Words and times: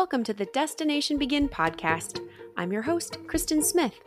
Welcome 0.00 0.24
to 0.24 0.32
the 0.32 0.46
Destination 0.46 1.18
Begin 1.18 1.46
podcast. 1.46 2.26
I'm 2.56 2.72
your 2.72 2.80
host, 2.80 3.18
Kristen 3.26 3.62
Smith. 3.62 4.00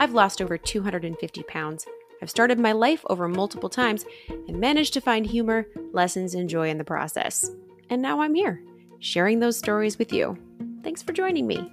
I've 0.00 0.12
lost 0.12 0.42
over 0.42 0.58
250 0.58 1.44
pounds. 1.44 1.86
I've 2.20 2.28
started 2.28 2.58
my 2.58 2.72
life 2.72 3.04
over 3.08 3.28
multiple 3.28 3.68
times 3.68 4.04
and 4.28 4.58
managed 4.58 4.94
to 4.94 5.00
find 5.00 5.24
humor, 5.24 5.68
lessons, 5.92 6.34
and 6.34 6.50
joy 6.50 6.70
in 6.70 6.76
the 6.76 6.82
process. 6.82 7.52
And 7.88 8.02
now 8.02 8.20
I'm 8.20 8.34
here, 8.34 8.60
sharing 8.98 9.38
those 9.38 9.56
stories 9.56 9.96
with 9.96 10.12
you. 10.12 10.36
Thanks 10.82 11.04
for 11.04 11.12
joining 11.12 11.46
me. 11.46 11.70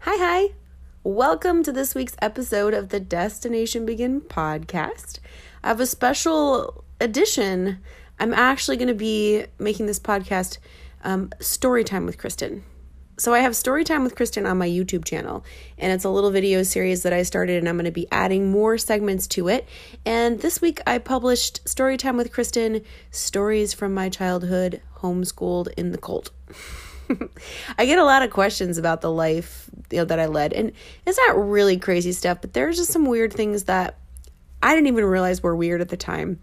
Hi, 0.00 0.16
hi. 0.16 0.48
Welcome 1.04 1.62
to 1.62 1.70
this 1.70 1.94
week's 1.94 2.16
episode 2.20 2.74
of 2.74 2.88
the 2.88 2.98
Destination 2.98 3.86
Begin 3.86 4.20
podcast. 4.20 5.20
I 5.62 5.68
have 5.68 5.78
a 5.78 5.86
special 5.86 6.82
edition 7.00 7.78
I'm 8.18 8.34
actually 8.34 8.76
going 8.76 8.88
to 8.88 8.94
be 8.94 9.44
making 9.58 9.86
this 9.86 10.00
podcast 10.00 10.58
um, 11.04 11.30
story 11.40 11.84
time 11.84 12.06
with 12.06 12.18
Kristen. 12.18 12.64
So 13.18 13.34
I 13.34 13.40
have 13.40 13.56
story 13.56 13.82
time 13.82 14.04
with 14.04 14.14
Kristen 14.14 14.46
on 14.46 14.58
my 14.58 14.68
YouTube 14.68 15.04
channel, 15.04 15.44
and 15.76 15.92
it's 15.92 16.04
a 16.04 16.08
little 16.08 16.30
video 16.30 16.62
series 16.62 17.02
that 17.02 17.12
I 17.12 17.24
started, 17.24 17.58
and 17.58 17.68
I'm 17.68 17.74
going 17.74 17.84
to 17.84 17.90
be 17.90 18.06
adding 18.12 18.52
more 18.52 18.78
segments 18.78 19.26
to 19.28 19.48
it. 19.48 19.68
And 20.06 20.40
this 20.40 20.60
week 20.60 20.80
I 20.86 20.98
published 20.98 21.68
story 21.68 21.96
time 21.96 22.16
with 22.16 22.32
Kristen, 22.32 22.82
stories 23.10 23.72
from 23.72 23.92
my 23.92 24.08
childhood, 24.08 24.82
homeschooled 24.98 25.66
in 25.76 25.90
the 25.90 25.98
cult. 25.98 26.30
I 27.78 27.86
get 27.86 27.98
a 27.98 28.04
lot 28.04 28.22
of 28.22 28.30
questions 28.30 28.78
about 28.78 29.00
the 29.00 29.10
life 29.10 29.68
you 29.90 29.98
know, 29.98 30.04
that 30.04 30.20
I 30.20 30.26
led, 30.26 30.52
and 30.52 30.70
it's 31.04 31.18
not 31.18 31.48
really 31.48 31.76
crazy 31.76 32.12
stuff, 32.12 32.40
but 32.40 32.52
there's 32.52 32.76
just 32.76 32.92
some 32.92 33.04
weird 33.04 33.32
things 33.32 33.64
that 33.64 33.98
I 34.62 34.76
didn't 34.76 34.88
even 34.88 35.04
realize 35.04 35.42
were 35.42 35.56
weird 35.56 35.80
at 35.80 35.88
the 35.88 35.96
time. 35.96 36.38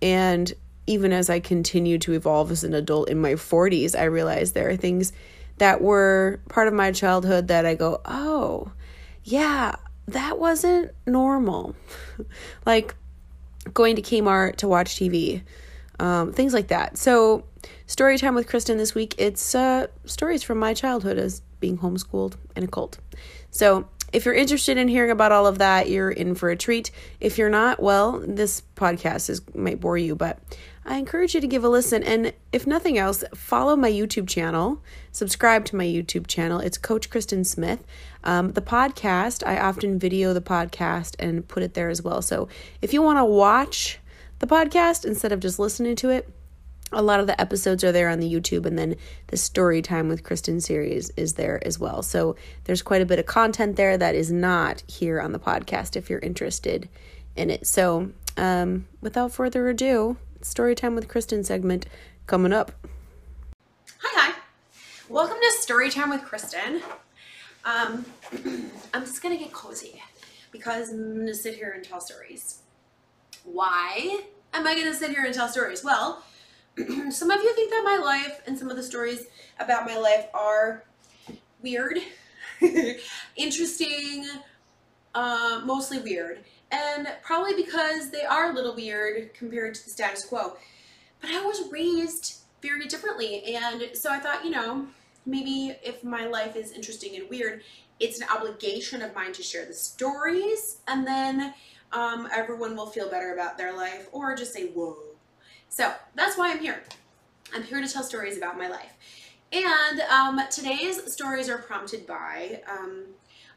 And 0.00 0.50
even 0.86 1.12
as 1.12 1.30
I 1.30 1.40
continue 1.40 1.98
to 1.98 2.12
evolve 2.12 2.50
as 2.50 2.64
an 2.64 2.74
adult 2.74 3.08
in 3.08 3.20
my 3.20 3.32
40s, 3.32 3.98
I 3.98 4.04
realize 4.04 4.52
there 4.52 4.68
are 4.68 4.76
things 4.76 5.12
that 5.58 5.80
were 5.80 6.40
part 6.48 6.68
of 6.68 6.74
my 6.74 6.92
childhood 6.92 7.48
that 7.48 7.64
I 7.64 7.74
go, 7.74 8.00
oh, 8.04 8.72
yeah, 9.22 9.76
that 10.08 10.38
wasn't 10.38 10.92
normal. 11.06 11.74
like 12.66 12.94
going 13.72 13.96
to 13.96 14.02
Kmart 14.02 14.56
to 14.56 14.68
watch 14.68 14.96
TV, 14.96 15.42
um, 15.98 16.32
things 16.32 16.52
like 16.52 16.68
that. 16.68 16.98
So, 16.98 17.44
story 17.86 18.18
time 18.18 18.34
with 18.34 18.46
Kristen 18.46 18.76
this 18.76 18.94
week, 18.94 19.14
it's 19.16 19.54
uh, 19.54 19.86
stories 20.04 20.42
from 20.42 20.58
my 20.58 20.74
childhood 20.74 21.18
as 21.18 21.40
being 21.60 21.78
homeschooled 21.78 22.34
in 22.56 22.64
a 22.64 22.68
cult. 22.68 22.98
So, 23.50 23.88
if 24.12 24.24
you're 24.24 24.34
interested 24.34 24.78
in 24.78 24.86
hearing 24.86 25.10
about 25.10 25.32
all 25.32 25.46
of 25.46 25.58
that, 25.58 25.88
you're 25.88 26.10
in 26.10 26.36
for 26.36 26.48
a 26.50 26.56
treat. 26.56 26.92
If 27.20 27.36
you're 27.36 27.50
not, 27.50 27.82
well, 27.82 28.22
this 28.24 28.62
podcast 28.76 29.28
is 29.28 29.42
might 29.54 29.80
bore 29.80 29.98
you, 29.98 30.14
but 30.14 30.38
I 30.86 30.98
encourage 30.98 31.34
you 31.34 31.40
to 31.40 31.46
give 31.46 31.64
a 31.64 31.68
listen. 31.68 32.02
And 32.02 32.34
if 32.52 32.66
nothing 32.66 32.98
else, 32.98 33.24
follow 33.34 33.74
my 33.74 33.90
YouTube 33.90 34.28
channel, 34.28 34.82
subscribe 35.12 35.64
to 35.66 35.76
my 35.76 35.84
YouTube 35.84 36.26
channel. 36.26 36.60
It's 36.60 36.76
Coach 36.76 37.08
Kristen 37.08 37.44
Smith. 37.44 37.82
Um, 38.22 38.52
the 38.52 38.60
podcast, 38.60 39.46
I 39.46 39.58
often 39.58 39.98
video 39.98 40.34
the 40.34 40.42
podcast 40.42 41.16
and 41.18 41.46
put 41.48 41.62
it 41.62 41.72
there 41.72 41.88
as 41.88 42.02
well. 42.02 42.20
So 42.20 42.48
if 42.82 42.92
you 42.92 43.00
want 43.00 43.18
to 43.18 43.24
watch 43.24 43.98
the 44.40 44.46
podcast 44.46 45.06
instead 45.06 45.32
of 45.32 45.40
just 45.40 45.58
listening 45.58 45.96
to 45.96 46.10
it, 46.10 46.28
a 46.92 47.02
lot 47.02 47.18
of 47.18 47.26
the 47.26 47.40
episodes 47.40 47.82
are 47.82 47.90
there 47.90 48.08
on 48.08 48.20
the 48.20 48.32
YouTube, 48.32 48.66
and 48.66 48.78
then 48.78 48.94
the 49.28 49.36
Story 49.36 49.82
Time 49.82 50.08
with 50.08 50.22
Kristen 50.22 50.60
series 50.60 51.10
is 51.16 51.34
there 51.34 51.66
as 51.66 51.78
well. 51.78 52.02
So 52.02 52.36
there's 52.64 52.82
quite 52.82 53.02
a 53.02 53.06
bit 53.06 53.18
of 53.18 53.26
content 53.26 53.76
there 53.76 53.96
that 53.96 54.14
is 54.14 54.30
not 54.30 54.84
here 54.86 55.20
on 55.20 55.32
the 55.32 55.40
podcast 55.40 55.96
if 55.96 56.08
you're 56.08 56.20
interested 56.20 56.88
in 57.34 57.50
it. 57.50 57.66
So 57.66 58.12
um, 58.36 58.86
without 59.00 59.32
further 59.32 59.68
ado, 59.68 60.18
Storytime 60.44 60.94
with 60.94 61.08
Kristen 61.08 61.42
segment 61.42 61.86
coming 62.26 62.52
up. 62.52 62.72
Hi, 63.98 64.30
hi. 64.30 64.38
Welcome 65.08 65.38
to 65.40 65.52
Storytime 65.58 66.10
with 66.10 66.22
Kristen. 66.22 66.82
Um, 67.64 68.04
I'm 68.92 69.00
just 69.00 69.22
gonna 69.22 69.38
get 69.38 69.54
cozy 69.54 70.02
because 70.52 70.90
I'm 70.90 71.16
gonna 71.16 71.34
sit 71.34 71.54
here 71.54 71.72
and 71.74 71.82
tell 71.82 71.98
stories. 71.98 72.58
Why 73.44 74.20
am 74.52 74.66
I 74.66 74.74
gonna 74.74 74.94
sit 74.94 75.10
here 75.12 75.24
and 75.24 75.34
tell 75.34 75.48
stories? 75.48 75.82
Well, 75.82 76.22
some 77.10 77.30
of 77.30 77.42
you 77.42 77.54
think 77.54 77.70
that 77.70 77.82
my 77.82 77.96
life 77.96 78.42
and 78.46 78.58
some 78.58 78.70
of 78.70 78.76
the 78.76 78.82
stories 78.82 79.26
about 79.58 79.86
my 79.86 79.96
life 79.96 80.26
are 80.34 80.84
weird, 81.62 81.98
interesting, 83.36 84.26
uh, 85.14 85.62
mostly 85.64 86.00
weird 86.00 86.44
and 86.70 87.08
probably 87.22 87.54
because 87.54 88.10
they 88.10 88.24
are 88.24 88.50
a 88.50 88.54
little 88.54 88.74
weird 88.74 89.34
compared 89.34 89.74
to 89.74 89.84
the 89.84 89.90
status 89.90 90.24
quo. 90.24 90.56
But 91.20 91.30
I 91.30 91.44
was 91.44 91.70
raised 91.70 92.40
very 92.62 92.86
differently, 92.86 93.54
and 93.54 93.84
so 93.94 94.10
I 94.10 94.18
thought, 94.18 94.44
you 94.44 94.50
know, 94.50 94.86
maybe 95.26 95.76
if 95.82 96.04
my 96.04 96.26
life 96.26 96.56
is 96.56 96.72
interesting 96.72 97.16
and 97.16 97.28
weird, 97.30 97.62
it's 98.00 98.20
an 98.20 98.26
obligation 98.28 99.02
of 99.02 99.14
mine 99.14 99.32
to 99.32 99.42
share 99.42 99.64
the 99.64 99.74
stories, 99.74 100.78
and 100.88 101.06
then 101.06 101.54
um, 101.92 102.28
everyone 102.34 102.76
will 102.76 102.86
feel 102.86 103.08
better 103.08 103.32
about 103.32 103.56
their 103.56 103.76
life, 103.76 104.08
or 104.12 104.34
just 104.34 104.52
say, 104.52 104.68
whoa. 104.68 104.96
So 105.68 105.92
that's 106.14 106.36
why 106.36 106.50
I'm 106.50 106.58
here. 106.58 106.82
I'm 107.54 107.62
here 107.62 107.80
to 107.80 107.88
tell 107.88 108.02
stories 108.02 108.36
about 108.36 108.58
my 108.58 108.68
life. 108.68 108.92
And 109.52 110.00
um, 110.00 110.40
today's 110.50 111.12
stories 111.12 111.48
are 111.48 111.58
prompted 111.58 112.06
by 112.06 112.62
um, 112.68 113.04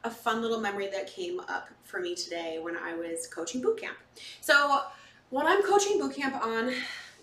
a 0.07 0.09
fun 0.09 0.41
little 0.41 0.61
memory 0.61 0.87
that 0.87 1.05
came 1.05 1.39
up 1.41 1.69
for 1.83 1.99
me 1.99 2.15
today 2.15 2.59
when 2.61 2.77
I 2.77 2.95
was 2.95 3.27
coaching 3.27 3.61
boot 3.61 3.79
camp. 3.79 3.97
So 4.41 4.81
when 5.29 5.45
I'm 5.45 5.61
coaching 5.61 5.99
boot 5.99 6.15
camp 6.15 6.35
on 6.43 6.73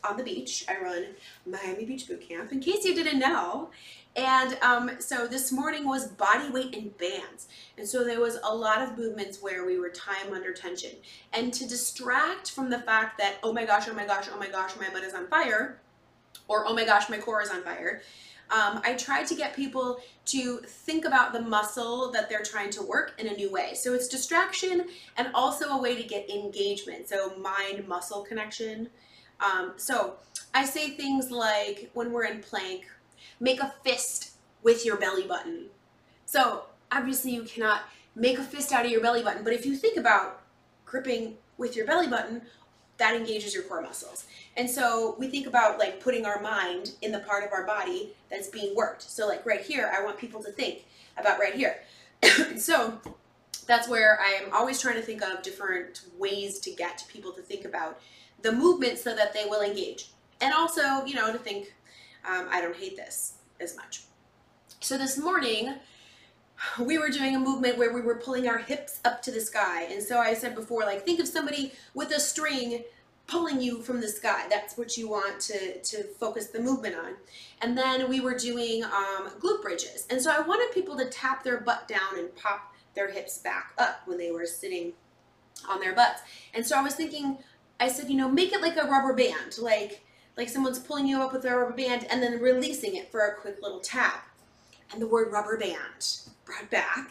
on 0.04 0.18
the 0.18 0.22
beach, 0.22 0.66
I 0.68 0.78
run 0.82 1.06
Miami 1.46 1.86
Beach 1.86 2.06
Boot 2.06 2.20
Camp. 2.28 2.52
In 2.52 2.60
case 2.60 2.84
you 2.84 2.94
didn't 2.94 3.18
know, 3.18 3.70
and 4.14 4.58
um, 4.60 4.90
so 4.98 5.26
this 5.26 5.50
morning 5.50 5.88
was 5.88 6.08
body 6.08 6.50
weight 6.50 6.76
and 6.76 6.96
bands. 6.98 7.48
And 7.78 7.88
so 7.88 8.04
there 8.04 8.20
was 8.20 8.38
a 8.44 8.54
lot 8.54 8.82
of 8.82 8.98
movements 8.98 9.40
where 9.40 9.64
we 9.64 9.78
were 9.78 9.88
time 9.88 10.34
under 10.34 10.52
tension. 10.52 10.90
And 11.32 11.54
to 11.54 11.66
distract 11.66 12.50
from 12.50 12.68
the 12.68 12.80
fact 12.80 13.16
that, 13.18 13.36
oh 13.42 13.54
my 13.54 13.64
gosh, 13.64 13.88
oh 13.88 13.94
my 13.94 14.04
gosh, 14.04 14.26
oh 14.30 14.38
my 14.38 14.50
gosh, 14.50 14.72
my 14.78 14.90
butt 14.90 15.04
is 15.04 15.14
on 15.14 15.26
fire, 15.28 15.80
or 16.48 16.66
oh 16.66 16.74
my 16.74 16.84
gosh, 16.84 17.08
my 17.08 17.16
core 17.16 17.40
is 17.40 17.48
on 17.48 17.62
fire, 17.62 18.02
um, 18.54 18.80
I 18.84 18.94
try 18.94 19.24
to 19.24 19.34
get 19.34 19.56
people 19.56 19.98
to 20.26 20.58
think 20.58 21.04
about 21.04 21.32
the 21.32 21.40
muscle 21.40 22.12
that 22.12 22.28
they're 22.28 22.44
trying 22.44 22.70
to 22.70 22.82
work 22.82 23.14
in 23.18 23.26
a 23.26 23.34
new 23.34 23.50
way. 23.50 23.74
So 23.74 23.94
it's 23.94 24.06
distraction 24.06 24.86
and 25.16 25.28
also 25.34 25.70
a 25.70 25.80
way 25.80 26.00
to 26.00 26.04
get 26.04 26.30
engagement. 26.30 27.08
So 27.08 27.36
mind 27.36 27.88
muscle 27.88 28.22
connection. 28.22 28.90
Um, 29.40 29.72
so 29.76 30.14
I 30.54 30.64
say 30.66 30.90
things 30.90 31.32
like 31.32 31.90
when 31.94 32.12
we're 32.12 32.26
in 32.26 32.40
plank, 32.42 32.86
make 33.40 33.60
a 33.60 33.74
fist 33.82 34.36
with 34.62 34.84
your 34.86 34.98
belly 34.98 35.26
button. 35.26 35.66
So 36.24 36.66
obviously 36.92 37.32
you 37.34 37.42
cannot 37.42 37.82
make 38.14 38.38
a 38.38 38.44
fist 38.44 38.70
out 38.70 38.84
of 38.84 38.92
your 38.92 39.00
belly 39.00 39.24
button, 39.24 39.42
but 39.42 39.52
if 39.52 39.66
you 39.66 39.74
think 39.74 39.96
about 39.96 40.42
gripping 40.84 41.38
with 41.58 41.74
your 41.74 41.86
belly 41.86 42.06
button, 42.06 42.42
that 42.98 43.16
engages 43.16 43.54
your 43.54 43.64
core 43.64 43.82
muscles. 43.82 44.26
And 44.56 44.70
so 44.70 45.16
we 45.18 45.28
think 45.28 45.46
about 45.46 45.78
like 45.78 46.00
putting 46.00 46.26
our 46.26 46.40
mind 46.40 46.92
in 47.02 47.12
the 47.12 47.20
part 47.20 47.44
of 47.44 47.52
our 47.52 47.66
body 47.66 48.10
that's 48.30 48.48
being 48.48 48.74
worked. 48.74 49.02
So 49.02 49.26
like 49.26 49.44
right 49.44 49.60
here, 49.60 49.92
I 49.94 50.04
want 50.04 50.18
people 50.18 50.42
to 50.44 50.52
think 50.52 50.84
about 51.16 51.38
right 51.38 51.54
here. 51.54 51.80
so 52.56 53.00
that's 53.66 53.88
where 53.88 54.18
I 54.20 54.30
am 54.42 54.52
always 54.52 54.80
trying 54.80 54.96
to 54.96 55.02
think 55.02 55.22
of 55.22 55.42
different 55.42 56.02
ways 56.18 56.60
to 56.60 56.70
get 56.70 57.04
people 57.08 57.32
to 57.32 57.40
think 57.40 57.64
about 57.64 58.00
the 58.42 58.52
movement 58.52 58.98
so 58.98 59.14
that 59.14 59.32
they 59.32 59.46
will 59.46 59.62
engage. 59.62 60.10
And 60.40 60.52
also, 60.52 61.04
you 61.04 61.14
know, 61.14 61.32
to 61.32 61.38
think, 61.38 61.74
um, 62.28 62.46
I 62.50 62.60
don't 62.60 62.76
hate 62.76 62.96
this 62.96 63.34
as 63.60 63.76
much. 63.76 64.02
So 64.80 64.98
this 64.98 65.16
morning, 65.16 65.74
we 66.78 66.98
were 66.98 67.08
doing 67.08 67.36
a 67.36 67.38
movement 67.38 67.78
where 67.78 67.92
we 67.92 68.00
were 68.00 68.16
pulling 68.16 68.48
our 68.48 68.58
hips 68.58 69.00
up 69.04 69.22
to 69.22 69.30
the 69.30 69.40
sky. 69.40 69.84
And 69.84 70.02
so 70.02 70.18
I 70.18 70.34
said 70.34 70.54
before, 70.54 70.82
like, 70.82 71.04
think 71.04 71.20
of 71.20 71.28
somebody 71.28 71.72
with 71.94 72.10
a 72.10 72.20
string 72.20 72.84
pulling 73.26 73.60
you 73.60 73.82
from 73.82 74.00
the 74.00 74.08
sky. 74.08 74.46
That's 74.50 74.76
what 74.76 74.96
you 74.96 75.08
want 75.08 75.40
to, 75.42 75.78
to 75.80 76.04
focus 76.04 76.48
the 76.48 76.60
movement 76.60 76.96
on. 76.96 77.14
And 77.62 77.76
then 77.76 78.08
we 78.08 78.20
were 78.20 78.36
doing 78.36 78.84
um, 78.84 79.30
glute 79.40 79.62
bridges. 79.62 80.06
And 80.10 80.20
so 80.20 80.30
I 80.30 80.40
wanted 80.40 80.74
people 80.74 80.96
to 80.98 81.06
tap 81.06 81.42
their 81.42 81.60
butt 81.60 81.88
down 81.88 82.18
and 82.18 82.34
pop 82.36 82.74
their 82.94 83.10
hips 83.10 83.38
back 83.38 83.72
up 83.78 84.02
when 84.06 84.18
they 84.18 84.30
were 84.30 84.46
sitting 84.46 84.92
on 85.68 85.80
their 85.80 85.94
butts. 85.94 86.20
And 86.52 86.66
so 86.66 86.78
I 86.78 86.82
was 86.82 86.94
thinking, 86.94 87.38
I 87.80 87.88
said, 87.88 88.10
you 88.10 88.16
know, 88.16 88.28
make 88.28 88.52
it 88.52 88.60
like 88.60 88.76
a 88.76 88.84
rubber 88.84 89.14
band, 89.14 89.58
like 89.58 90.02
like 90.36 90.48
someone's 90.48 90.80
pulling 90.80 91.06
you 91.06 91.20
up 91.20 91.32
with 91.32 91.44
a 91.44 91.56
rubber 91.56 91.76
band 91.76 92.06
and 92.10 92.20
then 92.20 92.40
releasing 92.40 92.96
it 92.96 93.10
for 93.10 93.20
a 93.20 93.36
quick 93.36 93.58
little 93.62 93.78
tap. 93.78 94.26
And 94.92 95.00
the 95.00 95.06
word 95.06 95.32
rubber 95.32 95.56
band 95.56 96.28
brought 96.44 96.70
back 96.70 97.10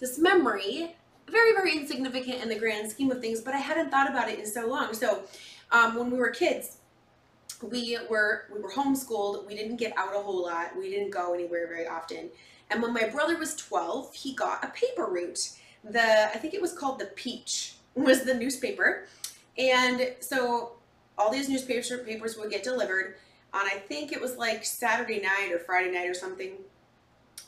this 0.00 0.18
memory 0.18 0.96
very, 1.32 1.52
very 1.52 1.76
insignificant 1.76 2.42
in 2.42 2.48
the 2.48 2.58
grand 2.58 2.90
scheme 2.90 3.10
of 3.10 3.20
things, 3.20 3.40
but 3.40 3.54
I 3.54 3.58
hadn't 3.58 3.90
thought 3.90 4.08
about 4.08 4.28
it 4.28 4.38
in 4.38 4.46
so 4.46 4.68
long. 4.68 4.92
So 4.94 5.22
um, 5.70 5.96
when 5.96 6.10
we 6.10 6.18
were 6.18 6.28
kids, 6.28 6.76
we 7.62 7.98
were 8.10 8.44
we 8.52 8.60
were 8.60 8.70
homeschooled. 8.70 9.46
We 9.46 9.54
didn't 9.54 9.76
get 9.76 9.96
out 9.96 10.14
a 10.14 10.18
whole 10.18 10.42
lot. 10.42 10.76
We 10.76 10.90
didn't 10.90 11.10
go 11.10 11.32
anywhere 11.32 11.66
very 11.66 11.86
often. 11.86 12.28
And 12.70 12.82
when 12.82 12.92
my 12.92 13.08
brother 13.08 13.38
was 13.38 13.54
12, 13.54 14.14
he 14.14 14.34
got 14.34 14.64
a 14.64 14.68
paper 14.68 15.06
route. 15.06 15.38
The 15.84 16.28
I 16.28 16.38
think 16.38 16.54
it 16.54 16.60
was 16.60 16.72
called 16.72 16.98
the 16.98 17.06
Peach 17.06 17.74
was 17.94 18.24
the 18.24 18.34
newspaper. 18.34 19.06
And 19.56 20.14
so 20.20 20.72
all 21.16 21.30
these 21.30 21.48
newspaper 21.48 21.98
papers 21.98 22.36
would 22.36 22.50
get 22.50 22.62
delivered 22.62 23.16
on 23.54 23.66
I 23.66 23.82
think 23.86 24.12
it 24.12 24.20
was 24.20 24.36
like 24.36 24.64
Saturday 24.64 25.20
night 25.20 25.50
or 25.52 25.58
Friday 25.58 25.92
night 25.92 26.08
or 26.08 26.14
something. 26.14 26.52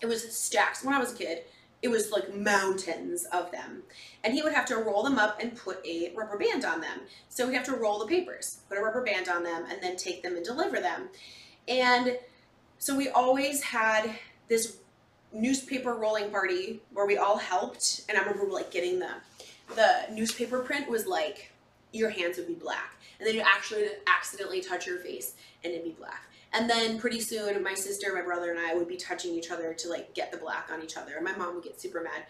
It 0.05 0.09
was 0.09 0.37
stacks. 0.37 0.85
When 0.85 0.95
I 0.95 0.99
was 0.99 1.15
a 1.15 1.17
kid, 1.17 1.45
it 1.81 1.89
was 1.89 2.13
like 2.13 2.35
mountains 2.35 3.25
of 3.33 3.51
them. 3.51 3.85
And 4.23 4.35
he 4.35 4.43
would 4.43 4.53
have 4.53 4.67
to 4.67 4.77
roll 4.77 5.03
them 5.03 5.19
up 5.19 5.41
and 5.41 5.57
put 5.57 5.85
a 5.87 6.13
rubber 6.15 6.37
band 6.37 6.63
on 6.63 6.83
them. 6.83 7.01
So 7.31 7.47
we'd 7.47 7.55
have 7.55 7.65
to 7.65 7.75
roll 7.75 7.99
the 7.99 8.07
papers, 8.07 8.59
put 8.69 8.77
a 8.77 8.83
rubber 8.83 9.03
band 9.03 9.31
on 9.31 9.45
them, 9.45 9.65
and 9.71 9.83
then 9.83 9.97
take 9.97 10.23
them 10.23 10.37
and 10.37 10.45
deliver 10.45 10.79
them. 10.79 11.09
And 11.69 12.19
so 12.79 12.95
we 12.95 13.09
always 13.09 13.63
had 13.63 14.11
this 14.49 14.77
newspaper 15.33 15.95
rolling 15.95 16.31
party 16.31 16.83
where 16.93 17.07
we 17.07 17.17
all 17.17 17.39
helped. 17.39 18.03
And 18.11 18.19
I 18.19 18.21
remember 18.21 18.53
like 18.53 18.71
getting 18.71 18.99
the 18.99 19.09
the 19.75 20.13
newspaper 20.13 20.59
print 20.59 20.87
was 20.87 21.07
like 21.07 21.51
your 21.93 22.11
hands 22.11 22.37
would 22.37 22.47
be 22.47 22.53
black. 22.53 22.97
And 23.19 23.27
then 23.27 23.35
you 23.35 23.41
actually 23.41 23.87
accidentally 24.07 24.61
touch 24.61 24.87
your 24.87 24.99
face 24.99 25.33
and 25.65 25.73
it'd 25.73 25.85
be 25.85 25.93
black. 25.93 26.29
And 26.55 26.71
then 26.71 27.01
pretty 27.01 27.21
soon, 27.21 27.61
my 27.65 27.75
sister, 27.75 28.15
my 28.15 28.23
brother, 28.23 28.51
and 28.51 28.61
I 28.61 28.75
would 28.75 28.87
be 28.87 28.97
touching 28.97 29.35
each 29.35 29.51
other 29.51 29.75
to 29.75 29.89
like 29.89 30.15
get 30.15 30.31
the 30.31 30.39
black 30.39 30.71
on 30.73 30.83
each 30.83 30.97
other. 30.97 31.17
And 31.17 31.25
my 31.25 31.35
mom 31.37 31.57
would 31.57 31.65
get 31.65 31.81
super 31.81 32.01
mad. 32.01 32.25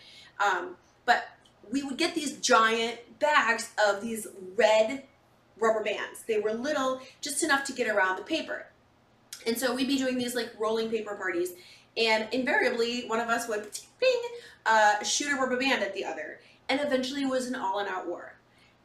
Um, 0.45 0.77
but 1.05 1.29
we 1.71 1.83
would 1.83 1.99
get 1.99 2.15
these 2.15 2.39
giant 2.39 3.19
bags 3.19 3.71
of 3.87 4.01
these 4.01 4.27
red 4.57 5.05
rubber 5.59 5.83
bands. 5.83 6.23
They 6.27 6.41
were 6.41 6.55
little, 6.55 7.03
just 7.21 7.43
enough 7.43 7.65
to 7.65 7.73
get 7.73 7.87
around 7.87 8.17
the 8.17 8.23
paper. 8.23 8.67
And 9.47 9.59
so 9.59 9.75
we'd 9.75 9.89
be 9.89 9.99
doing 9.99 10.17
these 10.17 10.35
like 10.35 10.53
rolling 10.59 10.89
paper 10.89 11.15
parties. 11.15 11.53
And 11.97 12.27
invariably, 12.33 13.07
one 13.07 13.21
of 13.21 13.29
us 13.29 13.47
would 13.47 13.69
ping, 14.01 14.23
uh, 14.67 15.03
shoot 15.05 15.33
a 15.33 15.37
rubber 15.37 15.59
band 15.59 15.83
at 15.83 15.95
the 15.95 16.05
other. 16.05 16.41
And 16.69 16.81
eventually, 16.81 17.23
it 17.23 17.29
was 17.29 17.47
an 17.47 17.55
all 17.55 17.79
out 17.79 18.09
war. 18.09 18.37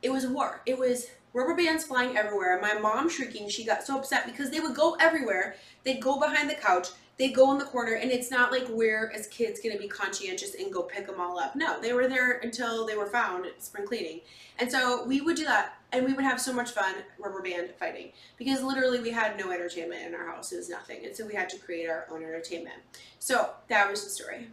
It 0.02 0.12
was 0.12 0.28
war. 0.28 0.62
It 0.66 0.78
was 0.78 1.08
rubber 1.34 1.56
bands 1.56 1.84
flying 1.84 2.18
everywhere. 2.18 2.60
My 2.62 2.74
mom 2.74 3.10
shrieking. 3.10 3.50
She 3.50 3.66
got 3.66 3.84
so 3.84 3.98
upset 3.98 4.26
because 4.26 4.50
they 4.50 4.60
would 4.60 4.76
go 4.76 4.96
everywhere. 5.00 5.56
They'd 5.84 6.02
go 6.02 6.20
behind 6.20 6.50
the 6.50 6.56
couch. 6.56 6.88
They'd 7.18 7.36
go 7.36 7.52
in 7.52 7.58
the 7.58 7.66
corner. 7.66 7.94
And 7.94 8.12
it's 8.12 8.32
not 8.32 8.52
like 8.52 8.66
we're, 8.70 9.12
as 9.14 9.28
kids, 9.28 9.60
to 9.60 9.78
be 9.78 9.88
conscientious 9.88 10.56
and 10.56 10.72
go 10.72 10.84
pick 10.84 11.06
them 11.06 11.20
all 11.20 11.38
up. 11.38 11.56
No, 11.56 11.80
they 11.82 11.94
were 11.94 12.08
there 12.08 12.40
until 12.40 12.86
they 12.86 12.96
were 12.96 13.06
found 13.06 13.46
spring 13.60 13.86
cleaning. 13.86 14.22
And 14.58 14.72
so 14.72 15.06
we 15.06 15.22
would 15.22 15.36
do 15.36 15.46
that. 15.46 15.76
And 15.92 16.06
we 16.06 16.14
would 16.14 16.24
have 16.24 16.40
so 16.40 16.54
much 16.54 16.72
fun 16.72 16.96
rubber 17.18 17.42
band 17.42 17.72
fighting 17.80 18.12
because 18.38 18.62
literally 18.62 19.00
we 19.00 19.10
had 19.10 19.38
no 19.38 19.52
entertainment 19.52 20.06
in 20.06 20.14
our 20.14 20.28
house. 20.28 20.52
It 20.52 20.58
was 20.58 20.70
nothing. 20.70 21.06
And 21.06 21.16
so 21.16 21.26
we 21.26 21.34
had 21.34 21.50
to 21.50 21.58
create 21.58 21.90
our 21.90 22.06
own 22.12 22.24
entertainment. 22.24 22.78
So 23.18 23.50
that 23.70 23.90
was 23.90 24.04
the 24.04 24.10
story. 24.10 24.50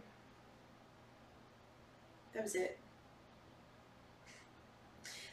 That 2.33 2.43
was 2.43 2.55
it. 2.55 2.77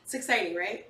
It's 0.04 0.14
exciting, 0.14 0.54
right? 0.54 0.86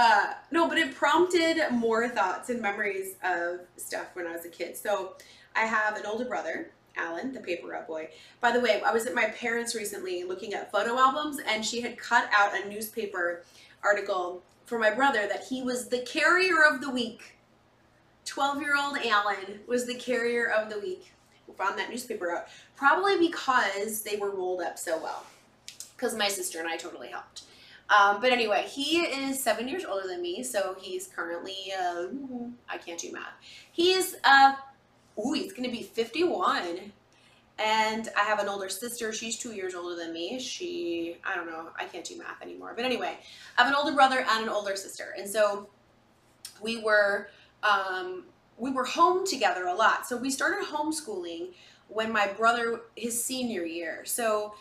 Uh, 0.00 0.34
no, 0.52 0.68
but 0.68 0.78
it 0.78 0.94
prompted 0.94 1.56
more 1.72 2.08
thoughts 2.08 2.50
and 2.50 2.62
memories 2.62 3.16
of 3.24 3.58
stuff 3.76 4.06
when 4.14 4.28
I 4.28 4.30
was 4.30 4.44
a 4.44 4.48
kid. 4.48 4.76
So 4.76 5.14
I 5.56 5.62
have 5.62 5.96
an 5.96 6.06
older 6.06 6.24
brother, 6.24 6.70
Alan, 6.96 7.32
the 7.32 7.40
paper 7.40 7.66
route 7.66 7.88
boy. 7.88 8.08
By 8.40 8.52
the 8.52 8.60
way, 8.60 8.80
I 8.80 8.92
was 8.92 9.06
at 9.06 9.14
my 9.16 9.24
parents 9.24 9.74
recently 9.74 10.22
looking 10.22 10.54
at 10.54 10.70
photo 10.70 10.96
albums, 10.96 11.40
and 11.44 11.66
she 11.66 11.80
had 11.80 11.98
cut 11.98 12.30
out 12.32 12.52
a 12.54 12.68
newspaper 12.68 13.42
article 13.82 14.44
for 14.66 14.78
my 14.78 14.92
brother 14.92 15.26
that 15.26 15.46
he 15.48 15.62
was 15.62 15.88
the 15.88 16.02
carrier 16.02 16.62
of 16.62 16.80
the 16.80 16.90
week. 16.90 17.36
12 18.24 18.62
year 18.62 18.76
old 18.80 18.98
Alan 19.04 19.58
was 19.66 19.84
the 19.84 19.96
carrier 19.96 20.48
of 20.48 20.70
the 20.70 20.78
week. 20.78 21.12
We 21.48 21.54
found 21.54 21.76
that 21.76 21.90
newspaper 21.90 22.30
out. 22.30 22.46
Probably 22.76 23.18
because 23.18 24.02
they 24.02 24.14
were 24.14 24.30
rolled 24.30 24.60
up 24.60 24.78
so 24.78 24.96
well. 25.02 25.26
Because 25.96 26.14
my 26.14 26.28
sister 26.28 26.60
and 26.60 26.68
I 26.68 26.76
totally 26.76 27.08
helped. 27.08 27.42
Um, 27.90 28.20
but 28.20 28.32
anyway, 28.32 28.66
he 28.68 29.00
is 29.00 29.42
seven 29.42 29.66
years 29.66 29.84
older 29.84 30.06
than 30.06 30.20
me, 30.20 30.42
so 30.42 30.76
he's 30.78 31.06
currently, 31.06 31.72
uh, 31.78 32.06
I 32.68 32.76
can't 32.76 32.98
do 32.98 33.12
math. 33.12 33.32
He's, 33.72 34.16
uh, 34.24 34.54
ooh, 35.18 35.32
he's 35.32 35.52
going 35.52 35.64
to 35.64 35.74
be 35.74 35.82
51. 35.82 36.92
And 37.60 38.08
I 38.16 38.20
have 38.20 38.38
an 38.38 38.48
older 38.48 38.68
sister. 38.68 39.12
She's 39.12 39.36
two 39.36 39.52
years 39.52 39.74
older 39.74 39.96
than 39.96 40.12
me. 40.12 40.38
She, 40.38 41.16
I 41.24 41.34
don't 41.34 41.46
know, 41.46 41.70
I 41.76 41.86
can't 41.86 42.04
do 42.04 42.16
math 42.16 42.40
anymore. 42.40 42.72
But 42.76 42.84
anyway, 42.84 43.18
I 43.56 43.62
have 43.62 43.70
an 43.70 43.74
older 43.74 43.94
brother 43.94 44.24
and 44.28 44.44
an 44.44 44.48
older 44.48 44.76
sister. 44.76 45.14
And 45.18 45.28
so 45.28 45.68
we 46.62 46.80
were, 46.80 47.30
um, 47.64 48.24
we 48.58 48.70
were 48.70 48.84
home 48.84 49.26
together 49.26 49.66
a 49.66 49.74
lot. 49.74 50.06
So 50.06 50.16
we 50.16 50.30
started 50.30 50.66
homeschooling 50.66 51.48
when 51.88 52.12
my 52.12 52.28
brother, 52.28 52.82
his 52.96 53.22
senior 53.22 53.64
year. 53.64 54.04
So 54.04 54.54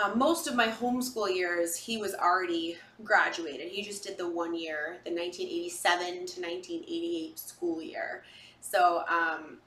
um, 0.00 0.18
most 0.18 0.46
of 0.46 0.54
my 0.54 0.68
homeschool 0.68 1.34
years, 1.34 1.76
he 1.76 1.96
was 1.96 2.14
already 2.14 2.76
graduated. 3.02 3.68
He 3.68 3.82
just 3.82 4.04
did 4.04 4.16
the 4.18 4.28
one 4.28 4.54
year, 4.54 4.98
the 5.04 5.10
1987 5.10 6.06
to 6.06 6.40
1988 6.40 7.38
school 7.38 7.82
year. 7.82 8.22
So, 8.60 9.02
um, 9.08 9.58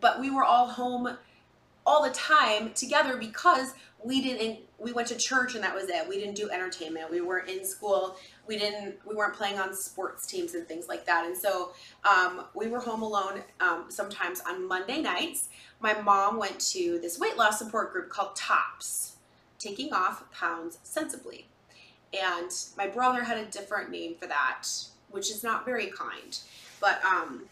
but 0.00 0.20
we 0.20 0.30
were 0.30 0.44
all 0.44 0.66
home 0.66 1.16
all 1.86 2.02
the 2.02 2.10
time 2.10 2.72
together 2.72 3.16
because 3.16 3.74
we 4.02 4.20
didn't 4.20 4.58
we 4.78 4.92
went 4.92 5.08
to 5.08 5.16
church 5.16 5.54
and 5.54 5.64
that 5.64 5.74
was 5.74 5.88
it. 5.88 6.06
We 6.08 6.18
didn't 6.18 6.34
do 6.34 6.50
entertainment. 6.50 7.10
We 7.10 7.20
weren't 7.20 7.48
in 7.48 7.64
school. 7.64 8.16
We 8.46 8.58
didn't 8.58 8.96
we 9.06 9.14
weren't 9.14 9.34
playing 9.34 9.58
on 9.58 9.74
sports 9.74 10.26
teams 10.26 10.54
and 10.54 10.66
things 10.66 10.88
like 10.88 11.06
that. 11.06 11.24
And 11.26 11.36
so 11.36 11.72
um, 12.08 12.44
we 12.54 12.68
were 12.68 12.80
home 12.80 13.02
alone 13.02 13.42
um, 13.60 13.86
sometimes 13.88 14.40
on 14.46 14.66
monday 14.66 15.00
nights. 15.00 15.48
My 15.80 15.98
mom 16.00 16.38
went 16.38 16.58
to 16.72 16.98
this 17.00 17.18
weight 17.18 17.36
loss 17.36 17.58
support 17.58 17.92
group 17.92 18.10
called 18.10 18.36
tops 18.36 19.14
taking 19.64 19.92
off 19.92 20.30
pounds 20.30 20.78
sensibly. 20.82 21.46
And 22.12 22.50
my 22.76 22.86
brother 22.86 23.24
had 23.24 23.38
a 23.38 23.46
different 23.46 23.90
name 23.90 24.14
for 24.20 24.26
that, 24.26 24.64
which 25.10 25.30
is 25.30 25.42
not 25.42 25.64
very 25.64 25.86
kind. 25.86 26.38
But 26.80 27.04
um, 27.04 27.44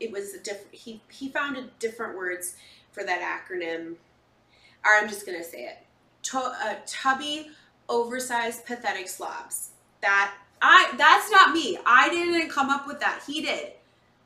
it 0.00 0.12
was 0.12 0.34
a 0.34 0.38
different. 0.38 0.74
He 0.74 1.00
he 1.10 1.28
found 1.28 1.56
a 1.56 1.64
different 1.78 2.16
words 2.16 2.54
for 2.92 3.04
that 3.04 3.20
acronym. 3.20 3.96
Or 4.84 4.92
I'm 4.92 5.08
just 5.08 5.26
gonna 5.26 5.44
say 5.44 5.64
it. 5.64 5.78
To, 6.24 6.38
uh, 6.38 6.76
tubby, 6.86 7.50
oversized, 7.88 8.64
pathetic 8.64 9.08
slobs. 9.08 9.70
That 10.00 10.34
I 10.62 10.94
that's 10.96 11.30
not 11.30 11.52
me. 11.52 11.78
I 11.84 12.08
didn't 12.08 12.48
come 12.50 12.70
up 12.70 12.86
with 12.86 13.00
that. 13.00 13.22
He 13.26 13.42
did, 13.42 13.72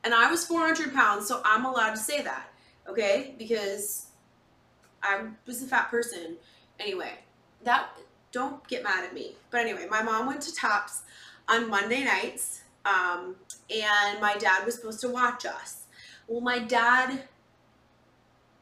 and 0.03 0.13
I 0.13 0.29
was 0.31 0.45
400 0.45 0.93
pounds, 0.93 1.27
so 1.27 1.41
I'm 1.43 1.65
allowed 1.65 1.95
to 1.95 1.99
say 1.99 2.21
that. 2.21 2.47
Okay, 2.87 3.33
because 3.37 4.07
I 5.01 5.25
was 5.45 5.61
a 5.63 5.67
fat 5.67 5.89
person 5.89 6.37
Anyway, 6.79 7.11
that 7.63 7.89
don't 8.31 8.67
get 8.67 8.83
mad 8.83 9.03
at 9.05 9.13
me. 9.13 9.35
But 9.51 9.61
anyway, 9.61 9.87
my 9.89 10.01
mom 10.01 10.25
went 10.25 10.41
to 10.41 10.55
Tops 10.55 11.03
on 11.47 11.69
Monday 11.69 12.03
nights, 12.03 12.61
um, 12.85 13.35
and 13.69 14.19
my 14.19 14.35
dad 14.37 14.65
was 14.65 14.75
supposed 14.75 15.01
to 15.01 15.09
watch 15.09 15.45
us. 15.45 15.83
Well, 16.27 16.41
my 16.41 16.59
dad, 16.59 17.23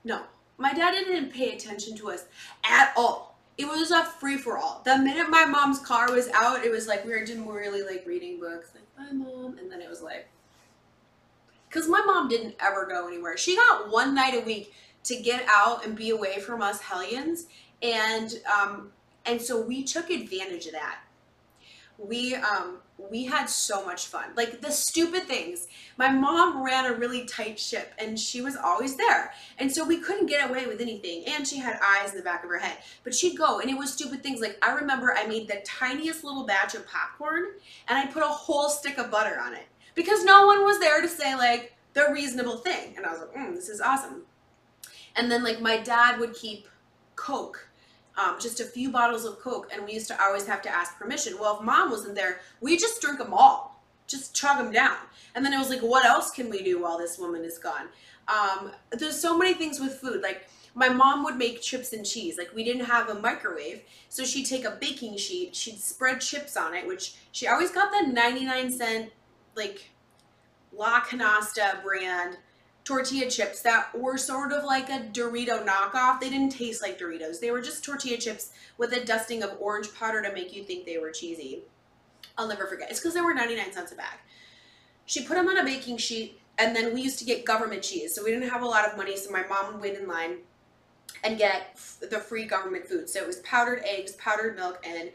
no, 0.03 0.23
my 0.57 0.73
dad 0.73 0.91
didn't 0.91 1.31
pay 1.31 1.55
attention 1.55 1.95
to 1.97 2.11
us 2.11 2.25
at 2.63 2.93
all. 2.97 3.37
It 3.57 3.65
was 3.65 3.91
a 3.91 4.03
free 4.03 4.37
for 4.37 4.57
all. 4.57 4.81
The 4.85 4.97
minute 4.97 5.29
my 5.29 5.45
mom's 5.45 5.79
car 5.79 6.11
was 6.11 6.29
out, 6.29 6.65
it 6.65 6.71
was 6.71 6.87
like 6.87 7.05
we 7.05 7.11
were 7.11 7.23
didn't 7.23 7.47
really 7.47 7.83
like 7.83 8.05
reading 8.05 8.39
books. 8.39 8.71
Like, 8.73 8.95
bye, 8.95 9.13
mom, 9.13 9.57
and 9.57 9.71
then 9.71 9.81
it 9.81 9.89
was 9.89 10.01
like, 10.01 10.27
because 11.69 11.87
my 11.87 12.01
mom 12.05 12.27
didn't 12.27 12.55
ever 12.59 12.85
go 12.85 13.07
anywhere. 13.07 13.37
She 13.37 13.55
got 13.55 13.89
one 13.91 14.13
night 14.13 14.33
a 14.33 14.41
week 14.41 14.73
to 15.03 15.15
get 15.15 15.45
out 15.49 15.85
and 15.85 15.95
be 15.95 16.09
away 16.09 16.39
from 16.39 16.61
us 16.61 16.81
hellions 16.81 17.45
and 17.81 18.35
um, 18.45 18.91
and 19.25 19.41
so 19.41 19.61
we 19.61 19.83
took 19.83 20.09
advantage 20.09 20.65
of 20.65 20.73
that. 20.73 20.99
We 21.97 22.35
um, 22.35 22.79
we 23.09 23.25
had 23.25 23.45
so 23.45 23.85
much 23.85 24.07
fun. 24.07 24.25
Like 24.35 24.61
the 24.61 24.71
stupid 24.71 25.23
things. 25.23 25.67
My 25.97 26.09
mom 26.09 26.63
ran 26.63 26.85
a 26.85 26.93
really 26.93 27.25
tight 27.25 27.59
ship 27.59 27.93
and 27.97 28.19
she 28.19 28.41
was 28.41 28.55
always 28.55 28.95
there. 28.97 29.33
And 29.57 29.71
so 29.71 29.85
we 29.85 29.99
couldn't 29.99 30.27
get 30.27 30.49
away 30.49 30.67
with 30.67 30.81
anything. 30.81 31.23
And 31.27 31.47
she 31.47 31.57
had 31.57 31.79
eyes 31.83 32.11
in 32.11 32.17
the 32.17 32.23
back 32.23 32.43
of 32.43 32.49
her 32.49 32.59
head. 32.59 32.77
But 33.03 33.15
she'd 33.15 33.37
go 33.37 33.59
and 33.59 33.69
it 33.69 33.77
was 33.77 33.93
stupid 33.93 34.23
things. 34.23 34.41
Like 34.41 34.57
I 34.61 34.73
remember 34.73 35.15
I 35.15 35.25
made 35.27 35.47
the 35.47 35.61
tiniest 35.65 36.23
little 36.23 36.45
batch 36.45 36.75
of 36.75 36.87
popcorn 36.87 37.45
and 37.87 37.97
I 37.97 38.11
put 38.11 38.23
a 38.23 38.27
whole 38.27 38.69
stick 38.69 38.97
of 38.97 39.11
butter 39.11 39.39
on 39.39 39.53
it. 39.53 39.67
Because 39.95 40.23
no 40.23 40.45
one 40.45 40.63
was 40.63 40.79
there 40.79 41.01
to 41.01 41.07
say 41.07 41.35
like 41.35 41.75
the 41.93 42.07
reasonable 42.11 42.57
thing. 42.57 42.93
And 42.97 43.05
I 43.05 43.11
was 43.11 43.21
like, 43.21 43.33
mm, 43.33 43.55
this 43.55 43.69
is 43.69 43.81
awesome. 43.81 44.23
And 45.15 45.31
then 45.31 45.43
like 45.43 45.59
my 45.59 45.77
dad 45.77 46.19
would 46.19 46.33
keep 46.33 46.67
Coke 47.15 47.67
um, 48.17 48.37
just 48.39 48.59
a 48.59 48.65
few 48.65 48.91
bottles 48.91 49.25
of 49.25 49.39
Coke, 49.39 49.69
and 49.73 49.85
we 49.85 49.93
used 49.93 50.07
to 50.07 50.21
always 50.21 50.45
have 50.45 50.61
to 50.63 50.69
ask 50.69 50.97
permission. 50.97 51.35
Well, 51.39 51.57
if 51.59 51.65
mom 51.65 51.91
wasn't 51.91 52.15
there, 52.15 52.41
we 52.59 52.77
just 52.77 53.01
drink 53.01 53.19
them 53.19 53.33
all, 53.33 53.81
just 54.07 54.35
chug 54.35 54.57
them 54.57 54.71
down. 54.71 54.97
And 55.33 55.45
then 55.45 55.53
it 55.53 55.57
was 55.57 55.69
like, 55.69 55.81
what 55.81 56.05
else 56.05 56.31
can 56.31 56.49
we 56.49 56.61
do 56.61 56.81
while 56.81 56.97
this 56.97 57.17
woman 57.17 57.43
is 57.43 57.57
gone? 57.57 57.87
Um, 58.27 58.71
there's 58.91 59.19
so 59.19 59.37
many 59.37 59.53
things 59.53 59.79
with 59.79 59.95
food. 59.95 60.21
Like 60.21 60.47
my 60.75 60.89
mom 60.89 61.23
would 61.23 61.37
make 61.37 61.61
chips 61.61 61.93
and 61.93 62.05
cheese. 62.05 62.37
Like 62.37 62.53
we 62.53 62.63
didn't 62.63 62.85
have 62.85 63.09
a 63.09 63.15
microwave, 63.15 63.81
so 64.09 64.23
she'd 64.23 64.45
take 64.45 64.65
a 64.65 64.77
baking 64.79 65.17
sheet, 65.17 65.55
she'd 65.55 65.79
spread 65.79 66.21
chips 66.21 66.55
on 66.55 66.73
it, 66.73 66.87
which 66.87 67.15
she 67.31 67.47
always 67.47 67.71
got 67.71 67.91
the 67.91 68.11
99 68.11 68.71
cent 68.71 69.11
like 69.55 69.91
La 70.73 71.01
Canasta 71.01 71.81
brand 71.83 72.37
tortilla 72.83 73.29
chips 73.29 73.61
that 73.61 73.97
were 73.97 74.17
sort 74.17 74.51
of 74.51 74.63
like 74.63 74.89
a 74.89 74.99
Dorito 75.11 75.65
knockoff. 75.65 76.19
They 76.19 76.29
didn't 76.29 76.51
taste 76.51 76.81
like 76.81 76.99
Doritos. 76.99 77.39
They 77.39 77.51
were 77.51 77.61
just 77.61 77.83
tortilla 77.83 78.17
chips 78.17 78.51
with 78.77 78.93
a 78.93 79.05
dusting 79.05 79.43
of 79.43 79.55
orange 79.59 79.93
powder 79.93 80.21
to 80.21 80.33
make 80.33 80.55
you 80.55 80.63
think 80.63 80.85
they 80.85 80.97
were 80.97 81.11
cheesy. 81.11 81.63
I'll 82.37 82.47
never 82.47 82.65
forget. 82.65 82.89
It's 82.89 82.99
because 82.99 83.13
they 83.13 83.21
were 83.21 83.33
99 83.33 83.71
cents 83.71 83.91
a 83.91 83.95
bag. 83.95 84.17
She 85.05 85.23
put 85.25 85.35
them 85.35 85.47
on 85.47 85.57
a 85.57 85.63
baking 85.63 85.97
sheet, 85.97 86.39
and 86.57 86.75
then 86.75 86.93
we 86.93 87.01
used 87.01 87.19
to 87.19 87.25
get 87.25 87.45
government 87.45 87.83
cheese. 87.83 88.15
So 88.15 88.23
we 88.23 88.31
didn't 88.31 88.49
have 88.49 88.61
a 88.61 88.67
lot 88.67 88.89
of 88.89 88.97
money, 88.97 89.17
so 89.17 89.31
my 89.31 89.45
mom 89.47 89.73
would 89.73 89.81
wait 89.81 89.97
in 89.97 90.07
line 90.07 90.37
and 91.23 91.37
get 91.37 91.77
the 91.99 92.19
free 92.19 92.45
government 92.45 92.87
food. 92.87 93.09
So 93.09 93.19
it 93.19 93.27
was 93.27 93.37
powdered 93.37 93.83
eggs, 93.85 94.13
powdered 94.13 94.55
milk, 94.55 94.83
and 94.87 95.11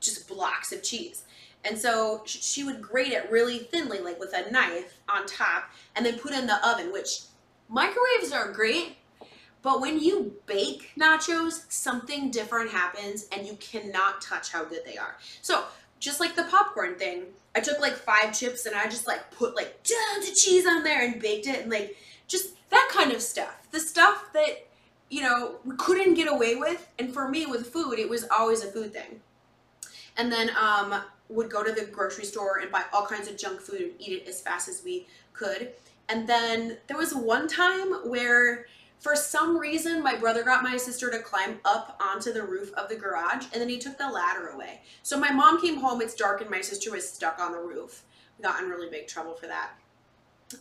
just 0.00 0.28
blocks 0.28 0.72
of 0.72 0.82
cheese. 0.82 1.22
And 1.66 1.78
so 1.78 2.22
she 2.26 2.62
would 2.64 2.80
grate 2.80 3.12
it 3.12 3.30
really 3.30 3.58
thinly, 3.58 3.98
like 3.98 4.20
with 4.20 4.32
a 4.32 4.50
knife 4.50 4.98
on 5.08 5.26
top, 5.26 5.64
and 5.96 6.06
then 6.06 6.18
put 6.18 6.32
it 6.32 6.38
in 6.38 6.46
the 6.46 6.66
oven, 6.66 6.92
which 6.92 7.22
microwaves 7.68 8.32
are 8.32 8.52
great, 8.52 8.96
but 9.62 9.80
when 9.80 9.98
you 9.98 10.36
bake 10.46 10.92
nachos, 10.96 11.64
something 11.68 12.30
different 12.30 12.70
happens 12.70 13.26
and 13.32 13.44
you 13.44 13.54
cannot 13.54 14.22
touch 14.22 14.52
how 14.52 14.64
good 14.64 14.84
they 14.84 14.96
are. 14.96 15.16
So, 15.42 15.64
just 15.98 16.20
like 16.20 16.36
the 16.36 16.44
popcorn 16.44 16.94
thing, 16.94 17.24
I 17.56 17.58
took 17.58 17.80
like 17.80 17.94
five 17.94 18.38
chips 18.38 18.66
and 18.66 18.76
I 18.76 18.84
just 18.84 19.08
like 19.08 19.30
put 19.32 19.56
like 19.56 19.82
tons 19.82 20.28
of 20.28 20.36
cheese 20.36 20.66
on 20.66 20.84
there 20.84 21.04
and 21.04 21.20
baked 21.20 21.48
it 21.48 21.62
and 21.62 21.70
like 21.70 21.96
just 22.28 22.50
that 22.70 22.88
kind 22.92 23.10
of 23.10 23.20
stuff. 23.20 23.66
The 23.72 23.80
stuff 23.80 24.32
that, 24.34 24.68
you 25.10 25.22
know, 25.22 25.56
we 25.64 25.74
couldn't 25.74 26.14
get 26.14 26.30
away 26.30 26.54
with. 26.54 26.86
And 26.98 27.12
for 27.12 27.28
me 27.28 27.46
with 27.46 27.72
food, 27.72 27.98
it 27.98 28.08
was 28.08 28.24
always 28.30 28.62
a 28.62 28.70
food 28.70 28.92
thing. 28.92 29.20
And 30.16 30.30
then 30.30 30.50
um 30.50 31.02
would 31.28 31.50
go 31.50 31.62
to 31.62 31.72
the 31.72 31.84
grocery 31.84 32.24
store 32.24 32.58
and 32.58 32.70
buy 32.70 32.84
all 32.92 33.06
kinds 33.06 33.28
of 33.28 33.36
junk 33.36 33.60
food 33.60 33.80
and 33.80 33.92
eat 33.98 34.12
it 34.12 34.28
as 34.28 34.40
fast 34.40 34.68
as 34.68 34.82
we 34.84 35.06
could. 35.32 35.70
And 36.08 36.28
then 36.28 36.78
there 36.86 36.96
was 36.96 37.14
one 37.14 37.48
time 37.48 37.92
where 38.08 38.66
for 38.98 39.14
some 39.14 39.58
reason, 39.58 40.02
my 40.02 40.16
brother 40.16 40.42
got 40.42 40.62
my 40.62 40.76
sister 40.76 41.10
to 41.10 41.18
climb 41.18 41.60
up 41.64 42.00
onto 42.00 42.32
the 42.32 42.42
roof 42.42 42.72
of 42.74 42.88
the 42.88 42.96
garage 42.96 43.46
and 43.52 43.60
then 43.60 43.68
he 43.68 43.78
took 43.78 43.98
the 43.98 44.08
ladder 44.08 44.48
away. 44.48 44.80
So 45.02 45.18
my 45.18 45.30
mom 45.30 45.60
came 45.60 45.76
home, 45.76 46.00
it's 46.00 46.14
dark, 46.14 46.40
and 46.40 46.50
my 46.50 46.60
sister 46.60 46.90
was 46.90 47.08
stuck 47.08 47.38
on 47.38 47.52
the 47.52 47.58
roof. 47.58 48.04
Got 48.42 48.62
in 48.62 48.68
really 48.68 48.88
big 48.88 49.06
trouble 49.06 49.34
for 49.34 49.46
that. 49.46 49.70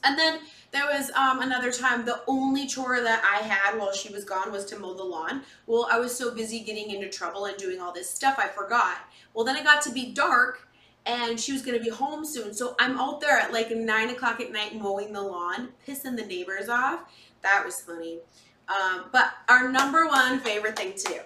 And 0.03 0.17
then 0.17 0.39
there 0.71 0.85
was 0.85 1.11
um, 1.11 1.41
another 1.41 1.71
time, 1.71 2.05
the 2.05 2.21
only 2.27 2.65
chore 2.67 3.01
that 3.01 3.23
I 3.23 3.43
had 3.43 3.77
while 3.77 3.93
she 3.93 4.11
was 4.11 4.25
gone 4.25 4.51
was 4.51 4.65
to 4.65 4.79
mow 4.79 4.95
the 4.95 5.03
lawn. 5.03 5.43
Well, 5.67 5.87
I 5.91 5.99
was 5.99 6.15
so 6.15 6.33
busy 6.33 6.61
getting 6.61 6.89
into 6.89 7.07
trouble 7.07 7.45
and 7.45 7.55
doing 7.57 7.79
all 7.79 7.91
this 7.91 8.09
stuff, 8.09 8.35
I 8.39 8.47
forgot. 8.47 8.97
Well, 9.35 9.45
then 9.45 9.57
it 9.57 9.65
got 9.65 9.81
to 9.83 9.91
be 9.91 10.13
dark 10.13 10.67
and 11.05 11.39
she 11.39 11.51
was 11.51 11.61
going 11.61 11.77
to 11.77 11.83
be 11.83 11.89
home 11.89 12.25
soon. 12.25 12.53
So 12.53 12.75
I'm 12.79 12.97
out 12.97 13.21
there 13.21 13.37
at 13.37 13.53
like 13.53 13.69
9 13.69 14.09
o'clock 14.09 14.39
at 14.39 14.51
night 14.51 14.79
mowing 14.79 15.13
the 15.13 15.21
lawn, 15.21 15.69
pissing 15.87 16.15
the 16.15 16.25
neighbors 16.25 16.69
off. 16.69 17.01
That 17.43 17.63
was 17.63 17.81
funny. 17.81 18.19
Um, 18.67 19.05
but 19.11 19.33
our 19.47 19.71
number 19.71 20.07
one 20.07 20.39
favorite 20.39 20.75
thing 20.75 20.93
to 20.93 21.03
do, 21.03 21.19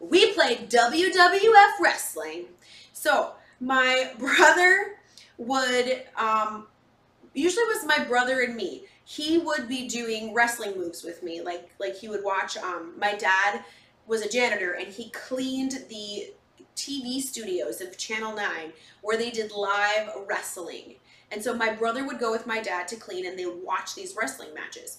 we 0.00 0.32
played 0.32 0.70
WWF 0.70 1.80
wrestling. 1.80 2.46
So 2.92 3.34
my 3.60 4.12
brother 4.18 4.96
would, 5.38 6.02
um, 6.16 6.66
usually 7.34 7.64
was 7.66 7.84
my 7.86 8.02
brother 8.04 8.40
and 8.40 8.56
me. 8.56 8.86
He 9.04 9.38
would 9.38 9.68
be 9.68 9.88
doing 9.88 10.34
wrestling 10.34 10.76
moves 10.76 11.04
with 11.04 11.22
me. 11.22 11.42
Like, 11.42 11.70
like 11.78 11.96
he 11.96 12.08
would 12.08 12.24
watch, 12.24 12.56
um, 12.56 12.94
my 12.98 13.14
dad 13.14 13.64
was 14.06 14.22
a 14.22 14.28
janitor 14.28 14.72
and 14.72 14.88
he 14.88 15.10
cleaned 15.10 15.84
the 15.88 16.32
TV 16.80 17.20
studios 17.20 17.80
of 17.80 17.98
Channel 17.98 18.34
9 18.34 18.72
where 19.02 19.18
they 19.18 19.30
did 19.30 19.52
live 19.52 20.10
wrestling. 20.26 20.94
And 21.30 21.42
so 21.42 21.54
my 21.54 21.72
brother 21.72 22.06
would 22.06 22.18
go 22.18 22.32
with 22.32 22.46
my 22.46 22.60
dad 22.60 22.88
to 22.88 22.96
clean 22.96 23.26
and 23.26 23.38
they 23.38 23.46
would 23.46 23.62
watch 23.62 23.94
these 23.94 24.16
wrestling 24.16 24.54
matches. 24.54 24.98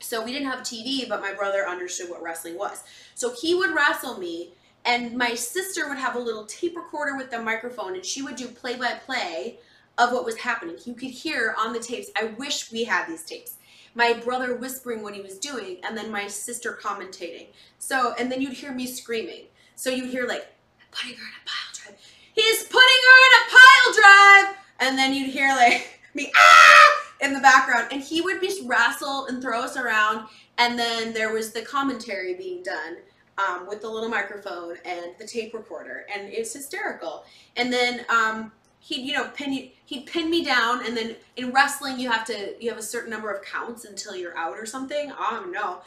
So 0.00 0.22
we 0.22 0.32
didn't 0.32 0.48
have 0.48 0.60
TV, 0.60 1.08
but 1.08 1.20
my 1.20 1.32
brother 1.32 1.66
understood 1.66 2.10
what 2.10 2.22
wrestling 2.22 2.58
was. 2.58 2.82
So 3.14 3.32
he 3.32 3.54
would 3.54 3.74
wrestle 3.74 4.18
me, 4.18 4.52
and 4.84 5.16
my 5.16 5.34
sister 5.34 5.88
would 5.88 5.98
have 5.98 6.16
a 6.16 6.20
little 6.20 6.44
tape 6.44 6.76
recorder 6.76 7.16
with 7.16 7.30
the 7.30 7.40
microphone, 7.40 7.94
and 7.94 8.04
she 8.04 8.20
would 8.20 8.36
do 8.36 8.48
play 8.48 8.76
by 8.76 8.94
play 8.94 9.58
of 9.98 10.12
what 10.12 10.24
was 10.24 10.38
happening. 10.38 10.76
You 10.84 10.94
could 10.94 11.10
hear 11.10 11.54
on 11.56 11.72
the 11.72 11.78
tapes. 11.78 12.10
I 12.16 12.24
wish 12.36 12.72
we 12.72 12.84
had 12.84 13.06
these 13.06 13.22
tapes. 13.22 13.58
My 13.94 14.14
brother 14.14 14.56
whispering 14.56 15.02
what 15.02 15.14
he 15.14 15.20
was 15.20 15.38
doing, 15.38 15.78
and 15.84 15.96
then 15.96 16.10
my 16.10 16.26
sister 16.26 16.78
commentating. 16.82 17.48
So, 17.78 18.14
and 18.18 18.30
then 18.32 18.42
you'd 18.42 18.54
hear 18.54 18.72
me 18.72 18.86
screaming. 18.86 19.44
So 19.76 19.90
you'd 19.90 20.10
hear 20.10 20.26
like, 20.26 20.51
putting 20.92 21.16
her 21.16 21.24
in 21.24 21.34
a 21.34 21.44
pile 21.44 21.72
drive. 21.74 21.98
He's 22.34 22.64
putting 22.64 23.00
her 23.08 23.18
in 23.26 23.32
a 23.40 23.44
pile 23.50 23.92
drive! 24.00 24.56
And 24.80 24.98
then 24.98 25.12
you'd 25.14 25.30
hear 25.30 25.48
like 25.48 26.00
me, 26.14 26.30
ah! 26.36 26.82
in 27.22 27.32
the 27.32 27.40
background, 27.40 27.88
and 27.92 28.02
he 28.02 28.20
would 28.20 28.40
just 28.42 28.62
wrestle 28.66 29.26
and 29.26 29.40
throw 29.40 29.60
us 29.60 29.76
around. 29.76 30.26
And 30.58 30.78
then 30.78 31.14
there 31.14 31.32
was 31.32 31.52
the 31.52 31.62
commentary 31.62 32.34
being 32.34 32.62
done 32.62 32.96
um, 33.38 33.66
with 33.66 33.80
the 33.80 33.88
little 33.88 34.08
microphone 34.08 34.76
and 34.84 35.12
the 35.18 35.26
tape 35.26 35.54
recorder, 35.54 36.04
and 36.12 36.28
it's 36.28 36.52
hysterical. 36.52 37.24
And 37.56 37.72
then 37.72 38.04
um, 38.08 38.52
he'd 38.80 39.06
you 39.06 39.12
know 39.12 39.28
pin 39.34 39.52
you, 39.52 39.70
he'd 39.86 40.06
pin 40.06 40.28
me 40.28 40.44
down, 40.44 40.84
and 40.84 40.96
then 40.96 41.16
in 41.36 41.52
wrestling 41.52 41.98
you 41.98 42.10
have 42.10 42.26
to 42.26 42.54
you 42.62 42.68
have 42.68 42.78
a 42.78 42.82
certain 42.82 43.10
number 43.10 43.30
of 43.30 43.42
counts 43.44 43.84
until 43.84 44.14
you're 44.14 44.36
out 44.36 44.58
or 44.58 44.66
something. 44.66 45.12
I 45.12 45.30
don't 45.30 45.52
know. 45.52 45.78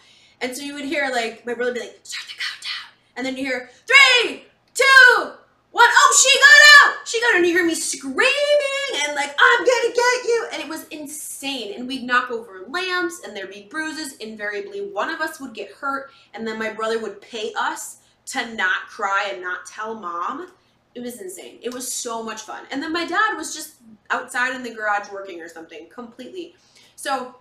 And 0.41 0.55
so 0.55 0.63
you 0.63 0.73
would 0.73 0.85
hear 0.85 1.09
like 1.11 1.45
my 1.45 1.53
brother 1.53 1.73
be 1.73 1.81
like, 1.81 1.99
"Start 2.03 2.25
the 2.27 2.41
countdown," 2.41 2.91
and 3.15 3.25
then 3.25 3.37
you 3.37 3.45
hear 3.45 3.69
three, 3.85 4.45
two, 4.75 5.31
one. 5.71 5.87
Oh, 5.87 6.15
she 6.21 6.39
got 6.39 6.93
out! 6.93 7.07
She 7.07 7.19
got 7.19 7.31
out, 7.31 7.37
and 7.37 7.47
you 7.47 7.53
hear 7.53 7.65
me 7.65 7.75
screaming 7.75 9.03
and 9.03 9.15
like, 9.15 9.35
I'm 9.37 9.59
gonna 9.59 9.93
get 9.93 10.25
you! 10.25 10.47
And 10.53 10.61
it 10.61 10.69
was 10.69 10.87
insane. 10.89 11.73
And 11.75 11.87
we'd 11.87 12.03
knock 12.03 12.29
over 12.29 12.65
lamps, 12.67 13.21
and 13.25 13.35
there'd 13.35 13.49
be 13.49 13.67
bruises. 13.69 14.15
Invariably, 14.17 14.81
one 14.81 15.09
of 15.09 15.21
us 15.21 15.39
would 15.39 15.53
get 15.53 15.71
hurt, 15.71 16.11
and 16.33 16.47
then 16.47 16.59
my 16.59 16.71
brother 16.71 16.99
would 16.99 17.19
pay 17.21 17.51
us 17.57 17.97
to 18.27 18.53
not 18.55 18.87
cry 18.87 19.29
and 19.31 19.41
not 19.41 19.65
tell 19.65 19.95
mom. 19.95 20.51
It 20.95 21.01
was 21.01 21.19
insane. 21.19 21.59
It 21.61 21.73
was 21.73 21.91
so 21.91 22.23
much 22.23 22.43
fun. 22.43 22.63
And 22.71 22.81
then 22.81 22.93
my 22.93 23.05
dad 23.05 23.35
was 23.35 23.53
just 23.53 23.75
outside 24.09 24.55
in 24.55 24.63
the 24.63 24.73
garage 24.73 25.09
working 25.11 25.41
or 25.41 25.49
something 25.49 25.87
completely. 25.89 26.55
So 26.95 27.35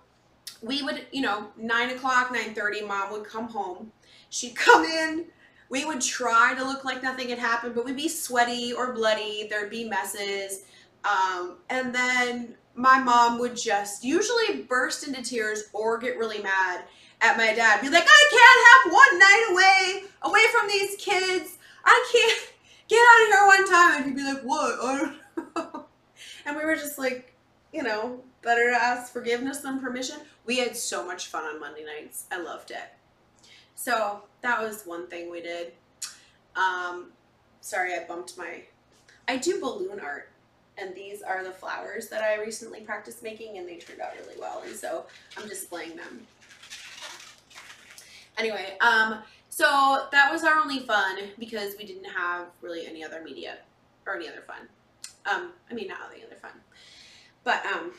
we 0.61 0.83
would, 0.83 1.07
you 1.13 1.23
know, 1.23 1.49
nine 1.57 1.91
o'clock, 1.91 2.33
nine 2.33 2.53
thirty, 2.55 2.83
mom 2.83 3.13
would 3.13 3.25
come 3.25 3.49
home. 3.49 3.93
She'd 4.29 4.57
come 4.57 4.85
in. 4.85 5.27
We 5.69 5.85
would 5.85 6.01
try 6.01 6.55
to 6.55 6.65
look 6.65 6.85
like 6.85 7.03
nothing 7.03 7.31
had 7.31 7.39
happened, 7.39 7.75
but 7.75 7.85
we'd 7.85 7.97
be 7.97 8.09
sweaty 8.09 8.73
or 8.73 8.93
bloody. 8.93 9.47
There'd 9.49 9.71
be 9.71 9.89
messes. 9.89 10.63
Um, 11.05 11.57
and 11.71 11.95
then 11.95 12.55
my 12.75 12.99
mom 12.99 13.39
would 13.39 13.57
just 13.57 14.05
usually 14.05 14.63
burst 14.63 15.07
into 15.07 15.23
tears 15.23 15.65
or 15.73 15.99
get 15.99 16.19
really 16.19 16.43
mad 16.43 16.85
at 17.21 17.37
my 17.37 17.55
dad. 17.55 17.81
Be 17.81 17.89
like, 17.89 18.07
I 18.07 18.25
can't 18.31 18.67
have 18.69 18.93
one 18.93 19.19
night 19.19 19.47
away, 19.51 20.11
away 20.23 20.43
from 20.53 20.69
these 20.69 20.97
kids. 20.97 21.59
I 21.85 22.09
can't 22.13 22.53
get 22.89 22.99
out 22.99 23.23
of 23.23 23.29
here 23.29 23.47
one 23.47 23.71
time. 23.71 23.97
And 23.97 24.05
he'd 24.07 24.17
be 24.17 24.33
like, 24.33 24.43
what? 24.43 24.79
I 24.83 24.99
don't 25.37 25.57
know. 25.57 25.85
and 26.47 26.57
we 26.57 26.65
were 26.65 26.77
just 26.77 26.99
like, 26.99 27.35
you 27.73 27.83
know, 27.83 28.21
better 28.43 28.71
to 28.71 28.77
ask 28.77 29.13
forgiveness 29.13 29.59
than 29.59 29.81
permission. 29.81 30.17
We 30.45 30.59
had 30.59 30.77
so 30.77 31.07
much 31.07 31.27
fun 31.29 31.45
on 31.45 31.61
Monday 31.61 31.85
nights. 31.85 32.27
I 32.31 32.41
loved 32.41 32.71
it. 32.71 32.93
So 33.75 34.23
that 34.45 34.63
was 34.63 34.83
one 34.85 35.07
thing 35.09 35.31
we 35.31 35.41
did. 35.41 35.73
Um, 36.55 37.07
sorry, 37.63 37.95
I 37.95 38.05
bumped 38.07 38.37
my. 38.37 38.61
I 39.27 39.39
do 39.39 39.59
balloon 39.59 39.99
art, 39.99 40.29
and 40.77 40.95
these 40.95 41.23
are 41.23 41.43
the 41.43 41.51
flowers 41.51 42.09
that 42.09 42.23
I 42.23 42.39
recently 42.39 42.81
practiced 42.81 43.23
making, 43.23 43.57
and 43.57 43.67
they 43.67 43.77
turned 43.77 44.01
out 44.01 44.11
really 44.21 44.39
well, 44.39 44.63
and 44.65 44.77
so 44.77 45.07
I'm 45.39 45.49
displaying 45.49 45.97
them. 45.97 46.27
Anyway, 48.37 48.77
um, 48.83 49.23
so 49.49 50.09
that 50.13 50.31
was 50.31 50.45
our 50.45 50.59
only 50.59 50.81
fun 50.81 51.17
because 51.39 51.75
we 51.79 51.87
didn't 51.87 52.11
have 52.11 52.49
really 52.61 52.87
any 52.87 53.03
other 53.03 53.23
media 53.25 53.57
or 54.07 54.17
any 54.17 54.29
other 54.29 54.43
fun. 54.47 54.69
Um, 55.25 55.53
I 55.71 55.75
mean, 55.75 55.89
not 55.89 56.01
any 56.13 56.23
other 56.23 56.37
fun, 56.37 56.53
but 57.45 57.65
um, 57.65 57.93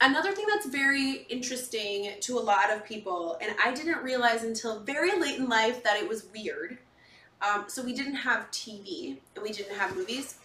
another 0.00 0.32
thing 0.32 0.46
that's 0.48 0.66
very 0.66 1.26
interesting 1.28 2.12
to 2.20 2.38
a 2.38 2.40
lot 2.40 2.70
of 2.70 2.84
people, 2.84 3.38
and 3.40 3.54
I 3.62 3.72
didn't 3.72 4.02
realize 4.02 4.44
until 4.44 4.80
very 4.80 5.18
late 5.18 5.38
in 5.38 5.48
life 5.48 5.82
that 5.84 5.96
it 5.96 6.08
was 6.08 6.26
weird. 6.34 6.78
Um, 7.42 7.64
so 7.68 7.82
we 7.82 7.94
didn't 7.94 8.16
have 8.16 8.50
TV 8.50 9.16
and 9.34 9.42
we 9.42 9.50
didn't 9.50 9.76
have 9.76 9.96
movies, 9.96 10.36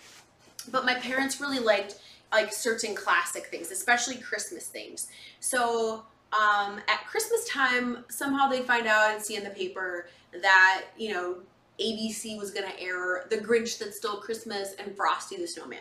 but 0.71 0.85
my 0.85 0.95
parents 0.95 1.41
really 1.41 1.59
liked 1.59 1.99
like 2.31 2.53
certain 2.53 2.95
classic 2.95 3.47
things, 3.47 3.71
especially 3.71 4.15
Christmas 4.15 4.67
things. 4.67 5.07
So 5.39 6.05
um, 6.33 6.79
at 6.87 7.05
Christmas 7.07 7.47
time, 7.47 8.05
somehow 8.09 8.47
they'd 8.47 8.65
find 8.65 8.87
out 8.87 9.11
and 9.11 9.21
see 9.21 9.35
in 9.35 9.43
the 9.43 9.49
paper 9.49 10.07
that 10.41 10.85
you 10.97 11.13
know 11.13 11.37
ABC 11.79 12.37
was 12.37 12.51
going 12.51 12.69
to 12.69 12.79
air 12.79 13.25
The 13.29 13.37
Grinch 13.37 13.77
That 13.79 13.93
Stole 13.93 14.17
Christmas 14.17 14.75
and 14.79 14.95
Frosty 14.95 15.37
the 15.37 15.47
Snowman. 15.47 15.79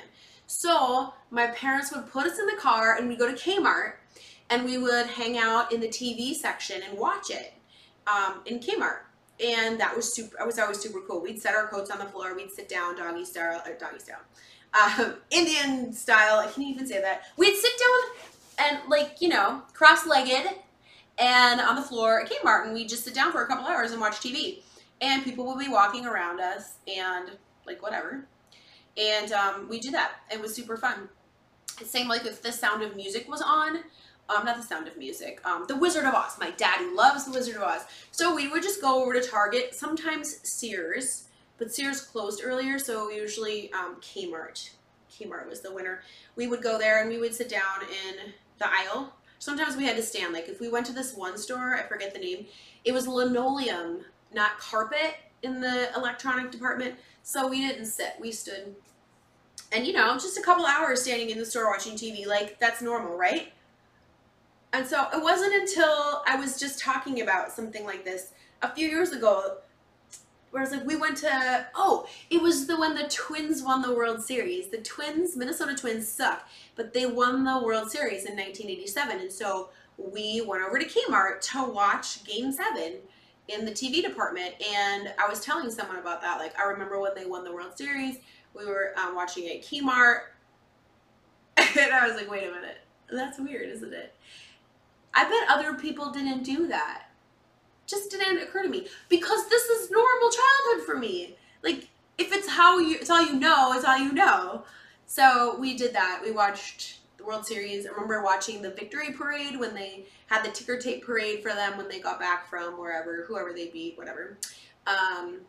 So 0.54 1.12
my 1.30 1.48
parents 1.48 1.92
would 1.92 2.08
put 2.10 2.26
us 2.26 2.38
in 2.38 2.46
the 2.46 2.56
car 2.56 2.94
and 2.96 3.08
we'd 3.08 3.18
go 3.18 3.30
to 3.30 3.36
Kmart 3.36 3.94
and 4.48 4.64
we 4.64 4.78
would 4.78 5.06
hang 5.06 5.36
out 5.36 5.72
in 5.72 5.80
the 5.80 5.88
TV 5.88 6.32
section 6.32 6.80
and 6.88 6.96
watch 6.96 7.28
it 7.30 7.54
um, 8.06 8.40
in 8.46 8.60
Kmart. 8.60 9.00
And 9.44 9.80
that 9.80 9.96
was 9.96 10.14
super. 10.14 10.36
That 10.38 10.46
was 10.46 10.60
always 10.60 10.78
super 10.78 11.00
cool. 11.00 11.20
We'd 11.20 11.42
set 11.42 11.56
our 11.56 11.66
coats 11.66 11.90
on 11.90 11.98
the 11.98 12.04
floor. 12.04 12.36
We'd 12.36 12.52
sit 12.52 12.68
down, 12.68 12.96
doggy 12.96 13.24
style, 13.24 13.62
or 13.66 13.74
doggy 13.74 13.98
style, 13.98 14.20
um, 14.80 15.16
Indian 15.30 15.92
style. 15.92 16.38
I 16.38 16.44
can't 16.44 16.68
even 16.68 16.86
say 16.86 17.00
that. 17.00 17.22
We'd 17.36 17.56
sit 17.56 17.72
down 17.76 18.66
and 18.66 18.88
like 18.88 19.20
you 19.20 19.30
know, 19.30 19.62
cross-legged, 19.72 20.54
and 21.18 21.60
on 21.60 21.74
the 21.74 21.82
floor 21.82 22.22
at 22.22 22.30
Kmart, 22.30 22.66
and 22.66 22.74
we'd 22.74 22.88
just 22.88 23.02
sit 23.02 23.12
down 23.12 23.32
for 23.32 23.42
a 23.42 23.48
couple 23.48 23.66
hours 23.66 23.90
and 23.90 24.00
watch 24.00 24.20
TV. 24.20 24.62
And 25.00 25.24
people 25.24 25.44
would 25.46 25.58
be 25.58 25.68
walking 25.68 26.06
around 26.06 26.40
us 26.40 26.74
and 26.86 27.32
like 27.66 27.82
whatever. 27.82 28.28
And 28.96 29.32
um, 29.32 29.68
we 29.68 29.80
do 29.80 29.90
that. 29.90 30.12
It 30.30 30.40
was 30.40 30.54
super 30.54 30.76
fun. 30.76 31.08
Same 31.84 32.08
like 32.08 32.24
if 32.24 32.42
the 32.42 32.52
Sound 32.52 32.82
of 32.82 32.96
Music 32.96 33.28
was 33.28 33.42
on. 33.42 33.78
Um, 34.28 34.44
not 34.44 34.56
the 34.56 34.62
Sound 34.62 34.88
of 34.88 34.96
Music. 34.96 35.40
Um, 35.44 35.64
the 35.68 35.76
Wizard 35.76 36.04
of 36.04 36.14
Oz. 36.14 36.38
My 36.38 36.50
daddy 36.52 36.86
loves 36.86 37.26
the 37.26 37.32
Wizard 37.32 37.56
of 37.56 37.62
Oz. 37.62 37.82
So 38.10 38.34
we 38.34 38.48
would 38.48 38.62
just 38.62 38.80
go 38.80 39.02
over 39.02 39.12
to 39.12 39.20
Target, 39.20 39.74
sometimes 39.74 40.38
Sears, 40.48 41.28
but 41.58 41.72
Sears 41.72 42.00
closed 42.00 42.40
earlier, 42.42 42.78
so 42.78 43.10
usually 43.10 43.72
um, 43.72 43.96
Kmart. 44.00 44.70
Kmart 45.10 45.48
was 45.48 45.60
the 45.60 45.72
winner. 45.72 46.02
We 46.36 46.46
would 46.46 46.62
go 46.62 46.78
there 46.78 47.00
and 47.00 47.10
we 47.10 47.18
would 47.18 47.34
sit 47.34 47.48
down 47.48 47.82
in 48.06 48.32
the 48.58 48.66
aisle. 48.66 49.12
Sometimes 49.38 49.76
we 49.76 49.84
had 49.84 49.96
to 49.96 50.02
stand. 50.02 50.32
Like 50.32 50.48
if 50.48 50.60
we 50.60 50.68
went 50.68 50.86
to 50.86 50.92
this 50.92 51.14
one 51.14 51.36
store, 51.36 51.76
I 51.76 51.82
forget 51.82 52.14
the 52.14 52.20
name, 52.20 52.46
it 52.84 52.92
was 52.92 53.06
linoleum, 53.06 54.04
not 54.32 54.58
carpet 54.58 55.16
in 55.42 55.60
the 55.60 55.94
electronic 55.94 56.50
department. 56.50 56.94
So 57.24 57.48
we 57.48 57.66
didn't 57.66 57.86
sit. 57.86 58.14
We 58.20 58.30
stood. 58.30 58.76
And 59.72 59.86
you 59.86 59.94
know, 59.94 60.12
just 60.14 60.38
a 60.38 60.42
couple 60.42 60.66
hours 60.66 61.02
standing 61.02 61.30
in 61.30 61.38
the 61.38 61.46
store 61.46 61.68
watching 61.68 61.94
TV, 61.94 62.26
like 62.26 62.60
that's 62.60 62.80
normal, 62.80 63.16
right? 63.16 63.52
And 64.72 64.86
so 64.86 65.08
it 65.12 65.22
wasn't 65.22 65.54
until 65.54 66.22
I 66.28 66.36
was 66.38 66.60
just 66.60 66.78
talking 66.78 67.22
about 67.22 67.50
something 67.50 67.84
like 67.84 68.04
this 68.04 68.32
a 68.60 68.72
few 68.72 68.86
years 68.88 69.10
ago 69.12 69.56
where 70.50 70.62
I 70.62 70.66
was 70.66 70.72
like, 70.72 70.86
we 70.86 70.96
went 70.96 71.16
to, 71.18 71.66
oh, 71.74 72.06
it 72.30 72.42
was 72.42 72.66
the 72.66 72.78
when 72.78 72.94
the 72.94 73.08
Twins 73.08 73.62
won 73.62 73.82
the 73.82 73.94
World 73.94 74.22
Series. 74.22 74.68
The 74.68 74.78
Twins, 74.78 75.34
Minnesota 75.34 75.74
Twins 75.74 76.06
suck, 76.06 76.46
but 76.76 76.92
they 76.92 77.06
won 77.06 77.42
the 77.42 77.58
World 77.58 77.90
Series 77.90 78.26
in 78.26 78.36
1987. 78.36 79.18
And 79.18 79.32
so 79.32 79.70
we 79.96 80.44
went 80.46 80.62
over 80.62 80.78
to 80.78 80.84
Kmart 80.84 81.40
to 81.52 81.64
watch 81.64 82.22
Game 82.24 82.52
7 82.52 82.98
in 83.48 83.64
the 83.64 83.72
TV 83.72 84.02
department. 84.02 84.54
And 84.74 85.12
I 85.18 85.28
was 85.28 85.40
telling 85.40 85.70
someone 85.70 85.98
about 85.98 86.22
that. 86.22 86.38
Like, 86.38 86.58
I 86.58 86.64
remember 86.64 86.98
when 87.00 87.14
they 87.14 87.26
won 87.26 87.44
the 87.44 87.52
World 87.52 87.76
Series, 87.76 88.18
we 88.54 88.66
were 88.66 88.92
um, 88.98 89.14
watching 89.14 89.48
at 89.48 89.62
Kmart. 89.62 90.20
and 91.56 91.92
I 91.92 92.06
was 92.06 92.16
like, 92.16 92.30
wait 92.30 92.48
a 92.48 92.52
minute. 92.52 92.78
That's 93.10 93.38
weird, 93.38 93.68
isn't 93.68 93.92
it? 93.92 94.14
I 95.14 95.24
bet 95.24 95.48
other 95.48 95.74
people 95.74 96.10
didn't 96.10 96.42
do 96.42 96.66
that 96.68 97.04
just 97.86 98.10
didn't 98.10 98.42
occur 98.42 98.62
to 98.62 98.68
me 98.68 98.86
because 99.08 99.48
this 99.48 99.64
is 99.64 99.90
normal 99.90 100.30
childhood 100.30 100.86
for 100.86 100.98
me. 100.98 101.36
Like 101.62 101.88
if 102.18 102.32
it's 102.32 102.48
how 102.48 102.78
you, 102.78 102.96
it's 102.96 103.10
all 103.10 103.24
you 103.24 103.38
know, 103.38 103.72
it's 103.72 103.84
all 103.84 103.98
you 103.98 104.12
know. 104.12 104.64
So 105.06 105.56
we 105.58 105.76
did 105.76 105.94
that. 105.94 106.20
We 106.24 106.30
watched 106.30 106.93
the 107.24 107.28
World 107.30 107.46
Series. 107.46 107.86
I 107.86 107.90
remember 107.90 108.22
watching 108.22 108.62
the 108.62 108.70
victory 108.70 109.12
parade 109.12 109.58
when 109.58 109.74
they 109.74 110.06
had 110.26 110.44
the 110.44 110.50
ticker 110.50 110.78
tape 110.78 111.04
parade 111.04 111.42
for 111.42 111.52
them 111.52 111.76
when 111.76 111.88
they 111.88 112.00
got 112.00 112.20
back 112.20 112.48
from 112.48 112.78
wherever, 112.78 113.24
whoever 113.26 113.52
they 113.52 113.68
beat, 113.68 113.96
whatever. 113.96 114.38
Um, 114.86 115.40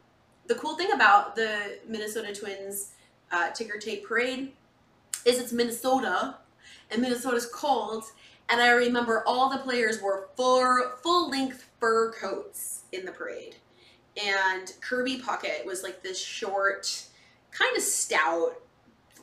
the 0.48 0.56
cool 0.56 0.76
thing 0.76 0.92
about 0.94 1.36
the 1.36 1.80
Minnesota 1.88 2.34
Twins 2.34 2.92
uh, 3.32 3.52
ticker 3.52 3.78
tape 3.78 4.08
parade 4.08 4.52
is 5.26 5.40
it's 5.40 5.52
Minnesota, 5.52 6.38
and 6.92 7.02
Minnesota's 7.02 7.48
cold. 7.48 8.06
And 8.48 8.62
I 8.62 8.70
remember 8.70 9.24
all 9.26 9.50
the 9.50 9.58
players 9.58 10.02
wore 10.02 10.30
full 10.38 10.92
full 11.02 11.30
length 11.30 11.68
fur 11.80 12.12
coats 12.14 12.84
in 12.92 13.06
the 13.06 13.12
parade. 13.12 13.56
And 14.24 14.72
Kirby 14.82 15.20
Puckett 15.20 15.66
was 15.66 15.84
like 15.84 16.02
this 16.02 16.24
short, 16.24 17.06
kind 17.52 17.76
of 17.76 17.84
stout 17.84 18.62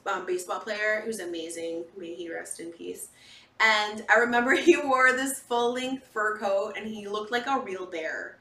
um, 0.06 0.26
baseball 0.26 0.60
player 0.60 1.02
who's 1.04 1.20
amazing. 1.20 1.84
May 1.96 2.14
he 2.14 2.32
rest 2.32 2.60
in 2.60 2.72
peace. 2.72 3.08
And 3.60 4.04
I 4.14 4.18
remember 4.18 4.54
he 4.56 4.76
wore 4.76 5.12
this 5.12 5.38
full 5.40 5.74
length 5.74 6.06
fur 6.12 6.38
coat 6.38 6.74
and 6.76 6.86
he 6.86 7.06
looked 7.06 7.32
like 7.32 7.46
a 7.46 7.60
real 7.60 7.86
bear. 7.86 8.38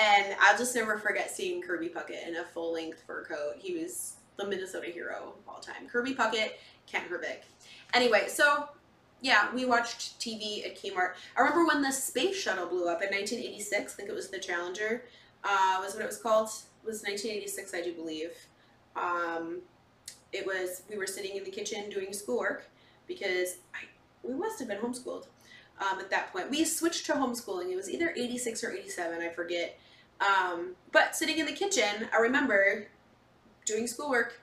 And 0.00 0.36
I'll 0.40 0.56
just 0.56 0.74
never 0.74 0.98
forget 0.98 1.30
seeing 1.30 1.62
Kirby 1.62 1.88
Puckett 1.88 2.28
in 2.28 2.36
a 2.36 2.44
full 2.44 2.72
length 2.72 3.02
fur 3.06 3.24
coat. 3.24 3.54
He 3.58 3.82
was 3.82 4.14
the 4.36 4.46
Minnesota 4.46 4.86
hero 4.86 5.34
of 5.36 5.48
all 5.48 5.60
time. 5.60 5.88
Kirby 5.88 6.14
Puckett, 6.14 6.52
Kent 6.86 7.10
Hrbek. 7.10 7.42
Anyway, 7.92 8.26
so 8.28 8.68
yeah, 9.20 9.52
we 9.54 9.64
watched 9.64 10.18
TV 10.20 10.64
at 10.64 10.76
Kmart. 10.76 11.14
I 11.36 11.40
remember 11.40 11.66
when 11.66 11.82
the 11.82 11.90
space 11.90 12.36
shuttle 12.36 12.66
blew 12.66 12.88
up 12.88 13.02
in 13.02 13.10
1986. 13.10 13.92
I 13.92 13.96
think 13.96 14.08
it 14.08 14.14
was 14.14 14.30
the 14.30 14.38
Challenger. 14.38 15.04
Uh, 15.42 15.78
was 15.80 15.94
what 15.94 16.02
it 16.02 16.06
was 16.06 16.18
called. 16.18 16.48
It 16.82 16.86
was 16.86 17.02
1986, 17.02 17.74
I 17.74 17.82
do 17.82 17.92
believe. 17.92 18.32
Um, 18.96 19.60
it 20.32 20.46
was 20.46 20.82
we 20.88 20.96
were 20.96 21.06
sitting 21.06 21.36
in 21.36 21.44
the 21.44 21.50
kitchen 21.50 21.90
doing 21.90 22.12
schoolwork 22.12 22.68
because 23.06 23.56
I, 23.74 23.86
we 24.22 24.34
must 24.34 24.58
have 24.58 24.68
been 24.68 24.78
homeschooled 24.78 25.26
um, 25.80 25.98
at 25.98 26.10
that 26.10 26.32
point. 26.32 26.50
We 26.50 26.64
switched 26.64 27.06
to 27.06 27.12
homeschooling. 27.12 27.70
It 27.70 27.76
was 27.76 27.90
either 27.90 28.12
86 28.16 28.62
or 28.64 28.72
87, 28.72 29.20
I 29.20 29.30
forget. 29.30 29.78
Um, 30.20 30.76
but 30.92 31.16
sitting 31.16 31.38
in 31.38 31.46
the 31.46 31.52
kitchen, 31.52 32.08
I 32.12 32.18
remember 32.18 32.86
doing 33.64 33.86
schoolwork 33.86 34.40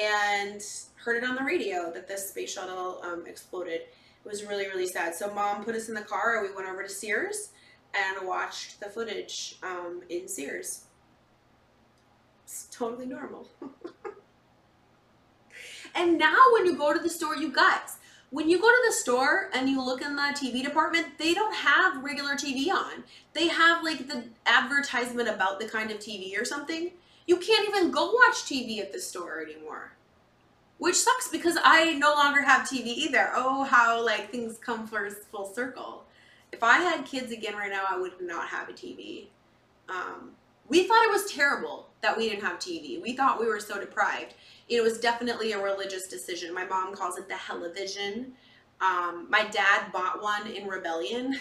and 0.00 0.62
heard 0.96 1.22
it 1.22 1.28
on 1.28 1.34
the 1.36 1.44
radio 1.44 1.92
that 1.92 2.08
this 2.08 2.30
space 2.30 2.52
shuttle 2.52 3.00
um, 3.02 3.24
exploded 3.26 3.82
It 3.82 3.90
was 4.24 4.44
really, 4.44 4.66
really 4.66 4.86
sad. 4.86 5.14
So 5.14 5.32
mom 5.32 5.64
put 5.64 5.74
us 5.74 5.88
in 5.88 5.94
the 5.94 6.02
car 6.02 6.38
and 6.38 6.48
we 6.48 6.54
went 6.54 6.68
over 6.68 6.82
to 6.82 6.88
Sears 6.88 7.50
and 7.94 8.26
watched 8.26 8.80
the 8.80 8.88
footage 8.88 9.56
um, 9.62 10.02
in 10.08 10.28
Sears. 10.28 10.84
It's 12.44 12.66
totally 12.70 13.06
normal. 13.06 13.48
and 15.94 16.18
now 16.18 16.36
when 16.52 16.66
you 16.66 16.76
go 16.76 16.92
to 16.92 16.98
the 16.98 17.08
store, 17.08 17.36
you 17.36 17.52
guys, 17.52 17.96
when 18.30 18.48
you 18.48 18.60
go 18.60 18.68
to 18.68 18.82
the 18.86 18.92
store 18.92 19.50
and 19.54 19.68
you 19.68 19.82
look 19.84 20.02
in 20.02 20.16
the 20.16 20.22
TV 20.22 20.62
department, 20.62 21.18
they 21.18 21.34
don't 21.34 21.54
have 21.54 22.02
regular 22.02 22.34
TV 22.34 22.70
on. 22.70 23.04
They 23.32 23.48
have 23.48 23.82
like 23.82 24.06
the 24.08 24.24
advertisement 24.46 25.28
about 25.28 25.60
the 25.60 25.68
kind 25.68 25.90
of 25.90 25.98
TV 25.98 26.38
or 26.40 26.44
something. 26.44 26.92
You 27.26 27.36
can't 27.36 27.68
even 27.68 27.90
go 27.90 28.12
watch 28.12 28.44
TV 28.44 28.80
at 28.80 28.92
the 28.92 29.00
store 29.00 29.40
anymore 29.42 29.92
which 30.78 30.94
sucks 30.94 31.28
because 31.28 31.58
I 31.62 31.94
no 31.94 32.14
longer 32.14 32.42
have 32.42 32.66
TV 32.66 32.86
either. 32.86 33.30
Oh, 33.34 33.64
how 33.64 34.04
like 34.04 34.30
things 34.30 34.58
come 34.58 34.86
first 34.86 35.22
full 35.30 35.52
circle. 35.52 36.04
If 36.52 36.62
I 36.62 36.78
had 36.78 37.04
kids 37.04 37.30
again 37.30 37.54
right 37.54 37.70
now, 37.70 37.84
I 37.88 37.98
would 37.98 38.20
not 38.20 38.48
have 38.48 38.68
a 38.68 38.72
TV. 38.72 39.26
Um, 39.88 40.30
we 40.68 40.86
thought 40.86 41.04
it 41.04 41.10
was 41.10 41.30
terrible 41.30 41.88
that 42.00 42.16
we 42.16 42.28
didn't 42.28 42.44
have 42.44 42.58
TV. 42.58 43.02
We 43.02 43.14
thought 43.14 43.40
we 43.40 43.46
were 43.46 43.60
so 43.60 43.80
deprived. 43.80 44.34
It 44.68 44.82
was 44.82 44.98
definitely 44.98 45.52
a 45.52 45.62
religious 45.62 46.08
decision. 46.08 46.52
My 46.54 46.64
mom 46.64 46.94
calls 46.94 47.18
it 47.18 47.28
the 47.28 47.34
television. 47.34 48.32
Um, 48.80 49.26
my 49.28 49.44
dad 49.44 49.90
bought 49.92 50.22
one 50.22 50.46
in 50.46 50.68
rebellion, 50.68 51.36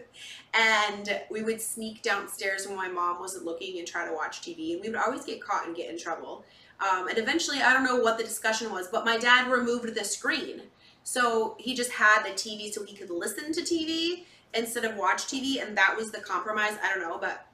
and 0.54 1.20
we 1.30 1.42
would 1.42 1.60
sneak 1.60 2.02
downstairs 2.02 2.66
when 2.66 2.76
my 2.76 2.88
mom 2.88 3.20
wasn't 3.20 3.44
looking 3.44 3.78
and 3.78 3.86
try 3.86 4.04
to 4.06 4.12
watch 4.12 4.40
TV. 4.40 4.72
And 4.72 4.82
we 4.82 4.88
would 4.88 4.98
always 4.98 5.24
get 5.24 5.40
caught 5.40 5.66
and 5.66 5.76
get 5.76 5.90
in 5.90 5.98
trouble. 5.98 6.44
Um, 6.80 7.06
and 7.06 7.18
eventually, 7.18 7.60
I 7.60 7.72
don't 7.72 7.84
know 7.84 8.00
what 8.00 8.18
the 8.18 8.24
discussion 8.24 8.72
was, 8.72 8.88
but 8.88 9.04
my 9.04 9.16
dad 9.16 9.50
removed 9.50 9.94
the 9.94 10.04
screen. 10.04 10.62
So 11.04 11.56
he 11.58 11.74
just 11.74 11.92
had 11.92 12.24
the 12.24 12.30
TV 12.30 12.72
so 12.72 12.84
he 12.84 12.96
could 12.96 13.10
listen 13.10 13.52
to 13.52 13.60
TV 13.60 14.24
instead 14.54 14.84
of 14.84 14.96
watch 14.96 15.26
TV. 15.26 15.64
And 15.64 15.76
that 15.76 15.94
was 15.96 16.10
the 16.10 16.20
compromise. 16.20 16.74
I 16.82 16.92
don't 16.92 17.08
know, 17.08 17.18
but 17.18 17.46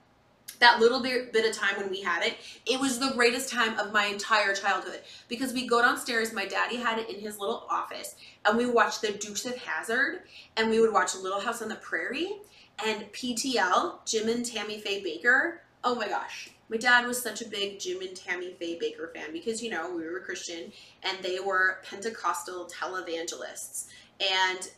that 0.61 0.81
little 0.81 1.01
bit, 1.01 1.33
bit 1.33 1.49
of 1.49 1.57
time 1.57 1.77
when 1.77 1.91
we 1.91 2.03
had 2.03 2.25
it, 2.25 2.35
it 2.67 2.81
was 2.81 2.99
the 2.99 3.13
greatest 3.15 3.49
time 3.49 3.79
of 3.79 3.93
my 3.93 4.07
entire 4.07 4.55
childhood 4.55 5.01
because 5.29 5.53
we 5.53 5.67
go 5.67 5.81
downstairs. 5.81 6.33
My 6.33 6.47
daddy 6.47 6.77
had 6.77 6.99
it 6.99 7.09
in 7.09 7.21
his 7.21 7.39
little 7.39 7.67
office, 7.71 8.17
and 8.45 8.57
we 8.57 8.67
watched 8.67 9.03
the 9.03 9.13
Dukes 9.13 9.47
of 9.47 9.57
Hazzard, 9.57 10.23
and 10.57 10.69
we 10.69 10.81
would 10.81 10.93
watch 10.93 11.15
Little 11.15 11.41
House 11.41 11.63
on 11.63 11.69
the 11.69 11.77
Prairie, 11.77 12.39
and 12.85 13.13
PTL, 13.13 14.05
Jim 14.05 14.29
and 14.29 14.45
Tammy 14.45 14.81
Faye 14.81 15.03
Bakker. 15.03 15.59
Oh 15.85 15.95
my 15.95 16.09
gosh, 16.09 16.51
my 16.69 16.77
dad 16.77 17.07
was 17.07 17.21
such 17.21 17.41
a 17.41 17.49
big 17.49 17.81
Jim 17.81 18.01
and 18.01 18.15
Tammy 18.15 18.53
Faye 18.59 18.79
Bakker 18.79 19.13
fan 19.13 19.33
because, 19.33 19.63
you 19.63 19.71
know, 19.71 19.95
we 19.95 20.05
were 20.05 20.21
Christian 20.21 20.73
and 21.03 21.19
they 21.23 21.41
were 21.41 21.79
Pentecostal 21.89 22.67
televangelists. 22.67 23.87
And, 24.21 24.71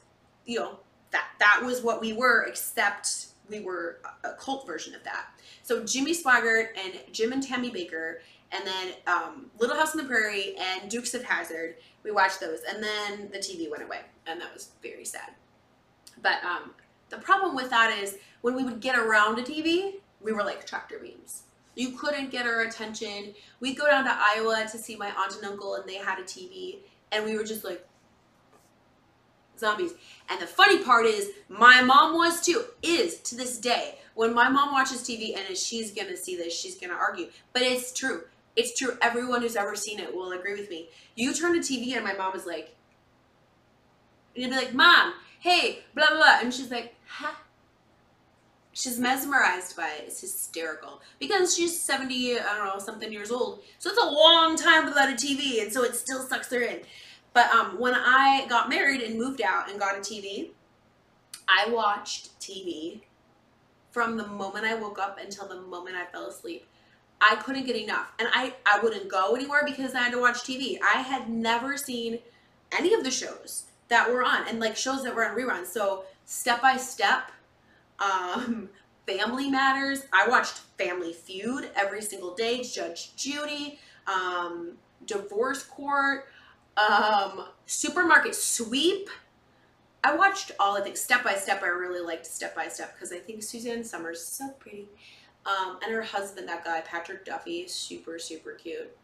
you 0.46 0.58
know, 0.60 0.78
that, 1.10 1.28
that 1.40 1.62
was 1.64 1.82
what 1.82 2.00
we 2.00 2.12
were, 2.12 2.44
except 2.44 3.26
we 3.50 3.60
were 3.60 3.98
a 4.24 4.32
cult 4.32 4.66
version 4.66 4.94
of 4.94 5.02
that. 5.04 5.26
So 5.62 5.84
Jimmy 5.84 6.14
Swaggart 6.14 6.68
and 6.82 7.00
Jim 7.12 7.32
and 7.32 7.42
Tammy 7.42 7.70
Bakker, 7.70 8.16
and 8.52 8.66
then 8.66 8.92
um, 9.06 9.50
Little 9.58 9.76
House 9.76 9.94
on 9.94 10.02
the 10.02 10.08
Prairie 10.08 10.54
and 10.58 10.90
Dukes 10.90 11.14
of 11.14 11.22
Hazzard. 11.22 11.76
We 12.02 12.10
watched 12.10 12.40
those, 12.40 12.60
and 12.68 12.82
then 12.82 13.28
the 13.32 13.38
TV 13.38 13.70
went 13.70 13.82
away, 13.82 14.00
and 14.26 14.40
that 14.40 14.52
was 14.52 14.70
very 14.82 15.04
sad. 15.04 15.30
But 16.22 16.42
um, 16.44 16.72
the 17.10 17.18
problem 17.18 17.54
with 17.54 17.70
that 17.70 17.96
is 17.98 18.18
when 18.40 18.54
we 18.54 18.64
would 18.64 18.80
get 18.80 18.98
around 18.98 19.38
a 19.38 19.42
TV, 19.42 19.94
we 20.20 20.32
were 20.32 20.42
like 20.42 20.66
tractor 20.66 20.98
beams. 20.98 21.42
You 21.76 21.96
couldn't 21.96 22.30
get 22.30 22.46
our 22.46 22.62
attention. 22.62 23.34
We'd 23.60 23.78
go 23.78 23.86
down 23.86 24.04
to 24.04 24.12
Iowa 24.12 24.66
to 24.70 24.78
see 24.78 24.96
my 24.96 25.10
aunt 25.16 25.36
and 25.36 25.44
uncle, 25.44 25.74
and 25.74 25.88
they 25.88 25.94
had 25.96 26.18
a 26.18 26.22
TV, 26.22 26.78
and 27.12 27.24
we 27.24 27.36
were 27.36 27.44
just 27.44 27.64
like 27.64 27.86
zombies. 29.60 29.92
And 30.28 30.40
the 30.40 30.46
funny 30.46 30.82
part 30.82 31.06
is, 31.06 31.30
my 31.48 31.82
mom 31.82 32.14
was 32.14 32.40
too, 32.40 32.64
is 32.82 33.20
to 33.20 33.36
this 33.36 33.58
day. 33.58 33.96
When 34.14 34.34
my 34.34 34.48
mom 34.48 34.72
watches 34.72 35.02
TV, 35.02 35.36
and 35.36 35.56
she's 35.56 35.92
gonna 35.92 36.16
see 36.16 36.36
this, 36.36 36.58
she's 36.58 36.76
gonna 36.76 36.94
argue, 36.94 37.28
but 37.52 37.62
it's 37.62 37.92
true. 37.92 38.22
It's 38.56 38.76
true. 38.76 38.98
Everyone 39.00 39.42
who's 39.42 39.56
ever 39.56 39.76
seen 39.76 40.00
it 40.00 40.14
will 40.14 40.32
agree 40.32 40.54
with 40.54 40.68
me. 40.68 40.88
You 41.14 41.32
turn 41.32 41.54
to 41.54 41.60
TV, 41.60 41.94
and 41.94 42.04
my 42.04 42.14
mom 42.14 42.34
is 42.34 42.46
like, 42.46 42.74
and 44.34 44.44
you'd 44.44 44.50
be 44.50 44.56
like, 44.56 44.74
Mom, 44.74 45.14
hey, 45.38 45.80
blah, 45.94 46.08
blah, 46.08 46.16
blah. 46.16 46.38
And 46.40 46.52
she's 46.52 46.70
like, 46.70 46.94
huh? 47.06 47.34
she's 48.72 48.98
mesmerized 48.98 49.76
by 49.76 49.88
it. 49.98 50.04
It's 50.06 50.20
hysterical 50.20 51.02
because 51.18 51.54
she's 51.54 51.80
70, 51.80 52.38
I 52.38 52.56
don't 52.56 52.66
know, 52.66 52.78
something 52.78 53.12
years 53.12 53.30
old. 53.30 53.62
So 53.78 53.90
it's 53.90 54.02
a 54.02 54.06
long 54.06 54.56
time 54.56 54.86
without 54.86 55.10
a 55.10 55.14
TV, 55.14 55.62
and 55.62 55.72
so 55.72 55.82
it 55.84 55.94
still 55.94 56.22
sucks 56.22 56.50
her 56.52 56.60
in. 56.60 56.80
But 57.32 57.50
um, 57.50 57.78
when 57.78 57.94
I 57.94 58.46
got 58.48 58.68
married 58.68 59.02
and 59.02 59.18
moved 59.18 59.40
out 59.40 59.70
and 59.70 59.78
got 59.78 59.96
a 59.96 60.00
TV, 60.00 60.50
I 61.48 61.70
watched 61.70 62.38
TV 62.40 63.02
from 63.90 64.16
the 64.16 64.26
moment 64.26 64.64
I 64.64 64.74
woke 64.74 64.98
up 64.98 65.18
until 65.22 65.48
the 65.48 65.60
moment 65.60 65.96
I 65.96 66.06
fell 66.06 66.26
asleep. 66.26 66.66
I 67.20 67.36
couldn't 67.36 67.66
get 67.66 67.76
enough. 67.76 68.12
And 68.18 68.28
I, 68.32 68.54
I 68.66 68.80
wouldn't 68.82 69.08
go 69.08 69.34
anywhere 69.34 69.62
because 69.64 69.94
I 69.94 70.00
had 70.00 70.12
to 70.12 70.20
watch 70.20 70.38
TV. 70.38 70.78
I 70.82 71.00
had 71.00 71.28
never 71.28 71.76
seen 71.76 72.18
any 72.76 72.94
of 72.94 73.04
the 73.04 73.10
shows 73.10 73.64
that 73.88 74.10
were 74.10 74.24
on 74.24 74.48
and 74.48 74.60
like 74.60 74.76
shows 74.76 75.02
that 75.04 75.14
were 75.14 75.28
on 75.28 75.36
reruns. 75.36 75.66
So 75.66 76.04
step 76.24 76.62
by 76.62 76.76
step, 76.76 77.30
um, 77.98 78.70
Family 79.06 79.50
Matters. 79.50 80.04
I 80.12 80.28
watched 80.28 80.58
Family 80.78 81.12
Feud 81.12 81.70
every 81.74 82.00
single 82.00 82.34
day. 82.34 82.62
Judge 82.62 83.14
Judy, 83.16 83.78
um, 84.06 84.74
Divorce 85.04 85.64
Court, 85.64 86.26
um, 86.88 87.44
Supermarket 87.66 88.34
Sweep. 88.34 89.08
I 90.02 90.14
watched 90.14 90.52
all 90.58 90.76
of 90.76 90.86
it 90.86 90.96
step 90.96 91.22
by 91.22 91.34
step. 91.34 91.62
I 91.62 91.66
really 91.66 92.00
liked 92.00 92.26
step 92.26 92.54
by 92.54 92.68
step 92.68 92.94
because 92.94 93.12
I 93.12 93.18
think 93.18 93.42
Suzanne 93.42 93.84
Somers 93.84 94.18
is 94.18 94.26
so 94.26 94.48
pretty. 94.58 94.88
Um, 95.46 95.78
and 95.82 95.92
her 95.92 96.02
husband, 96.02 96.48
that 96.48 96.64
guy, 96.64 96.80
Patrick 96.80 97.24
Duffy, 97.24 97.66
super, 97.68 98.18
super 98.18 98.52
cute. 98.52 98.96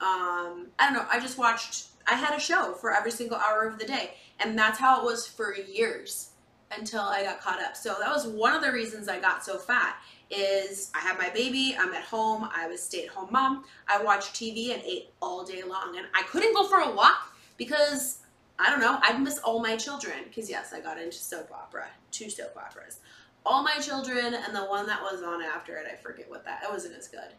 Um, 0.00 0.66
I 0.78 0.84
don't 0.84 0.94
know. 0.94 1.06
I 1.10 1.20
just 1.20 1.38
watched, 1.38 1.86
I 2.08 2.14
had 2.14 2.36
a 2.36 2.40
show 2.40 2.72
for 2.74 2.92
every 2.92 3.12
single 3.12 3.38
hour 3.38 3.62
of 3.62 3.78
the 3.78 3.86
day. 3.86 4.14
And 4.40 4.58
that's 4.58 4.78
how 4.78 5.00
it 5.00 5.04
was 5.04 5.26
for 5.26 5.54
years 5.54 6.31
until 6.78 7.00
I 7.00 7.24
got 7.24 7.40
caught 7.40 7.60
up. 7.62 7.76
So 7.76 7.96
that 8.00 8.10
was 8.12 8.26
one 8.26 8.54
of 8.54 8.62
the 8.62 8.72
reasons 8.72 9.08
I 9.08 9.20
got 9.20 9.44
so 9.44 9.58
fat 9.58 9.96
is 10.30 10.90
I 10.94 11.00
had 11.00 11.18
my 11.18 11.30
baby, 11.30 11.76
I'm 11.78 11.92
at 11.92 12.04
home, 12.04 12.48
I 12.54 12.66
was 12.66 12.80
a 12.80 12.84
stay-at-home 12.84 13.28
mom. 13.30 13.64
I 13.88 14.02
watched 14.02 14.34
TV 14.34 14.72
and 14.72 14.82
ate 14.82 15.10
all 15.20 15.44
day 15.44 15.62
long. 15.62 15.96
And 15.96 16.06
I 16.14 16.22
couldn't 16.24 16.54
go 16.54 16.66
for 16.66 16.78
a 16.78 16.90
walk 16.90 17.34
because 17.56 18.18
I 18.58 18.70
don't 18.70 18.80
know, 18.80 18.98
I'd 19.02 19.20
miss 19.20 19.38
all 19.38 19.60
my 19.60 19.76
children. 19.76 20.16
Because 20.24 20.48
yes, 20.48 20.72
I 20.72 20.80
got 20.80 20.98
into 20.98 21.16
soap 21.16 21.50
opera, 21.52 21.86
two 22.10 22.30
soap 22.30 22.56
operas 22.56 23.00
all 23.44 23.62
my 23.62 23.78
children 23.78 24.34
and 24.34 24.54
the 24.54 24.64
one 24.64 24.86
that 24.86 25.02
was 25.02 25.22
on 25.22 25.42
after 25.42 25.76
it 25.76 25.86
i 25.90 25.96
forget 25.96 26.28
what 26.30 26.44
that 26.44 26.62
it 26.62 26.70
wasn't 26.70 26.94
as 26.96 27.08
good 27.08 27.32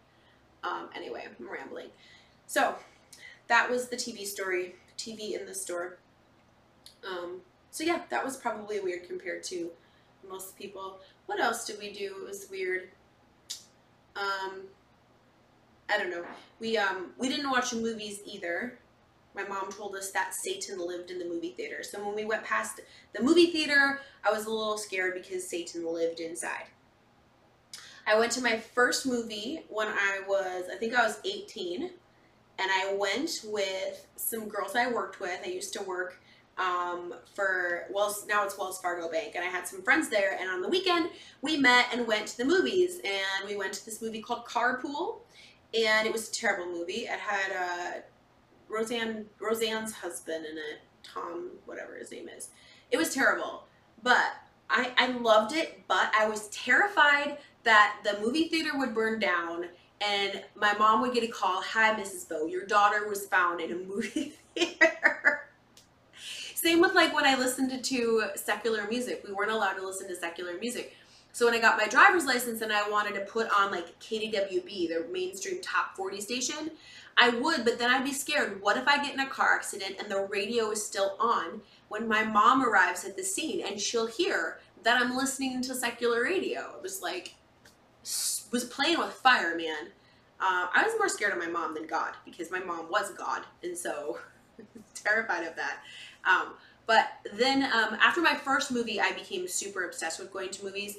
um, 0.63 0.89
anyway 0.95 1.25
i'm 1.25 1.49
rambling 1.49 1.87
so 2.47 2.75
that 3.47 3.69
was 3.69 3.89
the 3.89 3.95
tv 3.95 4.25
story 4.25 4.75
tv 4.97 5.39
in 5.39 5.45
the 5.45 5.53
store 5.53 5.97
um, 7.07 7.41
so 7.73 7.83
yeah 7.83 8.01
that 8.09 8.23
was 8.23 8.37
probably 8.37 8.79
weird 8.79 9.07
compared 9.07 9.43
to 9.43 9.71
most 10.29 10.55
people 10.57 10.99
what 11.25 11.39
else 11.39 11.65
did 11.65 11.77
we 11.79 11.91
do 11.91 12.15
it 12.21 12.27
was 12.27 12.47
weird 12.51 12.89
um, 14.15 14.61
i 15.89 15.97
don't 15.97 16.11
know 16.11 16.23
we 16.59 16.77
um 16.77 17.07
we 17.17 17.27
didn't 17.27 17.49
watch 17.49 17.73
movies 17.73 18.21
either 18.25 18.77
my 19.35 19.43
mom 19.43 19.71
told 19.71 19.95
us 19.95 20.11
that 20.11 20.35
Satan 20.35 20.85
lived 20.85 21.09
in 21.09 21.17
the 21.17 21.25
movie 21.25 21.55
theater. 21.57 21.81
So 21.81 22.05
when 22.05 22.15
we 22.15 22.23
went 22.23 22.43
past 22.43 22.81
the 23.15 23.23
movie 23.23 23.47
theater, 23.47 23.99
I 24.23 24.31
was 24.31 24.45
a 24.45 24.51
little 24.51 24.77
scared 24.77 25.15
because 25.15 25.49
Satan 25.49 25.91
lived 25.91 26.19
inside. 26.19 26.65
I 28.05 28.19
went 28.19 28.31
to 28.33 28.43
my 28.43 28.57
first 28.57 29.07
movie 29.07 29.63
when 29.69 29.87
I 29.87 30.21
was, 30.27 30.65
I 30.71 30.75
think 30.75 30.93
I 30.93 31.03
was 31.03 31.19
18, 31.25 31.83
and 31.83 31.91
I 32.59 32.93
went 32.95 33.41
with 33.45 34.05
some 34.17 34.47
girls 34.47 34.75
I 34.75 34.91
worked 34.91 35.19
with. 35.19 35.39
I 35.43 35.49
used 35.49 35.73
to 35.73 35.81
work 35.81 36.19
um, 36.57 37.13
for 37.35 37.85
Wells, 37.91 38.25
now 38.27 38.43
it's 38.45 38.57
Wells 38.57 38.79
Fargo 38.79 39.09
Bank, 39.09 39.33
and 39.35 39.43
I 39.43 39.47
had 39.47 39.67
some 39.67 39.81
friends 39.81 40.09
there. 40.09 40.37
And 40.39 40.49
on 40.49 40.61
the 40.61 40.69
weekend, 40.69 41.09
we 41.41 41.57
met 41.57 41.87
and 41.91 42.07
went 42.07 42.27
to 42.27 42.37
the 42.37 42.45
movies, 42.45 42.99
and 43.03 43.49
we 43.49 43.55
went 43.55 43.73
to 43.73 43.85
this 43.85 44.01
movie 44.01 44.21
called 44.21 44.45
Carpool, 44.45 45.21
and 45.73 46.07
it 46.07 46.13
was 46.13 46.29
a 46.29 46.33
terrible 46.33 46.71
movie. 46.71 47.07
It 47.07 47.19
had 47.19 47.51
uh, 47.51 48.01
Roseanne 48.69 49.25
Roseanne's 49.39 49.93
husband 49.93 50.45
in 50.45 50.57
it, 50.57 50.81
Tom, 51.03 51.51
whatever 51.65 51.95
his 51.95 52.11
name 52.11 52.29
is. 52.29 52.49
It 52.91 52.97
was 52.97 53.13
terrible, 53.13 53.65
but 54.03 54.33
I, 54.69 54.91
I 54.97 55.07
loved 55.07 55.55
it, 55.55 55.81
but 55.87 56.11
I 56.17 56.27
was 56.27 56.49
terrified 56.49 57.37
that 57.63 57.97
the 58.03 58.19
movie 58.19 58.49
theater 58.49 58.77
would 58.77 58.93
burn 58.93 59.19
down 59.19 59.65
and 60.01 60.43
my 60.55 60.73
mom 60.73 61.01
would 61.01 61.13
get 61.13 61.23
a 61.23 61.27
call, 61.27 61.61
hi 61.61 61.93
Mrs. 61.95 62.27
Bow, 62.27 62.45
your 62.45 62.65
daughter 62.65 63.07
was 63.07 63.25
found 63.27 63.61
in 63.61 63.71
a 63.71 63.75
movie 63.75 64.33
theater. 64.55 65.49
Same 66.63 66.79
with 66.79 66.95
like 66.95 67.13
when 67.13 67.25
I 67.25 67.35
listened 67.35 67.83
to 67.83 68.23
secular 68.35 68.87
music. 68.87 69.21
We 69.27 69.33
weren't 69.33 69.51
allowed 69.51 69.73
to 69.73 69.85
listen 69.85 70.07
to 70.07 70.15
secular 70.15 70.57
music. 70.57 70.95
So 71.33 71.45
when 71.45 71.53
I 71.53 71.59
got 71.59 71.77
my 71.77 71.87
driver's 71.87 72.25
license 72.25 72.61
and 72.61 72.71
I 72.71 72.89
wanted 72.89 73.15
to 73.15 73.21
put 73.21 73.49
on 73.53 73.69
like 73.69 73.99
KDWB, 73.99 74.87
the 74.87 75.05
mainstream 75.11 75.59
top 75.61 75.97
40 75.97 76.21
station, 76.21 76.71
I 77.17 77.31
would, 77.31 77.65
but 77.65 77.79
then 77.79 77.89
I'd 77.89 78.05
be 78.05 78.13
scared. 78.13 78.61
What 78.61 78.77
if 78.77 78.87
I 78.87 79.03
get 79.03 79.13
in 79.13 79.19
a 79.19 79.27
car 79.27 79.55
accident 79.55 79.95
and 79.99 80.09
the 80.09 80.21
radio 80.21 80.71
is 80.71 80.81
still 80.81 81.17
on 81.19 81.59
when 81.89 82.07
my 82.07 82.23
mom 82.23 82.63
arrives 82.63 83.03
at 83.03 83.17
the 83.17 83.23
scene 83.23 83.65
and 83.67 83.77
she'll 83.77 84.07
hear 84.07 84.59
that 84.83 85.01
I'm 85.01 85.17
listening 85.17 85.61
to 85.63 85.75
secular 85.75 86.23
radio? 86.23 86.75
It 86.77 86.81
was 86.81 87.01
like, 87.01 87.35
was 88.53 88.69
playing 88.71 88.99
with 88.99 89.11
fire, 89.11 89.57
man. 89.57 89.87
Uh, 90.39 90.67
I 90.73 90.83
was 90.85 90.93
more 90.97 91.09
scared 91.09 91.33
of 91.33 91.39
my 91.39 91.47
mom 91.47 91.73
than 91.73 91.87
God 91.87 92.13
because 92.23 92.51
my 92.51 92.59
mom 92.59 92.89
was 92.89 93.11
God, 93.11 93.41
and 93.63 93.77
so 93.77 94.19
terrified 94.93 95.45
of 95.45 95.55
that. 95.57 95.79
Um, 96.25 96.53
but 96.85 97.07
then 97.33 97.63
um, 97.63 97.97
after 98.01 98.21
my 98.21 98.35
first 98.35 98.71
movie, 98.71 98.99
I 98.99 99.11
became 99.13 99.47
super 99.47 99.85
obsessed 99.85 100.19
with 100.19 100.31
going 100.31 100.49
to 100.51 100.65
movies. 100.65 100.97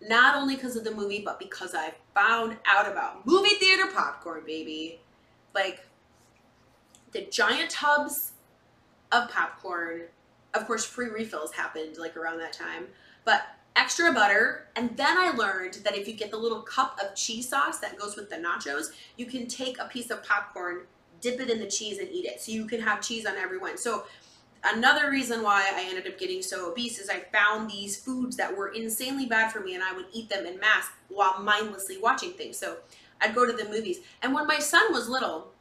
Not 0.00 0.34
only 0.34 0.56
because 0.56 0.76
of 0.76 0.84
the 0.84 0.90
movie, 0.90 1.22
but 1.24 1.38
because 1.38 1.74
I 1.74 1.92
found 2.14 2.56
out 2.66 2.90
about 2.90 3.26
movie 3.26 3.54
theater 3.56 3.86
popcorn, 3.92 4.42
baby 4.44 5.00
like 5.54 5.86
the 7.12 7.26
giant 7.30 7.70
tubs 7.70 8.32
of 9.10 9.30
popcorn. 9.30 10.02
Of 10.54 10.66
course, 10.66 10.84
free 10.84 11.08
refills 11.08 11.52
happened 11.52 11.96
like 11.98 12.16
around 12.16 12.38
that 12.38 12.52
time, 12.52 12.86
but 13.24 13.42
extra 13.76 14.12
butter. 14.12 14.68
And 14.76 14.96
then 14.96 15.16
I 15.18 15.30
learned 15.30 15.74
that 15.84 15.96
if 15.96 16.06
you 16.06 16.14
get 16.14 16.30
the 16.30 16.36
little 16.36 16.62
cup 16.62 16.98
of 17.02 17.14
cheese 17.14 17.48
sauce 17.48 17.78
that 17.78 17.98
goes 17.98 18.16
with 18.16 18.28
the 18.28 18.36
nachos, 18.36 18.92
you 19.16 19.26
can 19.26 19.46
take 19.46 19.78
a 19.78 19.86
piece 19.86 20.10
of 20.10 20.22
popcorn, 20.22 20.82
dip 21.20 21.40
it 21.40 21.48
in 21.48 21.58
the 21.58 21.66
cheese, 21.66 21.98
and 21.98 22.08
eat 22.10 22.26
it. 22.26 22.40
So 22.40 22.52
you 22.52 22.66
can 22.66 22.80
have 22.80 23.00
cheese 23.00 23.24
on 23.24 23.36
every 23.36 23.58
one. 23.58 23.78
So 23.78 24.04
another 24.64 25.10
reason 25.10 25.42
why 25.42 25.70
I 25.74 25.86
ended 25.88 26.06
up 26.06 26.18
getting 26.18 26.42
so 26.42 26.70
obese 26.70 26.98
is 26.98 27.08
I 27.08 27.20
found 27.32 27.70
these 27.70 27.96
foods 27.98 28.36
that 28.36 28.56
were 28.56 28.68
insanely 28.68 29.26
bad 29.26 29.52
for 29.52 29.60
me 29.60 29.74
and 29.74 29.82
I 29.82 29.94
would 29.94 30.06
eat 30.12 30.28
them 30.28 30.46
in 30.46 30.58
mass 30.58 30.88
while 31.08 31.40
mindlessly 31.40 31.98
watching 31.98 32.32
things. 32.32 32.58
So 32.58 32.78
I'd 33.20 33.34
go 33.34 33.46
to 33.46 33.52
the 33.52 33.68
movies. 33.68 34.00
And 34.22 34.34
when 34.34 34.46
my 34.46 34.58
son 34.58 34.92
was 34.92 35.08
little, 35.08 35.52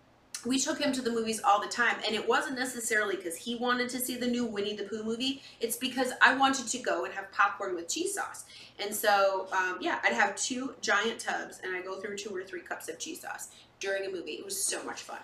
we 0.46 0.60
took 0.60 0.80
him 0.80 0.92
to 0.92 1.02
the 1.02 1.12
movies 1.12 1.40
all 1.44 1.62
the 1.62 1.68
time 1.68 1.96
and 2.06 2.16
it 2.16 2.28
wasn't 2.28 2.58
necessarily 2.58 3.16
because 3.16 3.36
he 3.36 3.56
wanted 3.56 3.90
to 3.90 4.00
see 4.00 4.18
the 4.18 4.28
new 4.28 4.46
winnie 4.46 4.76
the 4.76 4.84
pooh 4.84 5.04
movie 5.04 5.42
it's 5.60 5.76
because 5.78 6.14
i 6.22 6.34
wanted 6.36 6.68
to 6.68 6.80
go 6.80 7.06
and 7.06 7.14
have 7.14 7.32
popcorn 7.32 7.76
with 7.76 7.88
cheese 7.88 8.16
sauce 8.16 8.46
and 8.80 8.94
so 8.94 9.48
um, 9.52 9.78
yeah 9.82 10.00
i'd 10.04 10.14
have 10.14 10.36
two 10.36 10.74
giant 10.82 11.20
tubs 11.20 11.60
and 11.64 11.76
i 11.76 11.82
go 11.82 12.00
through 12.00 12.18
two 12.18 12.36
or 12.36 12.44
three 12.44 12.62
cups 12.62 12.90
of 12.90 12.98
cheese 12.98 13.22
sauce 13.22 13.50
during 13.80 14.06
a 14.06 14.12
movie 14.12 14.32
it 14.32 14.46
was 14.46 14.66
so 14.66 14.84
much 14.84 15.02
fun 15.02 15.20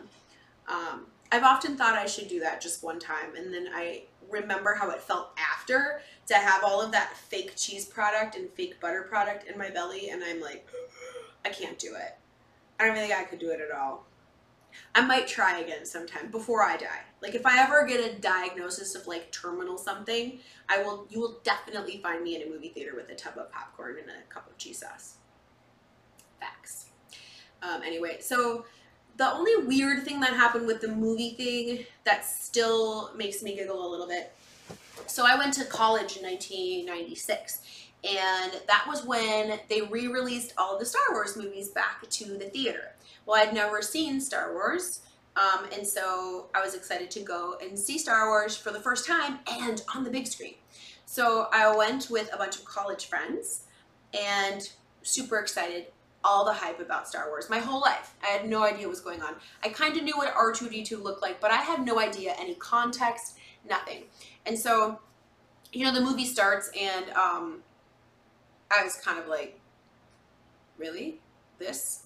um, 0.68 1.06
i've 1.32 1.44
often 1.44 1.76
thought 1.78 1.94
i 1.94 2.06
should 2.06 2.28
do 2.28 2.40
that 2.40 2.62
just 2.62 2.84
one 2.84 3.00
time 3.00 3.36
and 3.38 3.54
then 3.54 3.68
i 3.74 4.04
remember 4.30 4.74
how 4.74 4.90
it 4.90 5.02
felt 5.02 5.30
after 5.38 6.02
to 6.26 6.34
have 6.36 6.63
all 6.63 6.82
of 6.82 6.92
that 6.92 7.16
fake 7.16 7.54
cheese 7.56 7.86
product 7.86 8.36
and 8.36 8.50
fake 8.52 8.80
butter 8.82 9.04
product 9.04 9.50
in 9.50 9.58
my 9.58 9.70
belly 9.70 10.10
and 10.10 10.24
i'm 10.24 10.42
like 10.42 10.68
i 11.46 11.50
can't 11.50 11.80
do 11.80 11.96
it 11.96 12.18
I 12.80 12.86
don't 12.86 12.96
think 12.96 13.13
I 13.13 13.24
could 13.24 13.40
do 13.40 13.50
it 13.52 13.60
at 13.62 13.76
all. 13.76 14.06
I 14.94 15.02
might 15.02 15.28
try 15.28 15.60
again 15.60 15.86
sometime 15.86 16.30
before 16.30 16.62
I 16.62 16.78
die. 16.78 17.02
Like 17.22 17.34
if 17.34 17.46
I 17.46 17.63
ever 17.63 17.86
get 17.88 18.00
a 18.00 18.20
diagnosis 18.20 18.94
of 18.94 19.08
like 19.08 19.32
terminal 19.32 19.78
something, 19.78 20.40
I 20.70 20.84
will 20.84 21.08
you 21.10 21.20
will 21.20 21.40
definitely 21.44 22.00
find 22.04 22.24
me 22.24 22.36
in 22.36 22.48
a 22.48 22.52
movie 22.52 22.70
theater 22.70 22.92
with 22.96 23.10
a 23.10 23.16
tub 23.16 23.38
of 23.38 23.52
popcorn 23.52 23.96
and 24.00 24.10
a 24.10 24.34
cup 24.34 24.48
of 24.48 24.58
cheese 24.58 24.80
sauce. 24.80 25.16
Facts. 26.40 26.90
Um, 27.63 27.82
anyway, 27.82 28.18
so 28.20 28.66
the 29.18 29.32
only 29.34 29.66
weird 29.66 30.04
thing 30.04 30.20
that 30.22 30.34
happened 30.34 30.68
with 30.68 30.82
the 30.82 30.88
movie 30.88 31.32
thing 31.32 31.86
that 32.06 32.26
still 32.26 33.12
makes 33.16 33.44
me 33.44 33.56
giggle 33.56 33.86
a 33.86 33.90
little 33.90 34.08
bit. 34.08 34.32
So 35.08 35.26
I 35.28 35.36
went 35.38 35.54
to 35.56 35.66
college 35.66 36.18
in 36.18 36.24
1996 36.24 37.62
and 38.04 38.54
that 38.68 38.86
was 38.88 39.04
when 39.06 39.60
they 39.70 39.82
re-released 39.82 40.54
all 40.58 40.78
the 40.78 40.86
Star 40.86 41.02
Wars 41.12 41.36
movies 41.36 41.70
back 41.70 42.08
to 42.10 42.38
the 42.38 42.46
theater. 42.46 42.94
Well, 43.26 43.42
I'd 43.42 43.54
never 43.54 43.82
seen 43.82 44.22
Star 44.22 44.54
Wars, 44.54 45.02
um, 45.36 45.66
and 45.74 45.86
so 45.86 46.48
I 46.54 46.64
was 46.64 46.74
excited 46.76 47.12
to 47.12 47.20
go 47.22 47.56
and 47.62 47.78
see 47.78 47.98
Star 47.98 48.28
Wars 48.28 48.56
for 48.56 48.72
the 48.72 48.80
first 48.80 49.08
time 49.08 49.40
and 49.52 49.82
on 49.94 50.04
the 50.04 50.10
big 50.10 50.28
screen. 50.28 50.56
So 51.06 51.48
I 51.52 51.76
went 51.76 52.10
with 52.10 52.30
a 52.34 52.38
bunch 52.38 52.58
of 52.58 52.66
college 52.66 53.08
friends 53.08 53.64
and 54.14 54.70
super 55.04 55.40
excited, 55.40 55.88
all 56.28 56.44
the 56.44 56.54
hype 56.54 56.80
about 56.80 57.08
Star 57.08 57.30
Wars. 57.30 57.50
My 57.50 57.60
whole 57.60 57.80
life, 57.80 58.13
I 58.22 58.28
had 58.28 58.50
no 58.50 58.63
idea 58.63 58.82
what 58.82 58.90
was 58.90 59.00
going 59.00 59.22
on. 59.22 59.36
I 59.63 59.70
kind 59.70 59.96
of 59.96 60.04
knew 60.04 60.18
what 60.18 60.34
R2D2 60.34 61.02
looked 61.02 61.22
like, 61.22 61.40
but 61.40 61.52
I 61.52 61.58
had 61.58 61.86
no 61.86 62.00
idea 62.00 62.36
any 62.38 62.56
context, 62.56 63.38
nothing. 63.68 64.04
And 64.46 64.60
so, 64.60 65.00
you 65.72 65.86
know, 65.86 65.94
the 65.94 66.02
movie 66.02 66.26
starts 66.26 66.70
and 66.80 67.10
um, 67.12 67.60
I 68.70 68.84
was 68.84 68.96
kind 68.96 69.18
of 69.18 69.28
like, 69.28 69.58
really? 70.78 71.20
This? 71.60 72.04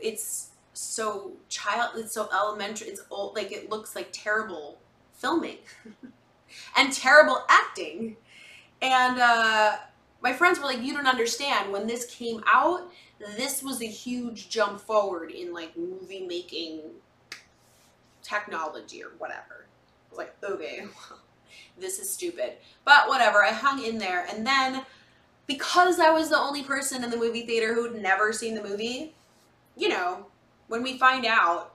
It's 0.00 0.50
so 0.72 1.32
child, 1.48 1.92
it's 1.96 2.14
so 2.14 2.28
elementary, 2.32 2.88
it's 2.88 3.02
old, 3.10 3.34
like 3.36 3.52
it 3.52 3.68
looks 3.68 3.94
like 3.94 4.08
terrible 4.12 4.78
filming 5.12 5.58
and 6.76 6.92
terrible 6.92 7.44
acting. 7.48 8.16
And 8.80 9.18
uh, 9.20 9.76
my 10.20 10.32
friends 10.32 10.58
were 10.58 10.66
like, 10.66 10.82
you 10.82 10.94
don't 10.94 11.06
understand. 11.06 11.72
When 11.72 11.86
this 11.86 12.06
came 12.06 12.42
out, 12.46 12.90
this 13.36 13.62
was 13.62 13.80
a 13.80 13.86
huge 13.86 14.48
jump 14.48 14.80
forward 14.80 15.30
in 15.30 15.52
like 15.52 15.76
movie 15.76 16.26
making 16.26 16.80
technology 18.22 19.02
or 19.02 19.10
whatever. 19.18 19.66
I 19.66 20.10
was 20.10 20.18
like, 20.18 20.34
okay, 20.42 20.84
this 21.78 21.98
is 21.98 22.10
stupid. 22.10 22.54
But 22.84 23.08
whatever, 23.08 23.44
I 23.44 23.52
hung 23.52 23.82
in 23.82 23.98
there. 23.98 24.26
And 24.32 24.46
then 24.46 24.84
because 25.46 25.98
I 25.98 26.10
was 26.10 26.28
the 26.28 26.38
only 26.38 26.62
person 26.62 27.04
in 27.04 27.10
the 27.10 27.16
movie 27.16 27.46
theater 27.46 27.74
who'd 27.74 28.00
never 28.00 28.32
seen 28.32 28.54
the 28.54 28.62
movie, 28.62 29.14
you 29.76 29.88
know, 29.88 30.26
when 30.68 30.82
we 30.82 30.98
find 30.98 31.24
out 31.24 31.74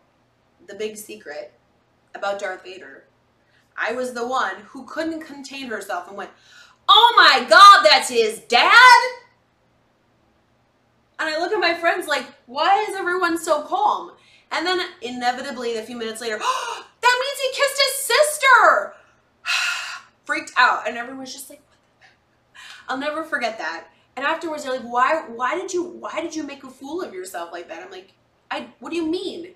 the 0.68 0.76
big 0.76 0.98
secret 0.98 1.54
about 2.14 2.40
Darth 2.40 2.64
Vader, 2.64 3.06
I 3.76 3.94
was 3.94 4.14
the 4.14 4.28
one 4.28 4.58
who 4.68 4.86
couldn't 4.86 5.22
contain 5.22 5.68
herself 5.68 6.08
and 6.08 6.16
went, 6.16 6.30
Oh 6.88 7.14
my 7.16 7.46
God, 7.50 7.84
that's 7.84 8.10
his 8.10 8.40
dad? 8.40 9.00
And 11.20 11.30
I 11.30 11.40
look 11.40 11.54
at 11.54 11.60
my 11.60 11.74
friends 11.74 12.08
like, 12.08 12.26
Why 12.46 12.86
is 12.90 12.96
everyone 12.96 13.38
so 13.38 13.64
calm? 13.64 14.12
And 14.52 14.66
then 14.66 14.80
inevitably, 15.02 15.78
a 15.78 15.84
few 15.84 15.98
minutes 15.98 16.22
later, 16.22 16.38
oh, 16.40 16.86
that 17.02 17.20
means 17.22 17.40
he 17.40 17.62
kissed 17.62 17.82
his 17.82 18.18
sister. 18.18 18.94
Freaked 20.26 20.54
out, 20.58 20.88
and 20.88 20.98
everyone's 20.98 21.34
just 21.34 21.50
like, 21.50 21.62
I'll 22.88 22.98
never 22.98 23.24
forget 23.24 23.58
that. 23.58 23.88
And 24.16 24.26
afterwards, 24.26 24.64
they're 24.64 24.74
like, 24.74 24.84
"Why? 24.84 25.24
Why 25.28 25.56
did 25.56 25.74
you? 25.74 25.84
Why 25.84 26.22
did 26.22 26.36
you 26.36 26.44
make 26.44 26.64
a 26.64 26.70
fool 26.70 27.02
of 27.02 27.14
yourself 27.14 27.52
like 27.52 27.68
that?" 27.70 27.82
I'm 27.84 27.92
like, 27.92 28.14
"I. 28.52 28.68
What 28.80 28.92
do 28.92 28.96
you 28.96 29.08
mean? 29.08 29.56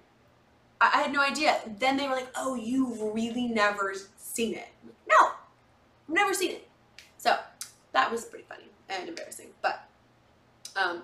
I, 0.81 0.91
I 0.95 1.01
had 1.03 1.13
no 1.13 1.21
idea." 1.21 1.59
Then 1.79 1.97
they 1.97 2.07
were 2.07 2.15
like, 2.15 2.29
"Oh, 2.35 2.55
you've 2.55 2.99
really 3.01 3.47
never 3.47 3.93
seen 4.17 4.55
it?" 4.55 4.69
No, 5.07 5.27
I've 5.27 6.15
never 6.15 6.33
seen 6.33 6.51
it. 6.51 6.66
So 7.27 7.35
that 7.91 8.09
was 8.09 8.23
pretty 8.23 8.45
funny 8.47 8.69
and 8.87 9.09
embarrassing. 9.09 9.47
But 9.61 9.83
um, 10.77 11.01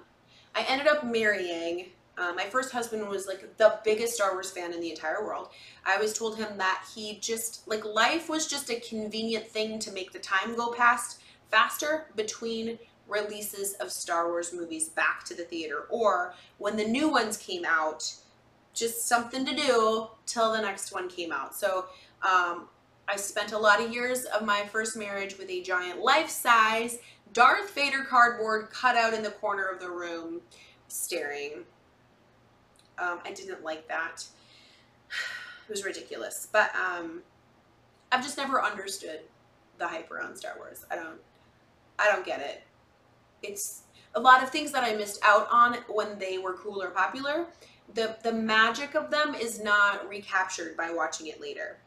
I 0.55 0.63
ended 0.69 0.87
up 0.87 1.03
marrying 1.03 1.87
uh, 2.17 2.31
my 2.33 2.45
first 2.45 2.71
husband 2.71 3.09
was 3.09 3.27
like 3.27 3.57
the 3.57 3.79
biggest 3.83 4.13
Star 4.13 4.33
Wars 4.33 4.51
fan 4.51 4.71
in 4.71 4.79
the 4.79 4.91
entire 4.91 5.25
world. 5.25 5.49
I 5.85 5.95
always 5.95 6.17
told 6.17 6.37
him 6.37 6.57
that 6.59 6.85
he 6.95 7.17
just, 7.19 7.67
like, 7.67 7.83
life 7.83 8.29
was 8.29 8.45
just 8.45 8.69
a 8.69 8.79
convenient 8.79 9.47
thing 9.47 9.79
to 9.79 9.91
make 9.91 10.13
the 10.13 10.19
time 10.19 10.55
go 10.55 10.71
past 10.71 11.21
faster 11.49 12.05
between 12.15 12.77
releases 13.07 13.73
of 13.73 13.91
Star 13.91 14.27
Wars 14.27 14.53
movies 14.53 14.89
back 14.89 15.23
to 15.25 15.33
the 15.33 15.43
theater 15.43 15.87
or 15.89 16.35
when 16.59 16.77
the 16.77 16.85
new 16.85 17.09
ones 17.09 17.35
came 17.35 17.65
out, 17.65 18.13
just 18.75 19.07
something 19.07 19.43
to 19.43 19.55
do 19.55 20.07
till 20.27 20.53
the 20.53 20.61
next 20.61 20.93
one 20.93 21.09
came 21.09 21.31
out. 21.31 21.55
So, 21.55 21.85
um, 22.21 22.67
I 23.07 23.15
spent 23.17 23.51
a 23.51 23.57
lot 23.57 23.81
of 23.81 23.91
years 23.91 24.25
of 24.25 24.45
my 24.45 24.63
first 24.71 24.95
marriage 24.95 25.37
with 25.37 25.49
a 25.49 25.61
giant 25.61 25.99
life 25.99 26.29
size 26.29 26.99
Darth 27.33 27.73
Vader 27.73 28.03
cardboard 28.03 28.69
cut 28.69 28.95
out 28.95 29.13
in 29.13 29.23
the 29.23 29.31
corner 29.31 29.65
of 29.65 29.79
the 29.79 29.89
room 29.89 30.41
staring 30.87 31.65
um, 32.97 33.19
I 33.25 33.31
didn't 33.31 33.63
like 33.63 33.87
that. 33.87 34.25
It 35.65 35.71
was 35.71 35.85
ridiculous. 35.85 36.49
But 36.51 36.71
um, 36.75 37.21
I've 38.11 38.21
just 38.21 38.37
never 38.37 38.61
understood 38.61 39.21
the 39.77 39.87
hype 39.87 40.11
around 40.11 40.35
Star 40.35 40.55
Wars. 40.57 40.85
I 40.91 40.95
don't 40.97 41.21
I 41.97 42.11
don't 42.11 42.25
get 42.25 42.41
it. 42.41 42.63
It's 43.41 43.83
a 44.13 44.19
lot 44.19 44.43
of 44.43 44.49
things 44.49 44.73
that 44.73 44.83
I 44.83 44.93
missed 44.93 45.21
out 45.23 45.47
on 45.49 45.77
when 45.87 46.19
they 46.19 46.37
were 46.37 46.53
cool 46.55 46.83
or 46.83 46.89
popular. 46.89 47.45
The 47.93 48.17
the 48.23 48.33
magic 48.33 48.93
of 48.93 49.09
them 49.09 49.35
is 49.35 49.63
not 49.63 50.07
recaptured 50.09 50.75
by 50.75 50.91
watching 50.91 51.27
it 51.27 51.39
later. 51.39 51.77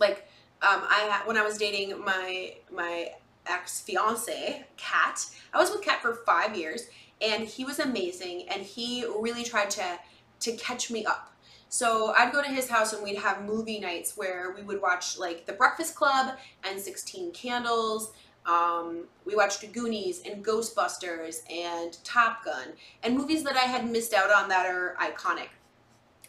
Like 0.00 0.27
um, 0.60 0.82
I 0.88 1.22
when 1.24 1.36
I 1.36 1.42
was 1.42 1.56
dating 1.56 2.02
my 2.04 2.54
my 2.70 3.10
ex 3.46 3.80
fiance 3.80 4.64
Kat, 4.76 5.24
I 5.54 5.58
was 5.58 5.70
with 5.70 5.82
Kat 5.82 6.02
for 6.02 6.14
five 6.26 6.56
years, 6.56 6.88
and 7.20 7.44
he 7.44 7.64
was 7.64 7.78
amazing, 7.78 8.48
and 8.48 8.62
he 8.62 9.04
really 9.04 9.44
tried 9.44 9.70
to 9.70 9.98
to 10.40 10.52
catch 10.56 10.90
me 10.90 11.04
up. 11.04 11.32
So 11.68 12.14
I'd 12.16 12.32
go 12.32 12.42
to 12.42 12.48
his 12.48 12.68
house 12.68 12.92
and 12.92 13.02
we'd 13.02 13.18
have 13.18 13.44
movie 13.44 13.78
nights 13.78 14.16
where 14.16 14.54
we 14.56 14.62
would 14.62 14.80
watch 14.80 15.18
like 15.18 15.44
The 15.46 15.52
Breakfast 15.52 15.94
Club 15.94 16.36
and 16.64 16.80
16 16.80 17.32
Candles. 17.32 18.12
Um, 18.46 19.04
we 19.26 19.36
watched 19.36 19.70
Goonies 19.72 20.22
and 20.24 20.42
Ghostbusters 20.44 21.40
and 21.50 21.98
Top 22.04 22.44
Gun 22.44 22.68
and 23.02 23.14
movies 23.14 23.44
that 23.44 23.56
I 23.56 23.64
had 23.64 23.90
missed 23.90 24.14
out 24.14 24.32
on 24.32 24.48
that 24.48 24.64
are 24.64 24.96
iconic. 24.98 25.48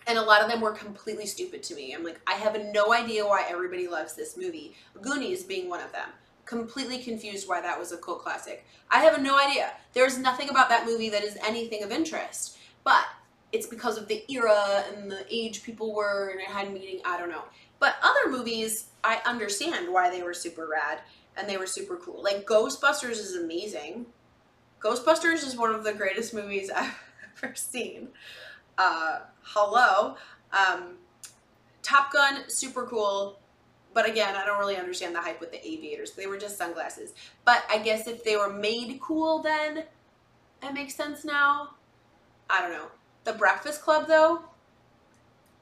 And 0.10 0.18
a 0.18 0.24
lot 0.24 0.42
of 0.42 0.50
them 0.50 0.60
were 0.60 0.72
completely 0.72 1.28
stupid 1.28 1.62
to 1.62 1.76
me. 1.76 1.94
I'm 1.94 2.04
like, 2.04 2.20
I 2.26 2.34
have 2.34 2.60
no 2.74 2.92
idea 2.92 3.28
why 3.28 3.46
everybody 3.48 3.88
loves 3.88 4.16
this 4.16 4.36
movie. 4.36 4.76
Goonies 5.00 5.44
being 5.44 5.70
one 5.70 5.82
of 5.82 5.92
them. 5.92 6.10
Completely 6.46 6.98
confused 6.98 7.48
why 7.48 7.62
that 7.62 7.78
was 7.78 7.92
a 7.92 7.98
cult 7.98 8.24
classic. 8.24 8.66
I 8.90 9.02
have 9.02 9.22
no 9.22 9.38
idea. 9.38 9.74
There's 9.94 10.18
nothing 10.18 10.50
about 10.50 10.68
that 10.70 10.88
movie 10.88 11.10
that 11.10 11.24
is 11.24 11.38
anything 11.48 11.84
of 11.84 11.92
interest. 11.92 12.58
But 12.84 13.06
it's 13.52 13.68
because 13.68 14.00
of 14.00 14.08
the 14.08 14.24
era 14.28 14.84
and 14.92 15.12
the 15.12 15.26
age 15.30 15.62
people 15.62 15.94
were 15.94 16.30
and 16.30 16.40
it 16.40 16.48
had 16.48 16.74
meaning. 16.74 17.02
I 17.06 17.20
don't 17.20 17.30
know. 17.30 17.44
But 17.78 17.98
other 18.02 18.32
movies, 18.32 18.88
I 19.04 19.22
understand 19.28 19.94
why 19.94 20.10
they 20.10 20.24
were 20.24 20.34
super 20.34 20.68
rad 20.68 21.02
and 21.38 21.48
they 21.48 21.58
were 21.58 21.68
super 21.68 21.98
cool. 21.98 22.24
Like 22.24 22.48
Ghostbusters 22.48 23.12
is 23.12 23.36
amazing. 23.36 24.08
Ghostbusters 24.80 25.46
is 25.46 25.56
one 25.56 25.70
of 25.70 25.84
the 25.84 25.94
greatest 25.94 26.34
movies 26.34 26.72
I've 26.76 26.96
ever 27.44 27.54
seen. 27.54 28.08
Uh, 28.80 29.20
hello. 29.42 30.16
Um, 30.54 30.94
Top 31.84 32.14
Gun, 32.14 32.46
super 32.48 32.84
cool. 32.84 33.38
But 33.94 34.08
again, 34.08 34.38
I 34.38 34.46
don't 34.46 34.58
really 34.58 34.78
understand 34.78 35.14
the 35.14 35.20
hype 35.20 35.42
with 35.42 35.52
the 35.52 35.68
aviators. 35.68 36.12
They 36.12 36.28
were 36.28 36.38
just 36.38 36.58
sunglasses. 36.58 37.14
But 37.44 37.66
I 37.70 37.80
guess 37.80 38.08
if 38.08 38.24
they 38.24 38.38
were 38.38 38.52
made 38.52 39.02
cool 39.02 39.40
then, 39.40 39.84
it 40.64 40.74
makes 40.74 40.96
sense 40.96 41.26
now. 41.26 41.72
I 42.50 42.62
don't 42.62 42.72
know. 42.72 42.88
The 43.26 43.34
Breakfast 43.34 43.82
Club, 43.82 44.08
though, 44.08 44.44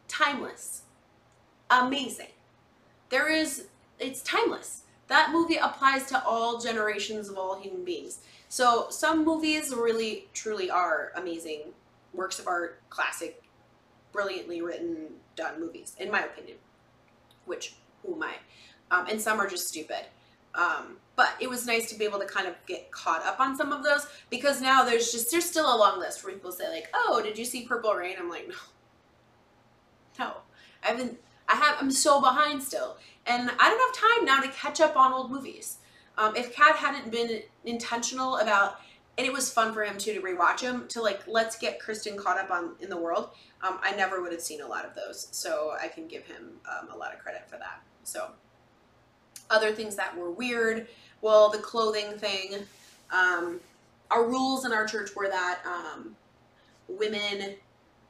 timeless. 0.08 0.84
Amazing. 1.72 2.28
There 3.10 3.30
is, 3.30 3.66
it's 4.00 4.22
timeless. 4.22 4.84
That 5.08 5.32
movie 5.32 5.58
applies 5.58 6.06
to 6.08 6.24
all 6.24 6.60
generations 6.60 7.30
of 7.30 7.38
all 7.38 7.60
human 7.60 7.84
beings. 7.84 8.20
So 8.48 8.88
some 8.92 9.26
movies 9.26 9.74
really, 9.74 10.28
truly 10.34 10.70
are 10.70 11.14
amazing 11.16 11.74
works 12.18 12.40
of 12.40 12.48
art, 12.48 12.82
classic, 12.90 13.42
brilliantly 14.12 14.62
written, 14.62 15.08
done 15.36 15.60
movies, 15.60 15.96
in 16.00 16.12
my 16.12 16.22
opinion. 16.24 16.58
Which, 17.46 17.76
who 18.04 18.16
am 18.16 18.24
I? 18.24 18.34
Um, 18.92 19.08
and 19.08 19.22
some 19.22 19.40
are 19.40 19.48
just 19.48 19.68
stupid. 19.68 20.06
Um, 20.56 20.98
but 21.16 21.30
it 21.40 21.50
was 21.50 21.66
nice 21.66 21.90
to 21.90 21.98
be 21.98 22.06
able 22.06 22.20
to 22.20 22.26
kind 22.26 22.48
of 22.48 22.56
get 22.68 22.92
caught 22.92 23.24
up 23.24 23.40
on 23.40 23.56
some 23.56 23.72
of 23.72 23.84
those 23.84 24.08
because 24.30 24.62
now 24.62 24.84
there's 24.84 25.12
just 25.12 25.32
there's 25.32 25.46
still 25.46 25.66
a 25.66 25.78
long 25.78 26.00
list 26.00 26.24
where 26.24 26.34
people 26.34 26.52
say 26.52 26.70
like, 26.70 26.88
"Oh, 26.94 27.22
did 27.24 27.38
you 27.38 27.46
see 27.46 27.66
Purple 27.66 27.94
Rain?" 27.94 28.16
I'm 28.20 28.30
like, 28.30 28.48
"No, 28.48 28.56
no, 30.20 30.34
I 30.84 30.88
haven't. 30.88 31.20
I 31.48 31.56
have. 31.56 31.78
I'm 31.80 31.92
so 31.92 32.20
behind 32.20 32.62
still, 32.64 32.98
and 33.26 33.52
I 33.60 33.70
don't 33.70 33.80
have 33.80 34.16
time 34.16 34.26
now 34.26 34.42
to 34.42 34.48
catch 34.50 34.82
up 34.82 34.98
on 34.98 35.14
old 35.14 35.32
movies. 35.32 35.78
Um, 36.18 36.36
if 36.36 36.56
Kat 36.56 36.76
hadn't 36.76 37.12
been 37.12 37.44
intentional 37.64 38.38
about, 38.38 38.80
and 39.18 39.26
it 39.26 39.34
was 39.34 39.52
fun 39.52 39.74
for 39.74 39.84
him 39.84 39.98
too 39.98 40.14
to 40.14 40.22
rewatch 40.22 40.62
them 40.62 40.88
to 40.90 41.02
like, 41.02 41.28
let's 41.28 41.58
get 41.58 41.80
Kristen 41.80 42.18
caught 42.18 42.38
up 42.38 42.52
on 42.52 42.76
in 42.80 42.90
the 42.90 42.98
world. 42.98 43.32
Um, 43.64 43.80
I 43.82 43.96
never 43.96 44.22
would 44.22 44.32
have 44.32 44.42
seen 44.42 44.62
a 44.62 44.68
lot 44.68 44.86
of 44.86 44.94
those, 44.94 45.28
so 45.32 45.74
I 45.82 45.88
can 45.88 46.08
give 46.08 46.26
him 46.26 46.52
um, 46.70 46.90
a 46.94 46.98
lot 46.98 47.14
of 47.14 47.20
credit 47.20 47.50
for 47.50 47.58
that. 47.58 47.82
So 48.04 48.30
other 49.50 49.72
things 49.72 49.96
that 49.96 50.16
were 50.18 50.32
weird. 50.32 50.88
Well, 51.22 51.50
the 51.50 51.58
clothing 51.58 52.18
thing. 52.18 52.66
Um, 53.12 53.60
our 54.12 54.28
rules 54.28 54.66
in 54.66 54.72
our 54.72 54.86
church 54.86 55.16
were 55.16 55.28
that 55.30 55.60
um, 55.66 56.16
women 56.88 57.56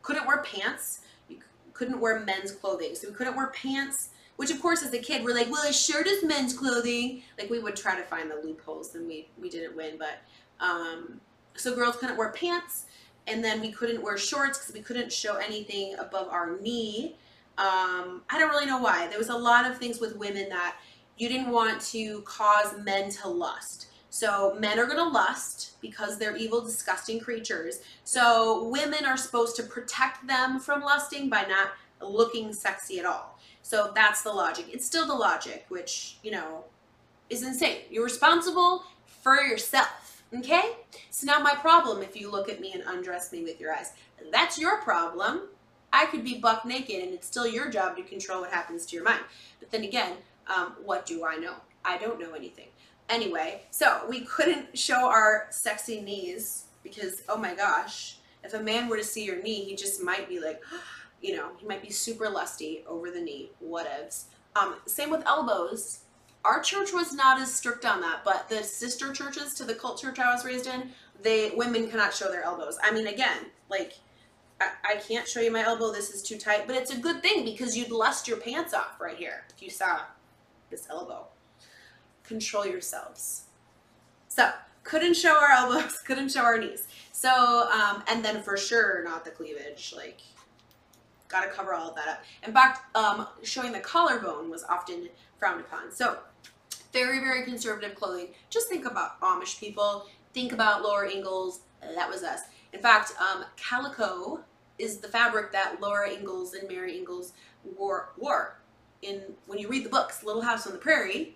couldn't 0.01 0.27
wear 0.27 0.43
pants. 0.43 1.01
You 1.29 1.37
couldn't 1.73 1.99
wear 1.99 2.19
men's 2.19 2.51
clothing. 2.51 2.95
So 2.95 3.09
we 3.09 3.13
couldn't 3.13 3.35
wear 3.35 3.47
pants, 3.47 4.09
which 4.35 4.51
of 4.51 4.61
course 4.61 4.83
as 4.83 4.93
a 4.93 4.99
kid 4.99 5.23
we're 5.23 5.33
like, 5.33 5.49
well, 5.49 5.67
a 5.67 5.73
shirt 5.73 6.07
is 6.07 6.23
men's 6.23 6.53
clothing. 6.53 7.23
Like 7.39 7.49
we 7.49 7.59
would 7.59 7.75
try 7.75 7.95
to 7.95 8.03
find 8.03 8.29
the 8.29 8.35
loopholes 8.43 8.95
and 8.95 9.07
we, 9.07 9.29
we 9.39 9.49
didn't 9.49 9.75
win. 9.75 9.97
But 9.97 10.19
um, 10.59 11.19
so 11.55 11.75
girls 11.75 11.97
couldn't 11.97 12.17
wear 12.17 12.29
pants 12.31 12.85
and 13.27 13.43
then 13.43 13.59
we 13.59 13.71
couldn't 13.71 14.01
wear 14.01 14.17
shorts 14.17 14.57
because 14.57 14.73
we 14.73 14.81
couldn't 14.81 15.11
show 15.11 15.35
anything 15.35 15.95
above 15.99 16.29
our 16.29 16.57
knee. 16.59 17.15
Um, 17.57 18.21
I 18.29 18.37
don't 18.37 18.49
really 18.49 18.65
know 18.65 18.79
why. 18.79 19.07
There 19.07 19.17
was 19.17 19.29
a 19.29 19.37
lot 19.37 19.69
of 19.69 19.77
things 19.77 19.99
with 19.99 20.15
women 20.15 20.49
that 20.49 20.77
you 21.17 21.27
didn't 21.27 21.51
want 21.51 21.81
to 21.81 22.21
cause 22.21 22.77
men 22.83 23.09
to 23.11 23.27
lust. 23.27 23.87
So 24.09 24.55
men 24.59 24.79
are 24.79 24.85
going 24.85 24.97
to 24.97 25.09
lust 25.09 25.79
because 25.81 26.17
they're 26.17 26.37
evil, 26.37 26.61
disgusting 26.63 27.19
creatures. 27.19 27.81
So 28.03 28.69
women 28.69 29.05
are 29.05 29.17
supposed 29.17 29.55
to 29.57 29.63
protect 29.63 30.25
them 30.27 30.59
from 30.59 30.81
lusting 30.81 31.29
by 31.29 31.43
not 31.43 31.71
looking 32.01 32.53
sexy 32.53 32.99
at 32.99 33.05
all. 33.05 33.37
So 33.61 33.91
that's 33.93 34.21
the 34.21 34.31
logic. 34.31 34.67
It's 34.71 34.85
still 34.85 35.05
the 35.05 35.13
logic, 35.13 35.65
which, 35.67 36.17
you 36.23 36.31
know, 36.31 36.63
is 37.29 37.43
insane. 37.43 37.79
You're 37.89 38.05
responsible 38.05 38.83
for 39.05 39.35
yourself. 39.41 40.06
Okay? 40.35 40.75
It's 41.07 41.23
not 41.23 41.43
my 41.43 41.55
problem 41.55 42.01
if 42.01 42.15
you 42.19 42.31
look 42.31 42.49
at 42.49 42.59
me 42.59 42.73
and 42.73 42.83
undress 42.85 43.31
me 43.31 43.43
with 43.43 43.59
your 43.59 43.73
eyes. 43.73 43.93
That's 44.31 44.59
your 44.59 44.81
problem. 44.81 45.41
I 45.93 46.05
could 46.05 46.23
be 46.23 46.39
buck 46.39 46.65
naked 46.65 47.01
and 47.01 47.13
it's 47.13 47.27
still 47.27 47.47
your 47.47 47.69
job 47.69 47.95
to 47.97 48.03
control 48.03 48.41
what 48.41 48.51
happens 48.51 48.85
to 48.87 48.95
your 48.95 49.05
mind. 49.05 49.21
But 49.59 49.71
then 49.71 49.83
again, 49.83 50.13
um, 50.53 50.73
what 50.83 51.05
do 51.05 51.25
I 51.25 51.35
know? 51.35 51.55
I 51.83 51.97
don't 51.97 52.19
know 52.19 52.33
anything. 52.33 52.67
Anyway, 53.09 53.61
so 53.71 54.01
we 54.09 54.21
couldn't 54.21 54.77
show 54.77 55.07
our 55.07 55.47
sexy 55.49 56.01
knees 56.01 56.65
because, 56.83 57.23
oh 57.29 57.37
my 57.37 57.55
gosh, 57.55 58.17
if 58.43 58.53
a 58.53 58.59
man 58.59 58.89
were 58.89 58.97
to 58.97 59.03
see 59.03 59.23
your 59.23 59.41
knee, 59.41 59.63
he 59.63 59.75
just 59.75 60.03
might 60.03 60.27
be 60.27 60.39
like, 60.39 60.61
you 61.21 61.35
know, 61.35 61.51
he 61.57 61.65
might 61.65 61.81
be 61.81 61.89
super 61.89 62.29
lusty 62.29 62.83
over 62.87 63.09
the 63.09 63.21
knee, 63.21 63.51
whatevs. 63.63 64.25
Um, 64.55 64.75
same 64.85 65.09
with 65.09 65.25
elbows. 65.25 66.01
Our 66.45 66.61
church 66.61 66.93
was 66.93 67.13
not 67.13 67.41
as 67.41 67.53
strict 67.53 67.85
on 67.85 68.01
that, 68.01 68.21
but 68.23 68.47
the 68.47 68.63
sister 68.63 69.11
churches 69.11 69.53
to 69.55 69.63
the 69.63 69.73
cult 69.73 69.99
church 69.99 70.19
I 70.19 70.33
was 70.33 70.45
raised 70.45 70.67
in, 70.67 70.91
they 71.21 71.51
women 71.55 71.89
cannot 71.89 72.13
show 72.13 72.31
their 72.31 72.43
elbows. 72.43 72.77
I 72.81 72.91
mean, 72.91 73.07
again, 73.07 73.47
like 73.69 73.99
I, 74.61 74.69
I 74.91 74.95
can't 74.95 75.27
show 75.27 75.41
you 75.41 75.51
my 75.51 75.63
elbow. 75.63 75.91
This 75.91 76.09
is 76.09 76.21
too 76.21 76.37
tight, 76.37 76.67
but 76.67 76.75
it's 76.75 76.93
a 76.93 76.97
good 76.97 77.21
thing 77.21 77.43
because 77.43 77.77
you'd 77.77 77.91
lust 77.91 78.27
your 78.27 78.37
pants 78.37 78.73
off 78.73 78.99
right 78.99 79.17
here 79.17 79.45
if 79.53 79.61
you 79.61 79.69
saw 79.69 80.01
this 80.69 80.87
elbow. 80.89 81.25
Control 82.23 82.65
yourselves. 82.65 83.43
So 84.27 84.51
couldn't 84.83 85.15
show 85.15 85.35
our 85.35 85.51
elbows, 85.51 85.97
couldn't 85.99 86.29
show 86.29 86.43
our 86.43 86.57
knees. 86.57 86.87
So 87.11 87.67
um, 87.71 88.03
and 88.07 88.23
then 88.23 88.41
for 88.41 88.57
sure 88.57 89.03
not 89.03 89.25
the 89.25 89.31
cleavage, 89.31 89.93
like 89.95 90.21
got 91.29 91.43
to 91.43 91.49
cover 91.49 91.73
all 91.73 91.89
of 91.89 91.95
that 91.95 92.07
up. 92.07 92.23
In 92.45 92.53
fact, 92.53 92.95
um, 92.95 93.27
showing 93.43 93.71
the 93.71 93.79
collarbone 93.79 94.49
was 94.49 94.63
often 94.63 95.09
frowned 95.37 95.61
upon. 95.61 95.91
So 95.91 96.17
very, 96.93 97.19
very 97.19 97.43
conservative 97.43 97.95
clothing. 97.95 98.29
Just 98.49 98.69
think 98.69 98.85
about 98.85 99.19
Amish 99.21 99.59
people. 99.59 100.07
Think 100.33 100.51
about 100.53 100.81
Laura 100.83 101.11
Ingalls. 101.11 101.61
That 101.81 102.09
was 102.09 102.23
us. 102.23 102.41
In 102.73 102.79
fact, 102.79 103.13
um, 103.19 103.45
calico 103.55 104.43
is 104.79 104.97
the 104.97 105.07
fabric 105.07 105.51
that 105.51 105.81
Laura 105.81 106.09
Ingalls 106.11 106.53
and 106.53 106.67
Mary 106.67 106.97
Ingalls 106.97 107.33
wore, 107.77 108.09
wore. 108.17 108.59
In 109.01 109.21
when 109.45 109.59
you 109.59 109.67
read 109.67 109.85
the 109.85 109.89
books, 109.89 110.23
Little 110.23 110.41
House 110.41 110.65
on 110.65 110.73
the 110.73 110.79
Prairie, 110.79 111.35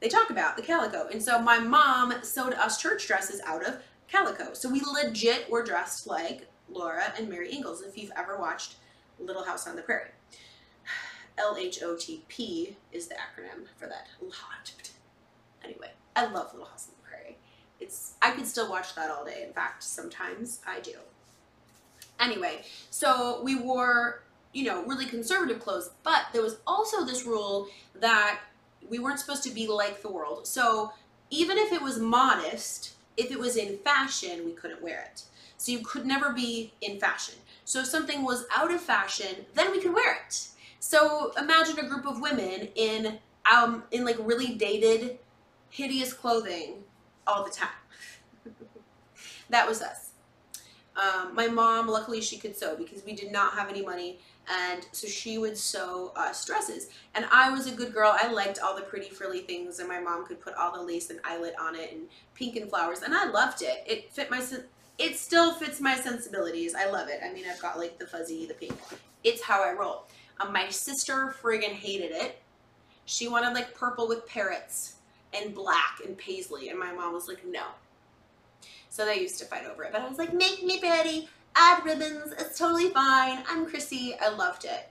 they 0.00 0.08
talk 0.08 0.30
about 0.30 0.56
the 0.56 0.62
calico. 0.62 1.08
And 1.08 1.22
so 1.22 1.40
my 1.40 1.58
mom 1.58 2.14
sewed 2.22 2.54
us 2.54 2.80
church 2.80 3.06
dresses 3.06 3.40
out 3.46 3.66
of 3.66 3.82
calico. 4.08 4.54
So 4.54 4.70
we 4.70 4.80
legit 4.80 5.50
were 5.50 5.62
dressed 5.62 6.06
like 6.06 6.46
Laura 6.70 7.12
and 7.18 7.28
Mary 7.28 7.52
Ingalls. 7.52 7.82
If 7.82 7.96
you've 7.98 8.12
ever 8.16 8.38
watched 8.38 8.76
Little 9.18 9.44
House 9.44 9.66
on 9.66 9.76
the 9.76 9.82
Prairie. 9.82 10.10
LHOTP 11.38 12.74
is 12.92 13.08
the 13.08 13.14
acronym 13.14 13.66
for 13.76 13.86
that. 13.86 14.08
LOT. 14.22 14.90
Anyway, 15.62 15.90
I 16.14 16.26
love 16.26 16.52
Little 16.52 16.68
House 16.68 16.88
on 16.88 16.94
the 17.02 17.08
Prairie. 17.08 17.36
It's 17.80 18.14
I 18.22 18.30
could 18.30 18.46
still 18.46 18.70
watch 18.70 18.94
that 18.94 19.10
all 19.10 19.24
day. 19.24 19.44
In 19.46 19.52
fact, 19.52 19.82
sometimes 19.82 20.60
I 20.66 20.80
do. 20.80 20.94
Anyway, 22.18 22.62
so 22.90 23.40
we 23.42 23.56
wore, 23.56 24.22
you 24.54 24.64
know, 24.64 24.82
really 24.84 25.04
conservative 25.04 25.60
clothes, 25.60 25.90
but 26.02 26.26
there 26.32 26.42
was 26.42 26.56
also 26.66 27.04
this 27.04 27.26
rule 27.26 27.68
that 27.94 28.40
we 28.88 28.98
weren't 28.98 29.20
supposed 29.20 29.42
to 29.42 29.50
be 29.50 29.66
like 29.66 30.00
the 30.00 30.10
world. 30.10 30.46
So 30.46 30.92
even 31.30 31.58
if 31.58 31.72
it 31.72 31.82
was 31.82 31.98
modest, 31.98 32.94
if 33.16 33.30
it 33.30 33.38
was 33.38 33.56
in 33.56 33.78
fashion, 33.78 34.44
we 34.46 34.52
couldn't 34.52 34.82
wear 34.82 35.10
it. 35.12 35.22
So 35.58 35.72
you 35.72 35.80
could 35.80 36.06
never 36.06 36.32
be 36.32 36.72
in 36.80 36.98
fashion. 36.98 37.34
So 37.66 37.80
if 37.80 37.86
something 37.86 38.22
was 38.22 38.46
out 38.54 38.72
of 38.72 38.80
fashion, 38.80 39.44
then 39.54 39.72
we 39.72 39.80
could 39.80 39.92
wear 39.92 40.14
it. 40.14 40.46
So 40.78 41.32
imagine 41.36 41.76
a 41.80 41.88
group 41.88 42.06
of 42.06 42.20
women 42.20 42.68
in 42.76 43.18
um 43.52 43.82
in 43.90 44.04
like 44.04 44.16
really 44.20 44.54
dated, 44.54 45.18
hideous 45.68 46.12
clothing 46.12 46.84
all 47.26 47.44
the 47.44 47.50
time. 47.50 47.68
that 49.50 49.66
was 49.68 49.82
us. 49.82 50.10
Um, 50.96 51.34
my 51.34 51.48
mom, 51.48 51.88
luckily, 51.88 52.20
she 52.20 52.38
could 52.38 52.56
sew 52.56 52.76
because 52.76 53.04
we 53.04 53.14
did 53.14 53.32
not 53.32 53.54
have 53.54 53.68
any 53.68 53.82
money, 53.82 54.20
and 54.48 54.86
so 54.92 55.08
she 55.08 55.36
would 55.36 55.58
sew 55.58 56.12
us 56.14 56.44
dresses. 56.44 56.88
And 57.16 57.26
I 57.32 57.50
was 57.50 57.66
a 57.66 57.72
good 57.72 57.92
girl. 57.92 58.16
I 58.16 58.30
liked 58.30 58.60
all 58.60 58.76
the 58.76 58.82
pretty 58.82 59.10
frilly 59.10 59.40
things, 59.40 59.80
and 59.80 59.88
my 59.88 59.98
mom 59.98 60.24
could 60.24 60.40
put 60.40 60.54
all 60.54 60.72
the 60.72 60.80
lace 60.80 61.10
and 61.10 61.18
eyelet 61.24 61.54
on 61.60 61.74
it, 61.74 61.92
and 61.92 62.02
pink 62.34 62.54
and 62.54 62.70
flowers, 62.70 63.02
and 63.02 63.12
I 63.12 63.28
loved 63.28 63.60
it. 63.60 63.82
It 63.86 64.12
fit 64.12 64.30
my 64.30 64.40
it 64.98 65.16
still 65.16 65.52
fits 65.54 65.80
my 65.80 65.96
sensibilities. 65.96 66.74
I 66.74 66.90
love 66.90 67.08
it. 67.08 67.20
I 67.24 67.32
mean, 67.32 67.44
I've 67.50 67.60
got 67.60 67.78
like 67.78 67.98
the 67.98 68.06
fuzzy, 68.06 68.46
the 68.46 68.54
pink. 68.54 68.76
It's 69.24 69.42
how 69.42 69.62
I 69.62 69.72
roll. 69.72 70.06
Um, 70.40 70.52
my 70.52 70.68
sister 70.68 71.34
friggin' 71.42 71.72
hated 71.72 72.12
it. 72.12 72.40
She 73.04 73.28
wanted 73.28 73.54
like 73.54 73.74
purple 73.74 74.08
with 74.08 74.26
parrots 74.26 74.96
and 75.32 75.54
black 75.54 76.00
and 76.04 76.16
paisley, 76.16 76.68
and 76.68 76.78
my 76.78 76.92
mom 76.92 77.12
was 77.12 77.28
like, 77.28 77.46
no. 77.46 77.62
So 78.88 79.04
they 79.04 79.20
used 79.20 79.38
to 79.40 79.44
fight 79.44 79.66
over 79.66 79.84
it, 79.84 79.92
but 79.92 80.00
I 80.00 80.08
was 80.08 80.18
like, 80.18 80.32
make 80.32 80.64
me 80.64 80.78
pretty, 80.78 81.28
add 81.54 81.84
ribbons, 81.84 82.32
it's 82.38 82.58
totally 82.58 82.90
fine. 82.90 83.42
I'm 83.48 83.66
Chrissy. 83.66 84.14
I 84.20 84.28
loved 84.28 84.64
it. 84.64 84.88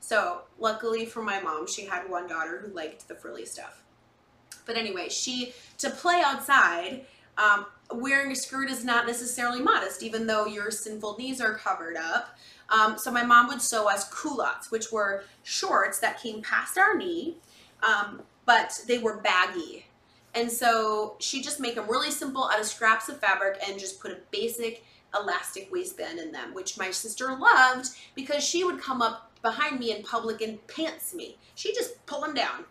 So 0.00 0.42
luckily 0.58 1.06
for 1.06 1.22
my 1.22 1.40
mom, 1.40 1.66
she 1.66 1.86
had 1.86 2.08
one 2.08 2.28
daughter 2.28 2.58
who 2.58 2.72
liked 2.74 3.08
the 3.08 3.14
frilly 3.14 3.44
stuff. 3.44 3.82
But 4.66 4.76
anyway, 4.76 5.08
she, 5.08 5.54
to 5.78 5.90
play 5.90 6.22
outside, 6.24 7.04
um, 7.36 7.66
wearing 7.92 8.32
a 8.32 8.36
skirt 8.36 8.70
is 8.70 8.84
not 8.84 9.06
necessarily 9.06 9.60
modest, 9.60 10.02
even 10.02 10.26
though 10.26 10.46
your 10.46 10.70
sinful 10.70 11.16
knees 11.18 11.40
are 11.40 11.54
covered 11.54 11.96
up. 11.96 12.36
Um, 12.68 12.98
so 12.98 13.10
my 13.10 13.24
mom 13.24 13.48
would 13.48 13.62
sew 13.62 13.88
us 13.88 14.08
culottes, 14.10 14.70
which 14.70 14.92
were 14.92 15.24
shorts 15.42 15.98
that 16.00 16.20
came 16.20 16.42
past 16.42 16.76
our 16.76 16.94
knee, 16.96 17.36
um, 17.86 18.22
but 18.44 18.78
they 18.86 18.98
were 18.98 19.18
baggy. 19.18 19.86
And 20.34 20.52
so 20.52 21.16
she 21.18 21.40
just 21.40 21.60
make 21.60 21.76
them 21.76 21.88
really 21.88 22.10
simple 22.10 22.44
out 22.44 22.60
of 22.60 22.66
scraps 22.66 23.08
of 23.08 23.18
fabric 23.20 23.58
and 23.66 23.78
just 23.78 24.00
put 24.00 24.12
a 24.12 24.18
basic 24.30 24.84
elastic 25.18 25.72
waistband 25.72 26.18
in 26.18 26.32
them, 26.32 26.52
which 26.52 26.78
my 26.78 26.90
sister 26.90 27.34
loved 27.34 27.88
because 28.14 28.44
she 28.44 28.64
would 28.64 28.80
come 28.80 29.00
up 29.00 29.32
behind 29.40 29.80
me 29.80 29.96
in 29.96 30.02
public 30.02 30.42
and 30.42 30.64
pants 30.66 31.14
me. 31.14 31.38
She'd 31.54 31.74
just 31.74 32.04
pull 32.06 32.20
them 32.20 32.34
down. 32.34 32.64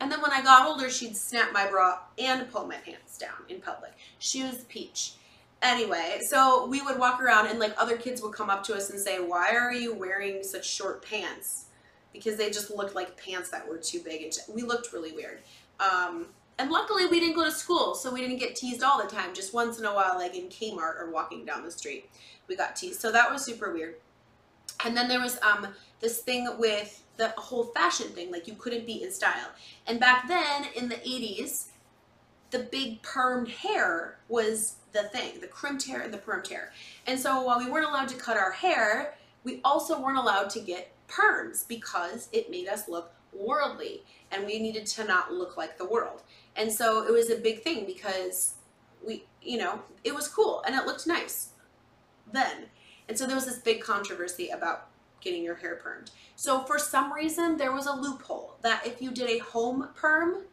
And 0.00 0.10
then 0.10 0.22
when 0.22 0.32
I 0.32 0.42
got 0.42 0.66
older, 0.66 0.88
she'd 0.88 1.16
snap 1.16 1.52
my 1.52 1.68
bra 1.68 1.98
and 2.18 2.50
pull 2.50 2.66
my 2.66 2.76
pants 2.76 3.18
down 3.18 3.44
in 3.48 3.60
public. 3.60 3.92
She 4.18 4.42
was 4.42 4.64
peach. 4.64 5.12
Anyway, 5.62 6.20
so 6.26 6.66
we 6.66 6.80
would 6.80 6.98
walk 6.98 7.20
around 7.20 7.48
and 7.48 7.58
like 7.58 7.74
other 7.76 7.98
kids 7.98 8.22
would 8.22 8.32
come 8.32 8.48
up 8.48 8.64
to 8.64 8.74
us 8.74 8.88
and 8.88 8.98
say, 8.98 9.18
why 9.18 9.54
are 9.54 9.72
you 9.72 9.94
wearing 9.94 10.42
such 10.42 10.66
short 10.66 11.04
pants? 11.04 11.66
Because 12.14 12.36
they 12.36 12.50
just 12.50 12.70
looked 12.70 12.94
like 12.94 13.22
pants 13.22 13.50
that 13.50 13.68
were 13.68 13.76
too 13.76 14.00
big. 14.00 14.22
And 14.22 14.32
we 14.54 14.62
looked 14.62 14.94
really 14.94 15.12
weird. 15.12 15.40
Um, 15.78 16.26
and 16.58 16.70
luckily 16.70 17.06
we 17.06 17.20
didn't 17.20 17.36
go 17.36 17.44
to 17.44 17.52
school, 17.52 17.94
so 17.94 18.12
we 18.12 18.20
didn't 18.20 18.38
get 18.38 18.56
teased 18.56 18.82
all 18.82 19.02
the 19.02 19.08
time. 19.08 19.34
Just 19.34 19.52
once 19.52 19.78
in 19.78 19.84
a 19.84 19.94
while, 19.94 20.14
like 20.16 20.34
in 20.34 20.48
Kmart 20.48 20.98
or 20.98 21.10
walking 21.10 21.44
down 21.44 21.62
the 21.62 21.70
street, 21.70 22.08
we 22.48 22.56
got 22.56 22.74
teased. 22.74 23.00
So 23.00 23.12
that 23.12 23.30
was 23.30 23.44
super 23.44 23.72
weird. 23.72 23.96
And 24.84 24.96
then 24.96 25.08
there 25.08 25.20
was 25.20 25.38
um, 25.42 25.68
this 26.00 26.20
thing 26.20 26.48
with 26.58 27.02
the 27.20 27.28
whole 27.36 27.64
fashion 27.64 28.08
thing, 28.08 28.32
like 28.32 28.48
you 28.48 28.54
couldn't 28.54 28.86
be 28.86 29.02
in 29.02 29.12
style. 29.12 29.50
And 29.86 30.00
back 30.00 30.26
then 30.26 30.64
in 30.74 30.88
the 30.88 30.96
80s, 30.96 31.66
the 32.50 32.60
big 32.60 33.02
permed 33.02 33.48
hair 33.48 34.16
was 34.28 34.76
the 34.92 35.02
thing, 35.04 35.38
the 35.40 35.46
crimped 35.46 35.86
hair 35.86 36.00
and 36.00 36.12
the 36.12 36.18
permed 36.18 36.48
hair. 36.48 36.72
And 37.06 37.20
so 37.20 37.42
while 37.42 37.58
we 37.58 37.70
weren't 37.70 37.86
allowed 37.86 38.08
to 38.08 38.16
cut 38.16 38.38
our 38.38 38.52
hair, 38.52 39.14
we 39.44 39.60
also 39.64 40.00
weren't 40.00 40.16
allowed 40.16 40.48
to 40.50 40.60
get 40.60 40.92
perms 41.08 41.68
because 41.68 42.30
it 42.32 42.50
made 42.50 42.68
us 42.68 42.88
look 42.88 43.12
worldly 43.34 44.02
and 44.32 44.46
we 44.46 44.58
needed 44.58 44.86
to 44.86 45.04
not 45.04 45.30
look 45.30 45.58
like 45.58 45.76
the 45.76 45.84
world. 45.84 46.22
And 46.56 46.72
so 46.72 47.06
it 47.06 47.12
was 47.12 47.28
a 47.30 47.36
big 47.36 47.62
thing 47.62 47.84
because 47.84 48.54
we, 49.06 49.24
you 49.42 49.58
know, 49.58 49.82
it 50.04 50.14
was 50.14 50.26
cool 50.26 50.62
and 50.66 50.74
it 50.74 50.86
looked 50.86 51.06
nice 51.06 51.50
then. 52.32 52.64
And 53.10 53.18
so 53.18 53.26
there 53.26 53.36
was 53.36 53.44
this 53.44 53.58
big 53.58 53.82
controversy 53.82 54.48
about 54.48 54.86
getting 55.20 55.42
your 55.42 55.56
hair 55.56 55.80
permed. 55.82 56.10
So 56.36 56.60
for 56.60 56.78
some 56.78 57.12
reason, 57.12 57.56
there 57.56 57.72
was 57.72 57.86
a 57.86 57.92
loophole 57.92 58.56
that 58.62 58.86
if 58.86 59.02
you 59.02 59.10
did 59.10 59.28
a 59.30 59.38
home 59.38 59.88
perm 59.94 60.44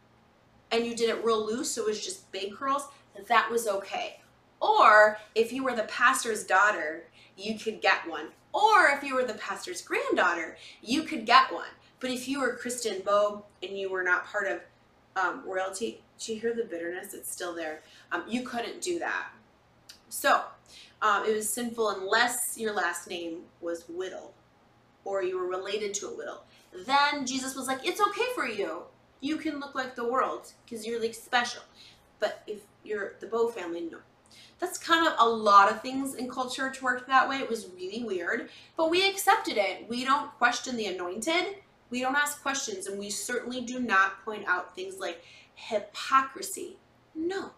and 0.72 0.86
you 0.86 0.96
did 0.96 1.10
it 1.10 1.24
real 1.24 1.46
loose, 1.46 1.72
so 1.72 1.84
it 1.84 1.88
was 1.88 2.04
just 2.04 2.32
big 2.32 2.54
curls, 2.54 2.88
that 3.28 3.50
was 3.50 3.68
okay. 3.68 4.20
Or 4.60 5.18
if 5.36 5.52
you 5.52 5.64
were 5.64 5.76
the 5.76 5.84
pastor's 5.84 6.44
daughter, 6.44 7.06
you 7.38 7.58
could 7.58 7.82
get 7.82 8.08
one. 8.08 8.28
Or 8.54 8.88
if 8.88 9.04
you 9.04 9.16
were 9.16 9.24
the 9.24 9.36
pastor's 9.36 9.82
granddaughter, 9.82 10.58
you 10.82 11.04
could 11.04 11.26
get 11.26 11.54
one. 11.54 11.70
But 12.00 12.12
if 12.12 12.28
you 12.28 12.40
were 12.40 12.56
Kristen 12.56 13.02
Bowe 13.06 13.46
and 13.62 13.78
you 13.78 13.90
were 13.90 14.04
not 14.04 14.26
part 14.26 14.48
of 14.48 14.62
um, 15.16 15.44
royalty, 15.46 16.02
do 16.20 16.34
you 16.34 16.40
hear 16.40 16.54
the 16.54 16.64
bitterness? 16.64 17.14
It's 17.14 17.32
still 17.32 17.54
there. 17.56 17.82
Um, 18.12 18.24
you 18.28 18.44
couldn't 18.44 18.82
do 18.82 19.00
that. 19.00 19.30
So 20.10 20.42
um, 21.02 21.26
it 21.26 21.36
was 21.36 21.50
sinful 21.50 21.90
unless 21.90 22.38
your 22.56 22.74
last 22.74 23.10
name 23.10 23.42
was 23.62 23.86
Whittle 23.88 24.34
or 25.08 25.24
you 25.24 25.40
were 25.40 25.48
related 25.48 25.94
to 25.96 26.08
a 26.08 26.16
widow. 26.16 26.40
Then 26.86 27.26
Jesus 27.26 27.56
was 27.56 27.66
like, 27.66 27.88
it's 27.88 28.02
okay 28.02 28.28
for 28.36 28.46
you. 28.46 28.84
You 29.22 29.38
can 29.38 29.60
look 29.60 29.74
like 29.74 29.96
the 29.96 30.08
world 30.08 30.52
because 30.66 30.86
you're 30.86 31.02
like 31.02 31.14
special. 31.14 31.64
But 32.20 32.44
if 32.46 32.60
you're 32.84 33.14
the 33.22 33.28
Bowe 33.28 33.48
family, 33.48 33.88
no. 33.90 34.00
That's 34.60 34.78
kind 34.78 35.08
of 35.08 35.14
a 35.18 35.30
lot 35.30 35.72
of 35.72 35.82
things 35.82 36.16
in 36.16 36.30
Cult 36.30 36.54
Church 36.54 36.82
worked 36.82 37.08
that 37.08 37.30
way. 37.30 37.38
It 37.38 37.50
was 37.50 37.70
really 37.76 38.04
weird, 38.04 38.50
but 38.76 38.90
we 38.90 39.08
accepted 39.08 39.56
it. 39.56 39.88
We 39.88 40.04
don't 40.04 40.32
question 40.38 40.76
the 40.76 40.88
anointed. 40.88 41.58
We 41.90 42.02
don't 42.02 42.16
ask 42.16 42.42
questions, 42.42 42.88
and 42.88 43.00
we 43.00 43.10
certainly 43.10 43.62
do 43.62 43.80
not 43.80 44.26
point 44.26 44.46
out 44.48 44.76
things 44.76 45.00
like 45.00 45.24
hypocrisy. 45.56 46.78
No, 47.16 47.52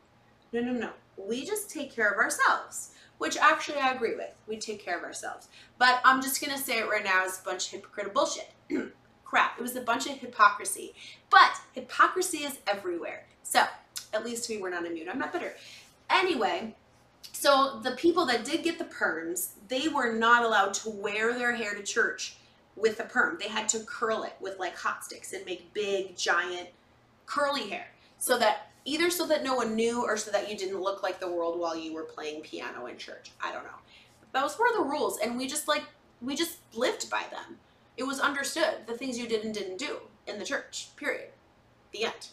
no, 0.53 0.61
no, 0.61 0.73
no. 0.73 0.89
we 1.17 1.45
just 1.45 1.69
take 1.69 1.95
care 1.95 2.09
of 2.11 2.17
ourselves, 2.17 2.91
which 3.19 3.37
actually 3.37 3.77
I 3.77 3.91
agree 3.91 4.15
with. 4.15 4.33
We 4.47 4.57
take 4.57 4.83
care 4.83 4.97
of 4.97 5.03
ourselves. 5.03 5.49
But 5.77 6.01
I'm 6.03 6.21
just 6.21 6.41
going 6.41 6.57
to 6.57 6.61
say 6.61 6.79
it 6.79 6.89
right 6.89 7.03
now 7.03 7.23
it's 7.25 7.39
a 7.39 7.43
bunch 7.43 7.67
of 7.67 7.73
hypocritical 7.73 8.13
bullshit. 8.13 8.49
Crap. 9.23 9.59
It 9.59 9.61
was 9.61 9.75
a 9.75 9.81
bunch 9.81 10.07
of 10.07 10.13
hypocrisy. 10.13 10.95
But 11.29 11.59
hypocrisy 11.73 12.39
is 12.39 12.57
everywhere. 12.67 13.25
So 13.43 13.63
at 14.13 14.25
least 14.25 14.49
we 14.49 14.57
were 14.57 14.69
not 14.71 14.85
immune. 14.85 15.09
I'm 15.09 15.19
not 15.19 15.31
bitter. 15.31 15.53
Anyway, 16.09 16.75
so 17.33 17.79
the 17.83 17.91
people 17.91 18.25
that 18.25 18.45
did 18.45 18.63
get 18.63 18.79
the 18.79 18.85
perms, 18.85 19.49
they 19.67 19.87
were 19.89 20.13
not 20.13 20.43
allowed 20.43 20.73
to 20.75 20.89
wear 20.89 21.37
their 21.37 21.53
hair 21.53 21.75
to 21.75 21.83
church 21.83 22.37
with 22.75 22.99
a 23.01 23.03
perm. 23.03 23.37
They 23.39 23.49
had 23.49 23.69
to 23.69 23.79
curl 23.81 24.23
it 24.23 24.33
with 24.39 24.57
like 24.57 24.77
hot 24.77 25.03
sticks 25.03 25.33
and 25.33 25.45
make 25.45 25.73
big, 25.73 26.15
giant, 26.15 26.69
curly 27.25 27.69
hair. 27.69 27.87
So 28.17 28.39
that 28.39 28.68
either 28.89 29.11
so 29.11 29.27
that 29.27 29.43
no 29.43 29.53
one 29.53 29.75
knew 29.75 30.03
or 30.03 30.17
so 30.17 30.31
that 30.31 30.49
you 30.49 30.57
didn't 30.57 30.81
look 30.81 31.03
like 31.03 31.19
the 31.19 31.31
world 31.31 31.59
while 31.59 31.77
you 31.77 31.93
were 31.93 32.03
playing 32.03 32.41
piano 32.41 32.87
in 32.87 32.97
church. 32.97 33.31
I 33.41 33.51
don't 33.51 33.63
know. 33.63 33.69
That 34.33 34.43
was 34.43 34.53
Those 34.53 34.59
were 34.59 34.77
the 34.77 34.89
rules. 34.89 35.19
And 35.19 35.37
we 35.37 35.47
just 35.47 35.67
like, 35.67 35.83
we 36.21 36.35
just 36.35 36.57
lived 36.73 37.09
by 37.09 37.23
them. 37.31 37.57
It 37.97 38.03
was 38.03 38.19
understood 38.19 38.87
the 38.87 38.97
things 38.97 39.17
you 39.17 39.27
did 39.27 39.45
and 39.45 39.53
didn't 39.53 39.77
do 39.77 39.99
in 40.25 40.39
the 40.39 40.45
church, 40.45 40.89
period. 40.95 41.29
The 41.91 42.05
end. 42.05 42.29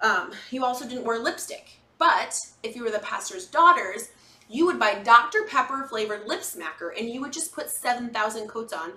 Um, 0.00 0.32
you 0.50 0.64
also 0.64 0.88
didn't 0.88 1.04
wear 1.04 1.18
lipstick. 1.18 1.78
But 1.96 2.34
if 2.64 2.74
you 2.74 2.82
were 2.82 2.90
the 2.90 2.98
pastor's 2.98 3.46
daughters, 3.46 4.08
you 4.48 4.66
would 4.66 4.80
buy 4.80 4.94
Dr. 4.94 5.44
Pepper 5.48 5.86
flavored 5.88 6.26
lip 6.26 6.40
smacker 6.40 6.90
and 6.98 7.08
you 7.08 7.20
would 7.20 7.32
just 7.32 7.54
put 7.54 7.70
7,000 7.70 8.48
coats 8.48 8.72
on 8.72 8.94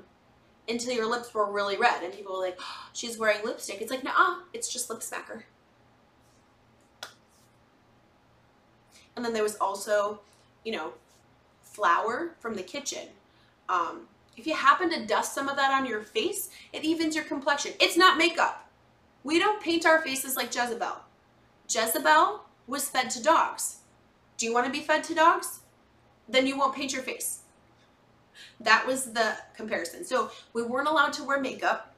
until 0.68 0.94
your 0.94 1.06
lips 1.06 1.32
were 1.32 1.52
really 1.52 1.78
red. 1.78 2.02
And 2.02 2.12
people 2.12 2.34
were 2.34 2.42
like, 2.42 2.58
oh, 2.60 2.90
she's 2.94 3.20
wearing 3.20 3.46
lipstick. 3.46 3.82
It's 3.82 3.92
like, 3.92 4.04
no, 4.04 4.40
it's 4.54 4.72
just 4.72 4.90
lip 4.90 5.02
smacker. 5.02 5.44
And 9.16 9.24
then 9.24 9.34
there 9.34 9.44
was 9.44 9.56
also, 9.58 10.20
you 10.64 10.72
know, 10.72 10.94
flour 11.64 12.32
from 12.40 12.56
the 12.56 12.64
kitchen. 12.64 13.08
Um, 13.70 14.08
if 14.38 14.46
you 14.46 14.54
happen 14.54 14.90
to 14.90 15.06
dust 15.06 15.34
some 15.34 15.48
of 15.48 15.56
that 15.56 15.72
on 15.72 15.86
your 15.86 16.02
face, 16.02 16.50
it 16.74 16.84
evens 16.84 17.16
your 17.16 17.26
complexion. 17.26 17.74
It's 17.80 17.98
not 17.98 18.18
makeup. 18.18 18.70
We 19.24 19.40
don't 19.40 19.62
paint 19.62 19.86
our 19.86 20.02
faces 20.02 20.36
like 20.36 20.54
Jezebel. 20.54 20.98
Jezebel 21.70 22.42
was 22.68 22.90
fed 22.90 23.10
to 23.12 23.24
dogs. 23.24 23.78
Do 24.38 24.46
you 24.46 24.54
want 24.54 24.66
to 24.66 24.72
be 24.72 24.82
fed 24.82 25.04
to 25.06 25.16
dogs? 25.16 25.60
Then 26.28 26.48
you 26.48 26.58
won't 26.58 26.76
paint 26.76 26.94
your 26.94 27.04
face. 27.04 27.40
That 28.60 28.86
was 28.86 29.14
the 29.14 29.38
comparison. 29.56 30.04
So 30.04 30.32
we 30.54 30.64
weren't 30.64 30.88
allowed 30.88 31.14
to 31.14 31.24
wear 31.24 31.40
makeup 31.40 31.96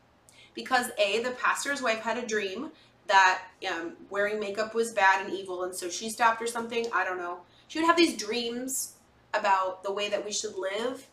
because 0.53 0.91
A, 0.97 1.21
the 1.23 1.31
pastor's 1.31 1.81
wife 1.81 1.99
had 1.99 2.17
a 2.17 2.25
dream 2.25 2.71
that 3.07 3.43
um, 3.69 3.93
wearing 4.09 4.39
makeup 4.39 4.73
was 4.75 4.91
bad 4.91 5.25
and 5.25 5.33
evil, 5.33 5.63
and 5.63 5.73
so 5.73 5.89
she 5.89 6.09
stopped 6.09 6.41
or 6.41 6.47
something. 6.47 6.85
I 6.93 7.03
don't 7.03 7.17
know. 7.17 7.39
She 7.67 7.79
would 7.79 7.85
have 7.85 7.97
these 7.97 8.17
dreams 8.17 8.93
about 9.33 9.83
the 9.83 9.91
way 9.91 10.09
that 10.09 10.23
we 10.23 10.31
should 10.31 10.55
live, 10.57 11.07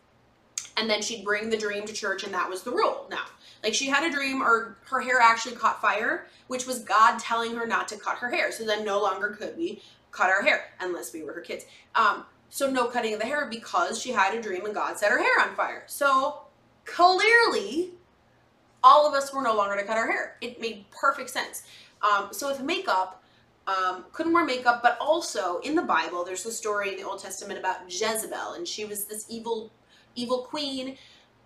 and 0.76 0.88
then 0.88 1.03
she'd 1.03 1.24
bring 1.24 1.51
the 1.51 1.57
dream 1.57 1.86
to 1.86 1.92
church, 1.92 2.24
and 2.24 2.34
that 2.34 2.49
was 2.49 2.62
the 2.62 2.70
rule. 2.70 3.07
Now, 3.11 3.24
like 3.62 3.74
she 3.74 3.86
had 3.86 4.05
a 4.05 4.14
dream, 4.14 4.42
or 4.42 4.76
her 4.86 5.01
hair 5.01 5.20
actually 5.20 5.57
caught 5.57 5.80
fire, 5.80 6.26
which 6.49 6.66
was 6.66 6.80
God 6.80 7.18
telling 7.18 7.55
her 7.57 7.66
not 7.66 7.88
to 7.88 7.97
cut 7.97 8.18
her 8.18 8.30
hair. 8.30 8.53
So 8.53 8.64
then 8.64 8.84
no 8.84 9.01
longer 9.01 9.30
could 9.30 9.57
we 9.57 9.82
cut 10.11 10.30
our 10.30 10.42
hair 10.42 10.66
unless 10.80 11.12
we 11.12 11.22
were 11.22 11.32
her 11.32 11.40
kids. 11.40 11.64
Um, 11.95 12.24
so 12.51 12.70
no 12.70 12.86
cutting 12.86 13.14
of 13.14 13.20
the 13.20 13.26
hair 13.26 13.47
because 13.51 14.01
she 14.01 14.12
had 14.12 14.34
a 14.34 14.40
dream 14.40 14.64
and 14.64 14.74
God 14.74 14.97
set 14.97 15.11
her 15.11 15.18
hair 15.18 15.40
on 15.40 15.57
fire. 15.57 15.82
So 15.86 16.42
clearly, 16.84 17.90
all 18.84 19.09
of 19.09 19.14
us 19.14 19.32
were 19.32 19.42
no 19.42 19.57
longer 19.57 19.76
to 19.76 19.82
cut 19.82 19.97
our 19.97 20.07
hair. 20.07 20.36
It 20.40 20.61
made 20.61 20.84
perfect 20.90 21.30
sense. 21.30 21.64
Um, 22.05 22.28
so 22.32 22.48
with 22.48 22.61
makeup, 22.61 23.22
um, 23.66 24.05
couldn't 24.12 24.32
wear 24.32 24.44
makeup, 24.44 24.82
but 24.82 24.98
also 25.00 25.59
in 25.61 25.74
the 25.74 25.82
Bible, 25.82 26.24
there's 26.24 26.44
a 26.44 26.52
story 26.52 26.90
in 26.90 26.96
the 26.96 27.02
Old 27.02 27.22
Testament 27.22 27.59
about 27.59 27.78
Jezebel, 27.88 28.52
and 28.55 28.68
she 28.68 28.84
was 28.84 29.07
this 29.07 29.24
evil, 29.28 29.72
evil 30.14 30.42
queen 30.42 30.96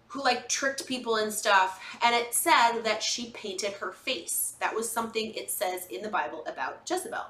who 0.09 0.25
like 0.25 0.49
tricked 0.49 0.87
people 0.87 1.17
and 1.17 1.33
stuff. 1.33 1.81
And 2.03 2.15
it 2.15 2.35
said 2.35 2.81
that 2.83 3.03
she 3.03 3.31
painted 3.31 3.75
her 3.75 3.93
face. 3.93 4.57
That 4.59 4.75
was 4.75 4.91
something 4.91 5.35
it 5.35 5.51
says 5.51 5.87
in 5.91 6.03
the 6.03 6.09
Bible 6.09 6.45
about 6.47 6.81
Jezebel. 6.89 7.27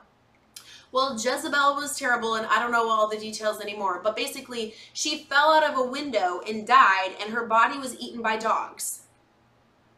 Well, 0.91 1.15
Jezebel 1.15 1.75
was 1.75 1.99
terrible, 1.99 2.37
and 2.37 2.47
I 2.47 2.59
don't 2.59 2.73
know 2.73 2.89
all 2.89 3.09
the 3.09 3.19
details 3.19 3.61
anymore, 3.61 4.01
but 4.03 4.17
basically, 4.17 4.75
she 4.95 5.19
fell 5.25 5.53
out 5.53 5.71
of 5.71 5.77
a 5.77 5.83
window 5.83 6.41
and 6.49 6.67
died, 6.67 7.15
and 7.21 7.31
her 7.31 7.47
body 7.47 7.79
was 7.79 7.99
eaten 7.99 8.23
by 8.23 8.39
dogs. 8.39 9.03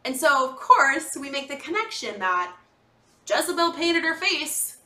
And 0.03 0.17
so, 0.17 0.49
of 0.49 0.57
course, 0.57 1.15
we 1.17 1.29
make 1.29 1.47
the 1.47 1.55
connection 1.55 2.19
that 2.19 2.53
Jezebel 3.27 3.73
painted 3.73 4.03
her 4.03 4.15
face 4.15 4.77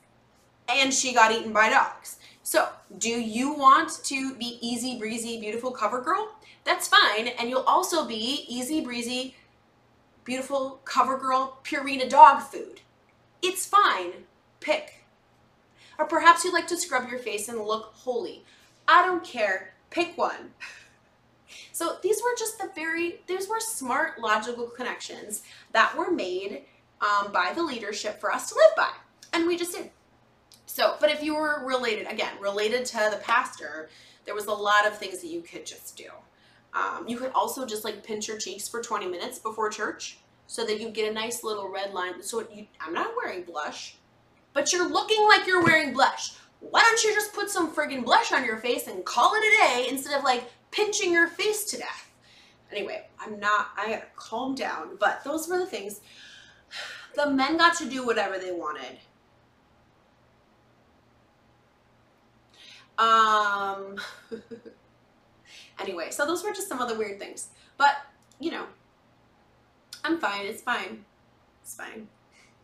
and 0.67 0.93
she 0.93 1.13
got 1.13 1.31
eaten 1.31 1.53
by 1.53 1.69
dogs. 1.69 2.17
So, 2.43 2.69
do 2.97 3.09
you 3.09 3.53
want 3.53 4.03
to 4.03 4.35
be 4.35 4.59
easy 4.61 4.99
breezy, 4.99 5.39
beautiful 5.39 5.71
cover 5.71 6.01
girl? 6.01 6.35
That's 6.63 6.87
fine. 6.87 7.27
And 7.27 7.49
you'll 7.49 7.61
also 7.61 8.07
be 8.07 8.45
easy 8.47 8.81
breezy, 8.81 9.35
beautiful 10.23 10.79
cover 10.85 11.17
girl, 11.17 11.59
Purina 11.63 12.07
dog 12.07 12.41
food. 12.41 12.81
It's 13.41 13.65
fine. 13.65 14.11
Pick. 14.59 15.05
Or 15.97 16.05
perhaps 16.05 16.43
you'd 16.43 16.53
like 16.53 16.67
to 16.67 16.77
scrub 16.77 17.09
your 17.09 17.19
face 17.19 17.47
and 17.47 17.59
look 17.59 17.91
holy. 17.93 18.43
I 18.87 19.05
don't 19.05 19.23
care. 19.23 19.73
Pick 19.89 20.17
one. 20.17 20.51
So 21.71 21.97
these 22.01 22.21
were 22.23 22.35
just 22.37 22.59
the 22.59 22.69
very, 22.75 23.21
these 23.27 23.47
were 23.47 23.59
smart, 23.59 24.19
logical 24.19 24.67
connections 24.67 25.43
that 25.71 25.97
were 25.97 26.11
made 26.11 26.63
um, 27.05 27.31
by 27.31 27.53
the 27.53 27.63
leadership 27.63 28.19
for 28.19 28.31
us 28.31 28.49
to 28.49 28.55
live 28.55 28.75
by. 28.75 28.91
And 29.33 29.47
we 29.47 29.57
just 29.57 29.73
did. 29.73 29.91
So, 30.65 30.95
but 30.99 31.11
if 31.11 31.23
you 31.23 31.35
were 31.35 31.63
related, 31.65 32.07
again, 32.07 32.33
related 32.41 32.85
to 32.87 33.09
the 33.11 33.17
pastor, 33.17 33.89
there 34.25 34.35
was 34.35 34.47
a 34.47 34.53
lot 34.53 34.87
of 34.87 34.97
things 34.97 35.21
that 35.21 35.27
you 35.27 35.41
could 35.41 35.65
just 35.65 35.95
do. 35.95 36.09
Um, 36.73 37.07
you 37.07 37.17
could 37.17 37.31
also 37.33 37.65
just 37.65 37.83
like 37.85 38.03
pinch 38.03 38.27
your 38.27 38.37
cheeks 38.37 38.67
for 38.67 38.81
20 38.81 39.07
minutes 39.07 39.39
before 39.39 39.69
church 39.69 40.17
so 40.47 40.65
that 40.65 40.79
you 40.79 40.89
get 40.89 41.09
a 41.09 41.13
nice 41.13 41.43
little 41.43 41.69
red 41.69 41.93
line. 41.93 42.21
So 42.21 42.45
you, 42.53 42.67
I'm 42.81 42.93
not 42.93 43.11
wearing 43.15 43.43
blush, 43.43 43.95
but 44.53 44.73
you're 44.73 44.89
looking 44.89 45.25
like 45.27 45.47
you're 45.47 45.63
wearing 45.63 45.93
blush. 45.93 46.33
Why 46.59 46.81
don't 46.81 47.03
you 47.03 47.13
just 47.13 47.33
put 47.33 47.49
some 47.49 47.73
friggin' 47.73 48.03
blush 48.03 48.31
on 48.31 48.43
your 48.43 48.57
face 48.57 48.87
and 48.87 49.05
call 49.05 49.33
it 49.35 49.39
a 49.39 49.67
day 49.67 49.87
instead 49.89 50.17
of 50.17 50.23
like 50.23 50.51
pinching 50.71 51.13
your 51.13 51.27
face 51.27 51.63
to 51.65 51.77
death? 51.77 52.11
Anyway, 52.71 53.05
I'm 53.19 53.39
not, 53.39 53.69
I 53.77 53.89
gotta 53.89 54.05
calm 54.15 54.55
down, 54.55 54.97
but 54.99 55.23
those 55.23 55.47
were 55.47 55.59
the 55.59 55.65
things. 55.65 56.01
The 57.15 57.29
men 57.29 57.57
got 57.57 57.77
to 57.77 57.89
do 57.89 58.05
whatever 58.05 58.37
they 58.37 58.51
wanted. 58.51 58.99
Um, 62.97 63.97
anyway, 65.79 66.11
so 66.11 66.25
those 66.25 66.43
were 66.43 66.51
just 66.51 66.67
some 66.67 66.81
of 66.81 66.89
the 66.89 66.95
weird 66.95 67.19
things. 67.19 67.49
But, 67.77 67.95
you 68.39 68.51
know, 68.51 68.65
I'm 70.03 70.19
fine. 70.19 70.45
It's 70.45 70.61
fine. 70.61 71.05
It's 71.61 71.75
fine. 71.75 72.07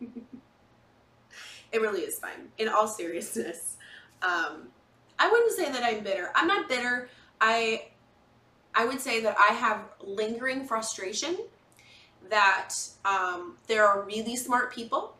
it 1.72 1.80
really 1.80 2.02
is 2.02 2.18
fine. 2.18 2.48
In 2.58 2.68
all 2.68 2.86
seriousness. 2.86 3.76
Um, 4.22 4.68
I 5.18 5.30
wouldn't 5.30 5.52
say 5.52 5.70
that 5.70 5.82
I'm 5.82 6.02
bitter. 6.02 6.30
I'm 6.34 6.46
not 6.46 6.68
bitter. 6.68 7.08
I 7.40 7.88
I 8.74 8.86
would 8.86 9.00
say 9.00 9.20
that 9.20 9.36
I 9.38 9.52
have 9.52 9.80
lingering 10.00 10.64
frustration 10.64 11.36
that 12.30 12.74
um, 13.04 13.56
there 13.66 13.86
are 13.86 14.02
really 14.02 14.36
smart 14.36 14.72
people 14.72 15.16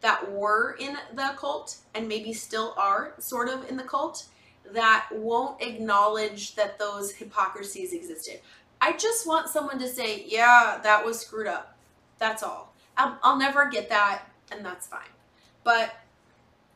that 0.00 0.30
were 0.30 0.76
in 0.78 0.96
the 1.14 1.34
cult 1.36 1.78
and 1.94 2.06
maybe 2.06 2.32
still 2.32 2.74
are 2.76 3.14
sort 3.18 3.48
of 3.48 3.68
in 3.68 3.76
the 3.76 3.82
cult 3.82 4.26
that 4.72 5.06
won't 5.12 5.60
acknowledge 5.62 6.54
that 6.54 6.78
those 6.78 7.12
hypocrisies 7.12 7.92
existed. 7.92 8.40
I 8.80 8.92
just 8.92 9.26
want 9.26 9.48
someone 9.48 9.78
to 9.78 9.88
say, 9.88 10.24
yeah, 10.26 10.78
that 10.82 11.04
was 11.04 11.20
screwed 11.20 11.46
up. 11.46 11.76
That's 12.18 12.42
all. 12.42 12.74
I'll, 12.96 13.18
I'll 13.22 13.38
never 13.38 13.68
get 13.68 13.88
that, 13.88 14.22
and 14.52 14.64
that's 14.64 14.86
fine. 14.86 15.00
But 15.64 15.94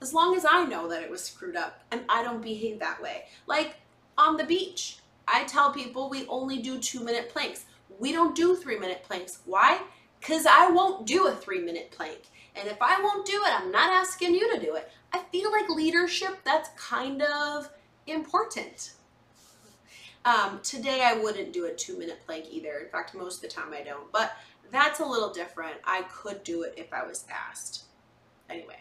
as 0.01 0.14
long 0.14 0.35
as 0.37 0.47
I 0.49 0.64
know 0.64 0.89
that 0.89 1.03
it 1.03 1.11
was 1.11 1.25
screwed 1.25 1.57
up 1.57 1.83
and 1.91 2.03
I 2.09 2.23
don't 2.23 2.43
behave 2.43 2.79
that 2.79 3.03
way. 3.03 3.25
Like 3.47 3.77
on 4.16 4.37
the 4.37 4.45
beach, 4.45 4.99
I 5.27 5.45
tell 5.45 5.73
people 5.73 6.09
we 6.09 6.27
only 6.29 6.59
do 6.59 6.79
two 6.79 7.01
minute 7.01 7.31
planks. 7.31 7.64
We 7.99 8.12
don't 8.12 8.34
do 8.34 8.57
three 8.57 8.78
minute 8.78 9.03
planks. 9.03 9.41
Why? 9.45 9.80
Because 10.20 10.47
I 10.47 10.70
won't 10.70 11.07
do 11.07 11.26
a 11.26 11.34
three 11.34 11.61
minute 11.61 11.91
plank. 11.91 12.22
And 12.55 12.68
if 12.68 12.78
I 12.80 13.01
won't 13.01 13.26
do 13.26 13.41
it, 13.45 13.61
I'm 13.61 13.70
not 13.70 13.93
asking 13.93 14.34
you 14.34 14.53
to 14.55 14.61
do 14.61 14.74
it. 14.74 14.91
I 15.12 15.20
feel 15.30 15.51
like 15.53 15.68
leadership, 15.68 16.39
that's 16.45 16.70
kind 16.76 17.22
of 17.22 17.70
important. 18.07 18.93
Um, 20.24 20.61
today 20.62 21.03
I 21.05 21.14
wouldn't 21.14 21.53
do 21.53 21.66
a 21.66 21.72
two 21.72 21.97
minute 21.99 22.18
plank 22.26 22.47
either. 22.51 22.78
In 22.78 22.89
fact, 22.91 23.14
most 23.14 23.36
of 23.36 23.43
the 23.43 23.49
time 23.49 23.72
I 23.72 23.82
don't, 23.82 24.11
but 24.12 24.32
that's 24.70 25.01
a 25.01 25.05
little 25.05 25.32
different. 25.32 25.76
I 25.84 26.03
could 26.03 26.43
do 26.45 26.62
it 26.62 26.74
if 26.76 26.93
I 26.93 27.07
was 27.07 27.24
asked. 27.30 27.84
Anyway, 28.51 28.78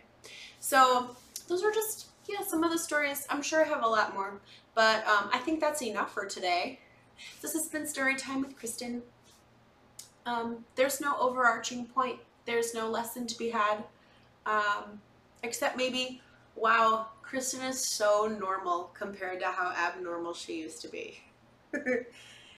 so 0.60 1.16
those 1.48 1.64
are 1.64 1.72
just, 1.72 2.08
yeah, 2.28 2.42
some 2.46 2.64
of 2.64 2.72
the 2.72 2.80
stories. 2.80 3.26
I'm 3.30 3.42
sure 3.42 3.64
I 3.64 3.68
have 3.68 3.84
a 3.84 3.88
lot 3.88 4.14
more, 4.14 4.42
but 4.76 5.06
um, 5.08 5.30
I 5.32 5.40
think 5.40 5.60
that's 5.60 5.82
enough 5.82 6.14
for 6.14 6.26
today. 6.26 6.80
This 7.42 7.54
has 7.54 7.68
been 7.68 7.88
Story 7.88 8.16
Time 8.16 8.42
with 8.42 8.58
Kristen. 8.58 9.02
Um, 10.26 10.66
there's 10.76 11.00
no 11.00 11.16
overarching 11.20 11.86
point. 11.86 12.20
There's 12.46 12.74
no 12.74 12.90
lesson 12.90 13.28
to 13.28 13.38
be 13.38 13.50
had, 13.50 13.84
um, 14.46 15.02
except 15.44 15.78
maybe 15.78 16.22
Wow, 16.58 17.10
Kristen 17.22 17.62
is 17.62 17.80
so 17.80 18.36
normal 18.40 18.90
compared 18.96 19.40
to 19.42 19.46
how 19.46 19.72
abnormal 19.78 20.34
she 20.34 20.60
used 20.60 20.82
to 20.82 20.88
be. 20.88 21.22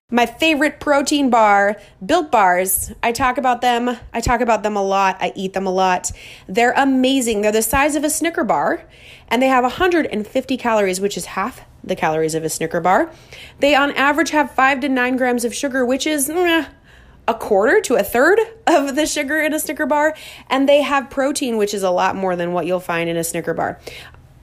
My 0.10 0.26
favorite 0.26 0.80
protein 0.80 1.30
bar, 1.30 1.76
Built 2.04 2.32
Bars. 2.32 2.94
I 3.04 3.12
talk 3.12 3.38
about 3.38 3.60
them. 3.60 3.98
I 4.14 4.22
talk 4.22 4.40
about 4.40 4.64
them 4.64 4.78
a 4.78 4.82
lot. 4.82 5.18
I 5.20 5.34
eat 5.36 5.52
them 5.52 5.68
a 5.68 5.72
lot. 5.72 6.12
They're 6.48 6.74
amazing. 6.78 7.42
They're 7.42 7.52
the 7.52 7.62
size 7.62 7.96
of 7.96 8.06
a 8.06 8.10
Snicker 8.10 8.46
bar 8.46 8.86
and 9.28 9.42
they 9.42 9.48
have 9.48 9.66
150 9.66 10.58
calories, 10.58 11.02
which 11.02 11.18
is 11.18 11.26
half 11.26 11.62
the 11.84 11.96
calories 11.96 12.36
of 12.36 12.44
a 12.44 12.50
Snicker 12.50 12.82
bar. 12.82 13.12
They 13.60 13.76
on 13.76 13.92
average 13.92 14.32
have 14.32 14.52
5 14.52 14.80
to 14.82 14.90
9 14.90 15.18
grams 15.18 15.46
of 15.46 15.54
sugar, 15.54 15.86
which 15.86 16.06
is 16.06 16.30
a 16.30 17.34
quarter 17.34 17.80
to 17.82 17.96
a 17.96 18.04
third 18.04 18.40
of 18.66 18.96
the 18.96 19.06
sugar 19.06 19.40
in 19.40 19.54
a 19.54 19.60
Snicker 19.60 19.86
bar, 19.86 20.16
and 20.50 20.68
they 20.68 20.82
have 20.82 21.10
protein, 21.10 21.58
which 21.58 21.74
is 21.74 21.84
a 21.84 21.92
lot 21.92 22.16
more 22.16 22.36
than 22.36 22.54
what 22.54 22.66
you'll 22.66 22.80
find 22.80 23.10
in 23.10 23.18
a 23.18 23.24
Snicker 23.24 23.54
bar. 23.54 23.80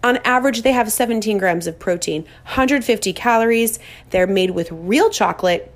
On 0.05 0.19
average, 0.19 0.63
they 0.63 0.73
have 0.73 0.93
17 0.93 1.37
grams 1.39 1.67
of 1.67 1.81
protein, 1.81 2.23
150 2.45 3.13
calories. 3.13 3.81
They're 4.11 4.29
made 4.29 4.51
with 4.51 4.71
real 4.71 5.11
chocolate. 5.11 5.73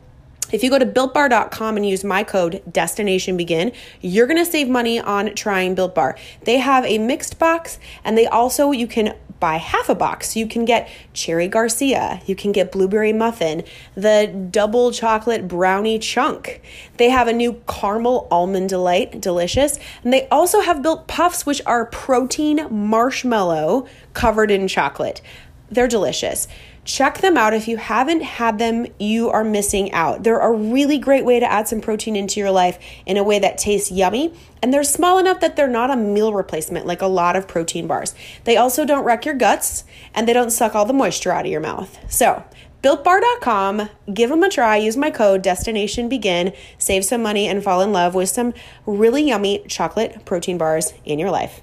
If 0.53 0.63
you 0.63 0.71
go 0.71 0.79
to 0.79 0.87
builtbar.com 0.87 1.77
and 1.77 1.87
use 1.87 2.05
my 2.05 2.25
code 2.25 2.63
destination 2.71 3.37
begin, 3.37 3.73
you're 4.01 4.27
going 4.27 4.45
to 4.45 4.51
save 4.51 4.69
money 4.69 5.01
on 5.01 5.35
trying 5.35 5.75
Built 5.75 5.95
Bar. 5.95 6.17
They 6.45 6.59
have 6.59 6.85
a 6.85 6.99
mixed 6.99 7.39
box 7.39 7.79
and 8.05 8.17
they 8.19 8.27
also 8.27 8.71
you 8.73 8.87
can 8.87 9.15
buy 9.41 9.57
half 9.57 9.89
a 9.89 9.95
box. 9.95 10.37
You 10.37 10.47
can 10.47 10.65
get 10.65 10.89
cherry 11.15 11.49
Garcia, 11.49 12.21
you 12.27 12.37
can 12.37 12.53
get 12.53 12.71
blueberry 12.71 13.13
muffin, 13.13 13.65
the 13.95 14.27
double 14.51 14.93
chocolate 14.93 15.49
brownie 15.49 15.99
chunk. 15.99 16.61
They 16.99 17.09
have 17.09 17.27
a 17.27 17.33
new 17.33 17.63
caramel 17.67 18.29
almond 18.31 18.69
delight, 18.69 19.21
delicious. 19.21 19.79
And 20.05 20.13
they 20.13 20.29
also 20.29 20.61
have 20.61 20.83
built 20.83 21.09
puffs, 21.09 21.47
which 21.47 21.63
are 21.65 21.87
protein 21.87 22.69
marshmallow 22.71 23.89
covered 24.13 24.51
in 24.51 24.69
chocolate. 24.69 25.23
They're 25.71 25.89
delicious. 25.89 26.47
Check 26.85 27.19
them 27.19 27.37
out. 27.37 27.53
If 27.53 27.69
you 27.69 27.77
haven't 27.77 28.23
had 28.23 28.59
them, 28.59 28.87
you 28.99 29.29
are 29.29 29.45
missing 29.45 29.93
out. 29.93 30.23
They're 30.23 30.39
a 30.39 30.51
really 30.51 30.99
great 30.99 31.25
way 31.25 31.39
to 31.39 31.51
add 31.51 31.69
some 31.69 31.81
protein 31.81 32.17
into 32.17 32.41
your 32.41 32.51
life 32.51 32.79
in 33.05 33.17
a 33.17 33.23
way 33.23 33.39
that 33.39 33.59
tastes 33.59 33.91
yummy. 33.91 34.33
And 34.63 34.73
they're 34.73 34.83
small 34.83 35.19
enough 35.19 35.41
that 35.41 35.57
they're 35.57 35.69
not 35.69 35.91
a 35.91 35.97
meal 35.97 36.33
replacement 36.33 36.87
like 36.87 37.03
a 37.03 37.07
lot 37.07 37.37
of 37.37 37.47
protein 37.47 37.87
bars. 37.87 38.15
They 38.45 38.57
also 38.57 38.87
don't 38.87 39.05
wreck 39.05 39.27
your 39.27 39.35
guts 39.35 39.85
and 40.15 40.27
they 40.27 40.33
don't 40.33 40.51
suck 40.51 40.75
all 40.75 40.87
the 40.87 40.93
moisture 40.95 41.33
out 41.33 41.45
of 41.45 41.53
your 41.53 41.61
mouth. 41.61 41.99
So, 42.11 42.45
builtbar.com, 42.83 43.91
give 44.13 44.31
them 44.31 44.43
a 44.43 44.49
try, 44.49 44.79
use 44.79 44.97
my 44.97 45.11
code 45.11 45.43
destination 45.43 46.09
begin, 46.09 46.55
save 46.79 47.05
some 47.05 47.23
money 47.23 47.47
and 47.47 47.63
fall 47.63 47.83
in 47.83 47.93
love 47.93 48.15
with 48.15 48.31
some 48.31 48.55
really 48.87 49.23
yummy 49.23 49.65
chocolate 49.69 50.25
protein 50.25 50.57
bars 50.57 50.95
in 51.05 51.19
your 51.19 51.31
life. 51.31 51.61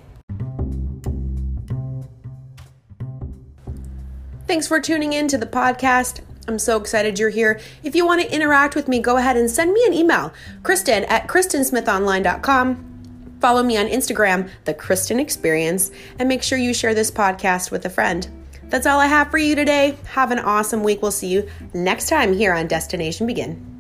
Thanks 4.48 4.66
for 4.66 4.80
tuning 4.80 5.12
in 5.12 5.28
to 5.28 5.38
the 5.38 5.46
podcast. 5.46 6.22
I'm 6.48 6.58
so 6.58 6.78
excited 6.78 7.20
you're 7.20 7.30
here. 7.30 7.60
If 7.84 7.96
you 7.96 8.06
want 8.06 8.22
to 8.22 8.34
interact 8.34 8.76
with 8.76 8.88
me, 8.88 9.00
go 9.00 9.18
ahead 9.18 9.36
and 9.36 9.52
send 9.52 9.74
me 9.74 9.84
an 9.86 9.94
email, 9.94 10.34
Kristen 10.64 11.04
at 11.06 11.28
KristenSmithOnline.com. 11.28 13.38
Follow 13.42 13.62
me 13.62 13.78
on 13.78 13.88
Instagram, 13.88 14.50
The 14.64 14.74
Kristen 14.74 15.20
Experience, 15.20 15.92
and 16.18 16.30
make 16.30 16.44
sure 16.44 16.58
you 16.58 16.74
share 16.74 16.94
this 16.94 17.12
podcast 17.12 17.72
with 17.72 17.86
a 17.86 17.90
friend. 17.90 18.28
That's 18.70 18.88
all 18.88 19.02
I 19.02 19.08
have 19.08 19.30
for 19.30 19.38
you 19.38 19.54
today. 19.54 19.98
Have 20.08 20.32
an 20.32 20.40
awesome 20.40 20.82
week. 20.82 21.02
We'll 21.02 21.12
see 21.12 21.28
you 21.28 21.50
next 21.74 22.08
time 22.08 22.34
here 22.34 22.54
on 22.54 22.68
Destination 22.68 23.28
Begin. 23.28 23.77